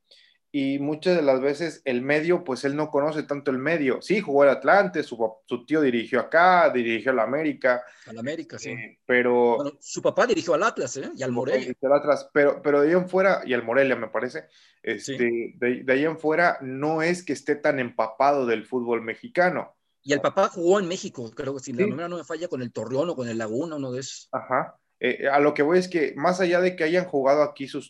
y 0.56 0.78
muchas 0.78 1.16
de 1.16 1.24
las 1.24 1.42
veces 1.42 1.82
el 1.84 2.04
medio, 2.04 2.44
pues 2.44 2.64
él 2.64 2.76
no 2.76 2.92
conoce 2.92 3.24
tanto 3.24 3.50
el 3.50 3.58
medio. 3.58 4.04
Sí, 4.04 4.22
jugó 4.22 4.44
el 4.44 4.52
Atlante, 4.52 5.02
su, 5.02 5.18
su 5.48 5.66
tío 5.66 5.82
dirigió 5.82 6.20
acá, 6.20 6.70
dirigió 6.70 7.12
al 7.12 7.22
América. 7.22 7.84
Al 8.06 8.20
América, 8.20 8.60
sí. 8.60 8.70
Eh, 8.70 9.00
pero... 9.04 9.56
Bueno, 9.56 9.72
su 9.82 10.00
papá 10.00 10.28
dirigió 10.28 10.54
al 10.54 10.62
Atlas, 10.62 10.96
¿eh? 10.98 11.10
Y 11.16 11.24
al 11.24 11.32
Morelia. 11.32 11.74
Atlas, 11.96 12.30
pero, 12.32 12.62
pero 12.62 12.82
de 12.82 12.90
ahí 12.90 12.94
en 12.94 13.10
fuera, 13.10 13.42
y 13.44 13.56
al 13.56 13.64
Morelia 13.64 13.96
me 13.96 14.10
parece, 14.10 14.46
este, 14.84 15.56
de, 15.58 15.92
ahí 15.92 16.06
en 16.06 16.20
fuera 16.20 16.60
no 16.62 17.02
es 17.02 17.24
que 17.24 17.34
esté 17.34 17.56
tan 17.56 17.80
empapado 17.80 18.46
del 18.46 18.64
fútbol 18.64 19.02
mexicano. 19.02 19.76
Y 20.04 20.14
el 20.14 20.22
papá 20.22 20.50
jugó 20.50 20.80
en 20.80 20.88
México, 20.88 21.32
creo 21.34 21.56
que 21.56 21.62
si 21.62 21.74
la 21.74 21.88
número 21.88 22.10
no 22.10 22.18
me 22.18 22.24
falla, 22.24 22.48
con 22.48 22.62
el 22.62 22.72
Torreón 22.72 23.10
o 23.10 23.16
con 23.16 23.28
el 23.28 23.40
Laguna, 23.40 23.78
uno 23.78 23.92
de 23.92 24.02
esos. 24.02 24.30
Ajá. 24.32 24.78
Eh, 25.06 25.28
a 25.28 25.38
lo 25.42 25.54
que 25.54 25.64
voy 25.64 25.80
es 25.80 25.90
que 25.90 26.14
más 26.16 26.40
allá 26.40 26.62
de 26.62 26.78
que 26.78 26.86
hayan 26.86 27.04
jugado 27.04 27.44
aquí 27.44 27.68
su, 27.68 27.84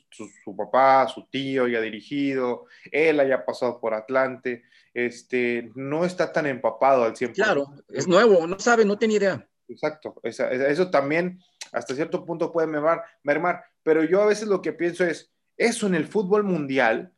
papá, 0.58 1.08
su 1.08 1.28
tío 1.28 1.66
haya 1.66 1.80
dirigido, 1.80 2.66
él 2.92 3.20
haya 3.20 3.46
pasado 3.46 3.80
por 3.80 3.94
Atlante, 3.94 4.64
este, 4.96 5.70
no 5.76 6.06
está 6.06 6.32
tan 6.32 6.48
empapado 6.48 7.04
al 7.04 7.14
100%. 7.14 7.34
Claro, 7.36 7.72
es 7.90 8.08
nuevo, 8.08 8.48
no 8.48 8.58
sabe, 8.58 8.84
no 8.84 8.98
tiene 8.98 9.14
idea. 9.14 9.48
Exacto, 9.68 10.20
eso 10.24 10.90
también 10.90 11.40
hasta 11.72 11.94
cierto 11.94 12.26
punto 12.26 12.52
puede 12.52 12.66
mermar, 12.66 13.04
mermar, 13.22 13.64
pero 13.84 14.04
yo 14.04 14.24
a 14.24 14.26
veces 14.26 14.48
lo 14.48 14.64
que 14.64 14.74
pienso 14.74 15.06
es, 15.06 15.32
eso 15.56 15.86
en 15.86 15.94
el 15.94 16.08
fútbol 16.08 16.44
mundial 16.44 17.14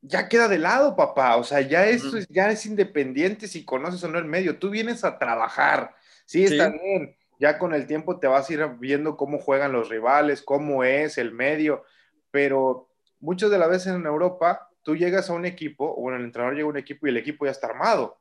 ya 0.00 0.28
queda 0.28 0.48
de 0.48 0.58
lado, 0.58 0.96
papá, 0.96 1.36
o 1.36 1.44
sea, 1.44 1.60
ya 1.60 1.86
eso 1.86 2.18
ya 2.28 2.50
es 2.50 2.66
independiente 2.66 3.46
si 3.46 3.64
conoces 3.64 4.02
o 4.02 4.08
no 4.08 4.18
el 4.18 4.24
medio, 4.24 4.58
tú 4.58 4.68
vienes 4.68 5.04
a 5.04 5.16
trabajar, 5.16 5.94
sí, 6.26 6.42
está 6.42 6.70
bien, 6.70 7.16
ya 7.38 7.58
con 7.58 7.72
el 7.74 7.86
tiempo 7.86 8.18
te 8.18 8.26
vas 8.26 8.48
a 8.48 8.52
ir 8.52 8.66
viendo 8.78 9.16
cómo 9.16 9.38
juegan 9.38 9.72
los 9.72 9.88
rivales, 9.88 10.42
cómo 10.42 10.84
es 10.84 11.18
el 11.18 11.32
medio, 11.32 11.84
pero 12.30 12.88
muchas 13.20 13.50
de 13.50 13.58
las 13.58 13.68
veces 13.68 13.94
en 13.94 14.06
Europa 14.06 14.70
tú 14.82 14.96
llegas 14.96 15.30
a 15.30 15.34
un 15.34 15.44
equipo, 15.44 15.94
o 15.96 16.00
bueno, 16.00 16.18
el 16.18 16.24
entrenador 16.24 16.54
llega 16.54 16.66
a 16.66 16.70
un 16.70 16.78
equipo 16.78 17.06
y 17.06 17.10
el 17.10 17.16
equipo 17.16 17.44
ya 17.44 17.50
está 17.50 17.68
armado. 17.68 18.18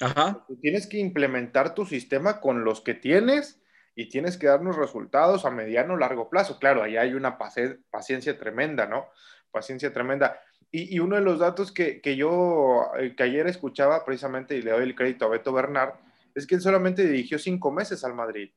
Ajá. 0.00 0.44
Tú 0.46 0.56
tienes 0.56 0.86
que 0.86 0.98
implementar 0.98 1.74
tu 1.74 1.84
sistema 1.84 2.40
con 2.40 2.64
los 2.64 2.80
que 2.80 2.94
tienes 2.94 3.60
y 3.94 4.08
tienes 4.08 4.36
que 4.36 4.46
darnos 4.46 4.76
resultados 4.76 5.44
a 5.44 5.50
mediano 5.50 5.94
o 5.94 5.96
largo 5.96 6.30
plazo. 6.30 6.58
Claro, 6.58 6.82
ahí 6.82 6.96
hay 6.96 7.14
una 7.14 7.36
paciencia 7.36 8.38
tremenda, 8.38 8.86
¿no? 8.86 9.08
Paciencia 9.50 9.92
tremenda. 9.92 10.40
Y, 10.70 10.98
uno 11.00 11.16
de 11.16 11.22
los 11.22 11.38
datos 11.38 11.72
que, 11.72 12.00
que 12.00 12.14
yo, 12.14 12.92
eh, 12.98 13.16
que 13.16 13.22
ayer 13.22 13.46
escuchaba 13.46 14.04
precisamente, 14.04 14.56
y 14.56 14.62
le 14.62 14.70
doy 14.70 14.82
el 14.84 14.94
crédito 14.94 15.24
a 15.24 15.28
Beto 15.28 15.52
Bernard, 15.52 15.94
es 16.38 16.46
que 16.46 16.54
él 16.54 16.60
solamente 16.60 17.04
dirigió 17.04 17.38
cinco 17.38 17.70
meses 17.72 18.04
al 18.04 18.14
Madrid, 18.14 18.50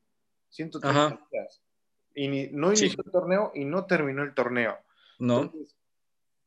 130 0.50 1.28
días. 1.32 1.62
Y 2.14 2.28
no 2.52 2.68
inició 2.68 3.04
el 3.06 3.12
torneo 3.12 3.52
y 3.56 3.66
no 3.66 3.86
terminó 3.86 4.24
el 4.24 4.34
torneo. 4.34 4.78
No. 5.18 5.54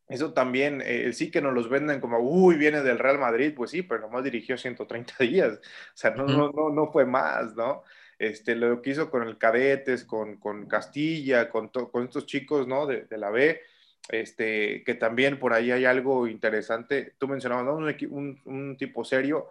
eso 0.09 0.33
también, 0.33 0.83
eh, 0.85 1.12
sí 1.12 1.31
que 1.31 1.40
nos 1.40 1.55
los 1.55 1.68
venden 1.68 2.01
como, 2.01 2.18
uy, 2.18 2.57
viene 2.57 2.83
del 2.83 2.99
Real 2.99 3.18
Madrid, 3.18 3.53
pues 3.57 3.70
sí, 3.70 3.83
pero 3.83 4.01
nomás 4.01 4.25
dirigió 4.25 4.57
130 4.57 5.14
días. 5.20 5.55
O 5.55 5.97
sea, 5.97 6.11
no, 6.11 6.27
no, 6.27 6.51
no, 6.51 6.70
no 6.70 6.92
fue 6.92 7.05
más, 7.05 7.55
¿no? 7.57 7.83
Este, 8.18 8.55
lo 8.55 8.81
que 8.81 8.90
hizo 8.90 9.11
con 9.11 9.27
el 9.27 9.38
Cadetes, 9.38 10.05
con, 10.05 10.37
con 10.37 10.66
Castilla, 10.66 11.51
con, 11.51 11.68
con 11.68 12.05
estos 12.05 12.27
chicos, 12.27 12.66
¿no? 12.68 12.87
De, 12.87 13.05
de, 13.05 13.18
la 13.18 13.31
B, 13.31 13.61
este, 14.09 14.85
que 14.85 14.94
también 14.94 15.38
por 15.38 15.53
ahí 15.53 15.73
hay 15.73 15.85
algo 15.85 16.29
interesante. 16.29 17.14
Tú 17.18 17.27
mencionabas, 17.27 17.64
¿no? 17.64 17.75
Un, 17.75 17.97
un, 18.11 18.40
un 18.44 18.77
tipo 18.77 19.05
serio 19.05 19.51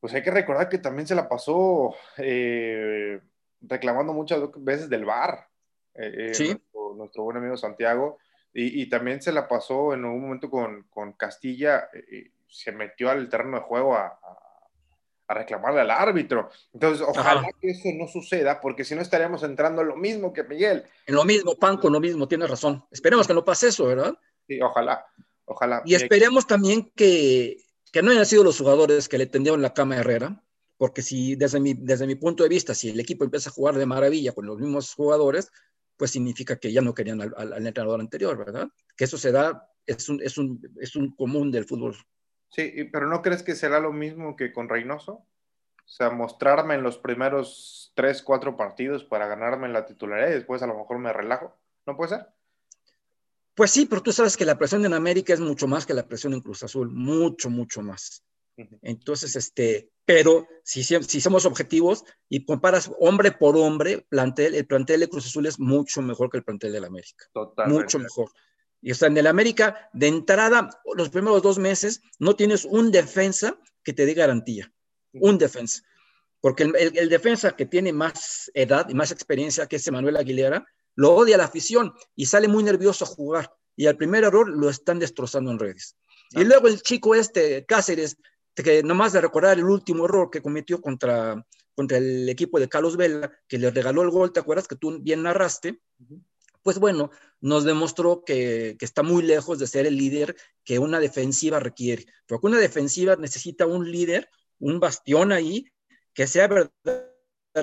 pues 0.00 0.14
hay 0.14 0.22
que 0.22 0.30
recordar 0.30 0.68
que 0.68 0.78
también 0.78 1.06
se 1.06 1.14
la 1.14 1.28
pasó 1.28 1.94
eh, 2.18 3.20
reclamando 3.60 4.12
muchas 4.12 4.40
veces 4.56 4.88
del 4.88 5.04
VAR. 5.04 5.48
Eh, 5.94 6.32
eh, 6.38 6.58
nuestro, 6.96 7.24
buen 7.24 7.36
amigo 7.36 7.56
Santiago. 7.56 8.18
Y, 8.54 8.88
también 8.88 9.22
se 9.22 9.30
la 9.30 9.46
pasó 9.46 9.94
en 9.94 10.04
un 10.04 10.20
momento 10.20 10.50
con, 10.50 10.84
con 10.90 11.12
Castilla, 11.12 11.88
se 12.48 12.72
metió 12.72 13.08
al 13.08 13.28
terreno 13.28 13.58
de 13.58 13.62
juego 13.62 13.94
a, 13.94 14.18
a, 15.28 15.34
reclamarle 15.34 15.82
al 15.82 15.90
árbitro. 15.92 16.50
Entonces, 16.72 17.06
ojalá 17.06 17.48
que 17.60 17.70
eso 17.70 17.90
no 17.94 18.08
suceda, 18.08 18.60
porque 18.60 18.84
si 18.84 18.96
no 18.96 19.02
estaríamos 19.02 19.44
entrando 19.44 19.82
en 19.82 19.88
lo 19.88 19.96
mismo 19.96 20.32
que 20.32 20.42
Miguel. 20.42 20.84
En 21.06 21.14
lo 21.14 21.24
mismo, 21.24 21.54
pan 21.56 21.76
con 21.76 21.92
lo 21.92 22.00
mismo, 22.00 22.26
tienes 22.26 22.50
razón. 22.50 22.84
Esperemos 22.90 23.28
que 23.28 23.34
no 23.34 23.44
pase 23.44 23.68
eso, 23.68 23.86
¿verdad? 23.86 24.18
Sí, 24.48 24.60
ojalá, 24.60 25.06
Ojalá. 25.44 25.82
Y 25.84 25.94
esperemos 25.94 26.46
también 26.46 26.90
que, 26.96 27.58
que 27.98 28.02
no 28.04 28.12
hayan 28.12 28.26
sido 28.26 28.44
los 28.44 28.58
jugadores 28.58 29.08
que 29.08 29.18
le 29.18 29.26
tendieron 29.26 29.60
la 29.60 29.74
cama 29.74 29.96
a 29.96 29.98
Herrera, 29.98 30.40
porque 30.76 31.02
si 31.02 31.34
desde 31.34 31.58
mi, 31.58 31.74
desde 31.74 32.06
mi 32.06 32.14
punto 32.14 32.44
de 32.44 32.48
vista, 32.48 32.72
si 32.72 32.90
el 32.90 33.00
equipo 33.00 33.24
empieza 33.24 33.50
a 33.50 33.52
jugar 33.52 33.74
de 33.74 33.86
maravilla 33.86 34.30
con 34.30 34.46
los 34.46 34.56
mismos 34.56 34.94
jugadores, 34.94 35.50
pues 35.96 36.12
significa 36.12 36.60
que 36.60 36.70
ya 36.70 36.80
no 36.80 36.94
querían 36.94 37.20
al, 37.20 37.66
entrenador 37.66 37.98
anterior, 37.98 38.38
¿verdad? 38.38 38.68
Que 38.96 39.02
eso 39.02 39.18
se 39.18 39.32
da, 39.32 39.68
es 39.84 40.08
un, 40.08 40.22
es, 40.22 40.38
un, 40.38 40.62
es 40.80 40.94
un 40.94 41.12
común 41.16 41.50
del 41.50 41.64
fútbol. 41.64 41.96
Sí, 42.50 42.88
pero 42.92 43.08
¿no 43.08 43.20
crees 43.20 43.42
que 43.42 43.56
será 43.56 43.80
lo 43.80 43.92
mismo 43.92 44.36
que 44.36 44.52
con 44.52 44.68
Reynoso? 44.68 45.14
O 45.14 45.26
sea, 45.84 46.10
mostrarme 46.10 46.74
en 46.74 46.84
los 46.84 46.98
primeros 46.98 47.90
tres, 47.96 48.22
cuatro 48.22 48.56
partidos 48.56 49.02
para 49.02 49.26
ganarme 49.26 49.68
la 49.70 49.86
titularidad 49.86 50.30
y 50.30 50.34
después 50.34 50.62
a 50.62 50.68
lo 50.68 50.78
mejor 50.78 51.00
me 51.00 51.12
relajo. 51.12 51.58
¿No 51.84 51.96
puede 51.96 52.10
ser? 52.10 52.28
Pues 53.58 53.72
sí, 53.72 53.86
pero 53.86 54.00
tú 54.00 54.12
sabes 54.12 54.36
que 54.36 54.44
la 54.44 54.56
presión 54.56 54.86
en 54.86 54.94
América 54.94 55.34
es 55.34 55.40
mucho 55.40 55.66
más 55.66 55.84
que 55.84 55.92
la 55.92 56.06
presión 56.06 56.32
en 56.32 56.42
Cruz 56.42 56.62
Azul, 56.62 56.92
mucho, 56.92 57.50
mucho 57.50 57.82
más. 57.82 58.22
Entonces, 58.82 59.34
este, 59.34 59.90
pero 60.04 60.46
si, 60.62 60.84
si 60.84 61.20
somos 61.20 61.44
objetivos 61.44 62.04
y 62.28 62.44
comparas 62.44 62.88
hombre 63.00 63.32
por 63.32 63.56
hombre, 63.56 64.06
plantel, 64.08 64.54
el 64.54 64.64
plantel 64.64 65.00
de 65.00 65.08
Cruz 65.08 65.26
Azul 65.26 65.46
es 65.46 65.58
mucho 65.58 66.00
mejor 66.02 66.30
que 66.30 66.36
el 66.36 66.44
plantel 66.44 66.70
del 66.70 66.84
América. 66.84 67.24
Totalmente. 67.32 67.82
Mucho 67.82 67.98
mejor. 67.98 68.30
Y 68.80 68.92
o 68.92 68.94
sea, 68.94 69.08
en 69.08 69.16
el 69.16 69.26
América, 69.26 69.90
de 69.92 70.06
entrada, 70.06 70.70
los 70.94 71.08
primeros 71.08 71.42
dos 71.42 71.58
meses, 71.58 72.00
no 72.20 72.36
tienes 72.36 72.64
un 72.64 72.92
defensa 72.92 73.58
que 73.82 73.92
te 73.92 74.06
dé 74.06 74.14
garantía. 74.14 74.72
Un 75.14 75.36
defensa. 75.36 75.82
Porque 76.40 76.62
el, 76.62 76.76
el, 76.96 77.08
defensa 77.08 77.56
que 77.56 77.66
tiene 77.66 77.92
más 77.92 78.52
edad 78.54 78.88
y 78.88 78.94
más 78.94 79.10
experiencia, 79.10 79.66
que 79.66 79.74
es 79.74 79.90
Manuel 79.90 80.16
Aguilera, 80.16 80.64
lo 80.98 81.14
odia 81.14 81.36
la 81.36 81.44
afición 81.44 81.94
y 82.16 82.26
sale 82.26 82.48
muy 82.48 82.64
nervioso 82.64 83.04
a 83.04 83.08
jugar. 83.08 83.54
Y 83.76 83.86
al 83.86 83.96
primer 83.96 84.24
error 84.24 84.48
lo 84.48 84.68
están 84.68 84.98
destrozando 84.98 85.52
en 85.52 85.60
redes. 85.60 85.96
Y 86.32 86.42
luego 86.42 86.66
el 86.66 86.82
chico 86.82 87.14
este, 87.14 87.64
Cáceres, 87.66 88.16
que 88.52 88.82
nomás 88.82 89.12
de 89.12 89.20
recordar 89.20 89.56
el 89.56 89.64
último 89.64 90.06
error 90.06 90.28
que 90.28 90.42
cometió 90.42 90.80
contra, 90.80 91.46
contra 91.76 91.98
el 91.98 92.28
equipo 92.28 92.58
de 92.58 92.68
Carlos 92.68 92.96
Vela, 92.96 93.32
que 93.46 93.58
le 93.58 93.70
regaló 93.70 94.02
el 94.02 94.10
gol, 94.10 94.32
¿te 94.32 94.40
acuerdas 94.40 94.66
que 94.66 94.74
tú 94.74 94.98
bien 95.00 95.22
narraste? 95.22 95.80
Pues 96.64 96.80
bueno, 96.80 97.12
nos 97.40 97.62
demostró 97.62 98.24
que, 98.24 98.74
que, 98.76 98.84
está 98.84 99.04
muy 99.04 99.22
lejos 99.22 99.60
de 99.60 99.68
ser 99.68 99.86
el 99.86 99.96
líder 99.96 100.34
que 100.64 100.80
una 100.80 100.98
defensiva 100.98 101.60
requiere. 101.60 102.06
Porque 102.26 102.48
una 102.48 102.58
defensiva 102.58 103.14
necesita 103.14 103.66
un 103.66 103.88
líder, 103.88 104.28
un 104.58 104.80
bastión 104.80 105.30
ahí, 105.30 105.64
que 106.12 106.26
sea 106.26 106.48
verdad 106.48 106.72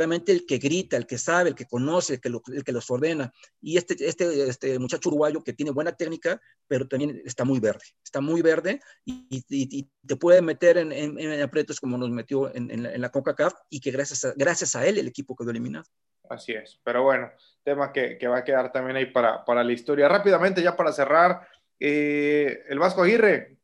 el 0.02 0.46
que 0.46 0.58
grita, 0.58 0.98
el 0.98 1.06
que 1.06 1.18
sabe, 1.18 1.50
el 1.50 1.56
que 1.56 1.66
conoce, 1.66 2.16
el 2.16 2.22
que, 2.22 2.30
el 2.54 2.64
que 2.64 2.72
los 2.72 2.90
ordena. 2.90 3.32
Y 3.62 3.78
este, 3.78 3.96
este, 4.00 4.48
este 4.50 4.80
muchacho 4.80 5.10
uruguayo 5.10 5.44
que 5.44 5.54
tiene 5.54 5.72
buena 5.72 5.92
técnica, 5.92 6.42
pero 6.68 6.88
también 6.88 7.22
está 7.26 7.46
muy 7.46 7.60
verde, 7.60 7.84
está 8.04 8.22
muy 8.22 8.42
verde 8.42 8.80
y, 9.06 9.26
y, 9.50 9.90
te 10.06 10.16
puede 10.16 10.42
meter 10.42 10.78
en, 10.78 10.92
en, 10.92 11.42
aprietos 11.42 11.80
como 11.80 11.98
nos 11.98 12.10
metió 12.12 12.54
en, 12.54 12.70
en, 12.70 12.84
la, 12.84 12.98
la 12.98 13.10
CONCACAF 13.10 13.54
y 13.70 13.80
que 13.80 13.92
gracias 13.92 14.24
a, 14.26 14.34
gracias 14.36 14.76
a 14.76 14.86
él 14.86 14.98
el 14.98 15.08
equipo 15.08 15.36
quedó 15.36 15.50
eliminado. 15.50 15.86
Así 16.30 16.54
es, 16.54 16.80
pero 16.84 17.04
bueno, 17.04 17.32
tema 17.64 17.92
que, 17.92 18.18
que 18.18 18.28
va 18.28 18.38
a 18.38 18.44
quedar 18.44 18.72
también 18.72 18.98
ahí 18.98 19.08
para, 19.08 19.44
para 19.46 19.64
la 19.64 19.74
historia. 19.74 20.08
Rápidamente, 20.08 20.62
ya 20.62 20.76
para 20.76 20.92
cerrar, 20.92 21.48
eh, 21.80 22.64
el 22.68 22.80
Vasco 22.80 23.04
Aguirre 23.04 23.58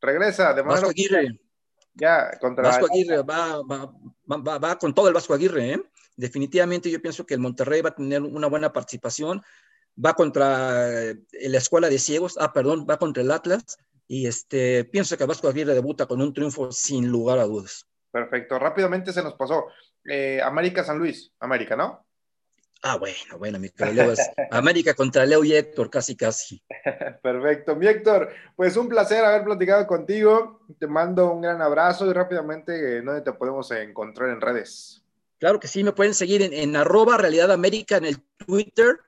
regresa 0.00 0.52
de 0.54 0.62
Vasco 0.62 0.90
Aguirre. 0.90 1.38
Ya, 1.94 2.30
contra 2.40 2.64
Vasco 2.64 2.86
Aguirre 2.90 3.22
va, 3.22 3.62
va, 3.62 3.92
va, 4.26 4.58
va, 4.58 4.78
con 4.78 4.94
todo 4.94 5.08
el 5.08 5.14
Vasco 5.14 5.34
Aguirre, 5.34 5.72
¿eh? 5.74 5.82
Definitivamente 6.16 6.90
yo 6.90 7.00
pienso 7.00 7.26
que 7.26 7.34
el 7.34 7.40
Monterrey 7.40 7.80
va 7.82 7.90
a 7.90 7.94
tener 7.94 8.22
una 8.22 8.46
buena 8.46 8.72
participación, 8.72 9.42
va 10.02 10.14
contra 10.14 11.10
eh, 11.10 11.16
la 11.32 11.58
Escuela 11.58 11.88
de 11.88 11.98
Ciegos, 11.98 12.36
ah, 12.38 12.52
perdón, 12.52 12.86
va 12.88 12.98
contra 12.98 13.22
el 13.22 13.30
Atlas, 13.30 13.78
y 14.06 14.26
este, 14.26 14.84
pienso 14.84 15.16
que 15.16 15.26
Vasco 15.26 15.48
Aguirre 15.48 15.74
debuta 15.74 16.06
con 16.06 16.20
un 16.20 16.32
triunfo 16.32 16.70
sin 16.72 17.08
lugar 17.08 17.38
a 17.38 17.44
dudas. 17.44 17.86
Perfecto, 18.10 18.58
rápidamente 18.58 19.12
se 19.12 19.22
nos 19.22 19.34
pasó. 19.34 19.66
Eh, 20.04 20.40
América 20.42 20.84
San 20.84 20.98
Luis, 20.98 21.32
América, 21.40 21.76
¿no? 21.76 22.04
Ah, 22.84 22.96
bueno, 22.96 23.38
bueno, 23.38 23.60
mi 23.60 23.70
querido 23.70 24.12
América 24.50 24.94
contra 24.94 25.24
Leo 25.24 25.44
y 25.44 25.54
Héctor, 25.54 25.88
casi, 25.88 26.16
casi. 26.16 26.60
Perfecto, 27.22 27.76
mi 27.76 27.86
Héctor, 27.86 28.30
pues 28.56 28.76
un 28.76 28.88
placer 28.88 29.24
haber 29.24 29.44
platicado 29.44 29.86
contigo. 29.86 30.60
Te 30.80 30.88
mando 30.88 31.32
un 31.32 31.42
gran 31.42 31.62
abrazo 31.62 32.10
y 32.10 32.12
rápidamente, 32.12 33.00
¿dónde 33.02 33.22
te 33.22 33.32
podemos 33.34 33.70
encontrar 33.70 34.30
en 34.30 34.40
redes? 34.40 35.04
Claro 35.38 35.60
que 35.60 35.68
sí, 35.68 35.84
me 35.84 35.92
pueden 35.92 36.14
seguir 36.14 36.42
en, 36.42 36.52
en 36.52 36.74
arroba 36.74 37.16
Realidad 37.18 37.52
América 37.52 37.98
en 37.98 38.04
el 38.04 38.20
Twitter, 38.36 38.98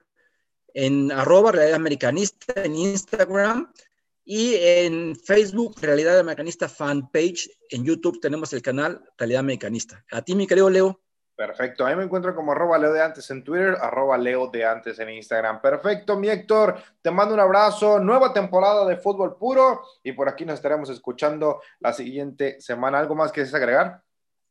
en 0.73 1.11
arroba 1.11 1.51
Realidad 1.51 1.75
Americanista 1.77 2.53
en 2.63 2.77
Instagram 2.77 3.73
y 4.25 4.55
en 4.55 5.17
Facebook 5.17 5.75
Realidad 5.81 6.21
Americanista 6.21 6.69
Fanpage. 6.69 7.51
En 7.71 7.85
YouTube 7.85 8.21
tenemos 8.21 8.53
el 8.53 8.63
canal 8.63 9.03
Realidad 9.19 9.41
Americanista. 9.41 10.05
A 10.13 10.23
ti, 10.23 10.37
mi 10.37 10.47
querido 10.47 10.71
Leo. 10.71 11.04
Perfecto, 11.37 11.85
ahí 11.85 11.97
me 11.97 12.05
encuentro 12.05 12.33
como 12.33 12.53
arroba 12.53 12.79
Leo 12.79 12.93
de 12.93 13.03
antes 13.03 13.29
en 13.31 13.43
Twitter, 13.43 13.77
arroba 13.81 14.17
Leo 14.17 14.47
de 14.49 14.65
antes 14.65 14.99
en 15.01 15.11
Instagram. 15.11 15.61
Perfecto, 15.61 16.17
mi 16.17 16.29
Héctor, 16.29 16.77
te 17.03 17.11
mando 17.11 17.35
un 17.35 17.41
abrazo, 17.41 17.99
nueva 17.99 18.33
temporada 18.33 18.87
de 18.87 18.97
fútbol 18.97 19.37
puro 19.37 19.83
y 20.05 20.13
por 20.13 20.29
aquí 20.29 20.45
nos 20.45 20.55
estaremos 20.55 20.91
escuchando 20.91 21.61
la 21.81 21.93
siguiente 21.93 22.61
semana. 22.61 23.01
¿Algo 23.01 23.17
más 23.17 23.33
que 23.33 23.41
agregar? 23.41 24.01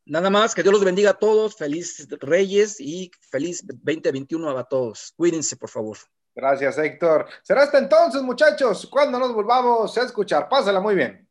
Nada 0.06 0.30
más, 0.30 0.54
que 0.54 0.62
Dios 0.62 0.74
los 0.74 0.84
bendiga 0.84 1.12
a 1.12 1.18
todos, 1.18 1.56
feliz 1.56 2.06
Reyes 2.20 2.82
y 2.82 3.10
feliz 3.32 3.66
2021 3.66 4.50
a 4.58 4.64
todos. 4.66 5.14
Cuídense, 5.16 5.56
por 5.56 5.70
favor. 5.70 5.98
Gracias, 6.36 6.78
Héctor. 6.78 7.28
Será 7.44 7.64
hasta 7.64 7.78
entonces, 7.78 8.22
muchachos, 8.22 8.88
cuando 8.92 9.18
nos 9.18 9.34
volvamos 9.34 9.98
a 9.98 10.04
escuchar. 10.04 10.50
Pásala 10.50 10.82
muy 10.82 10.96
bien. 10.96 11.30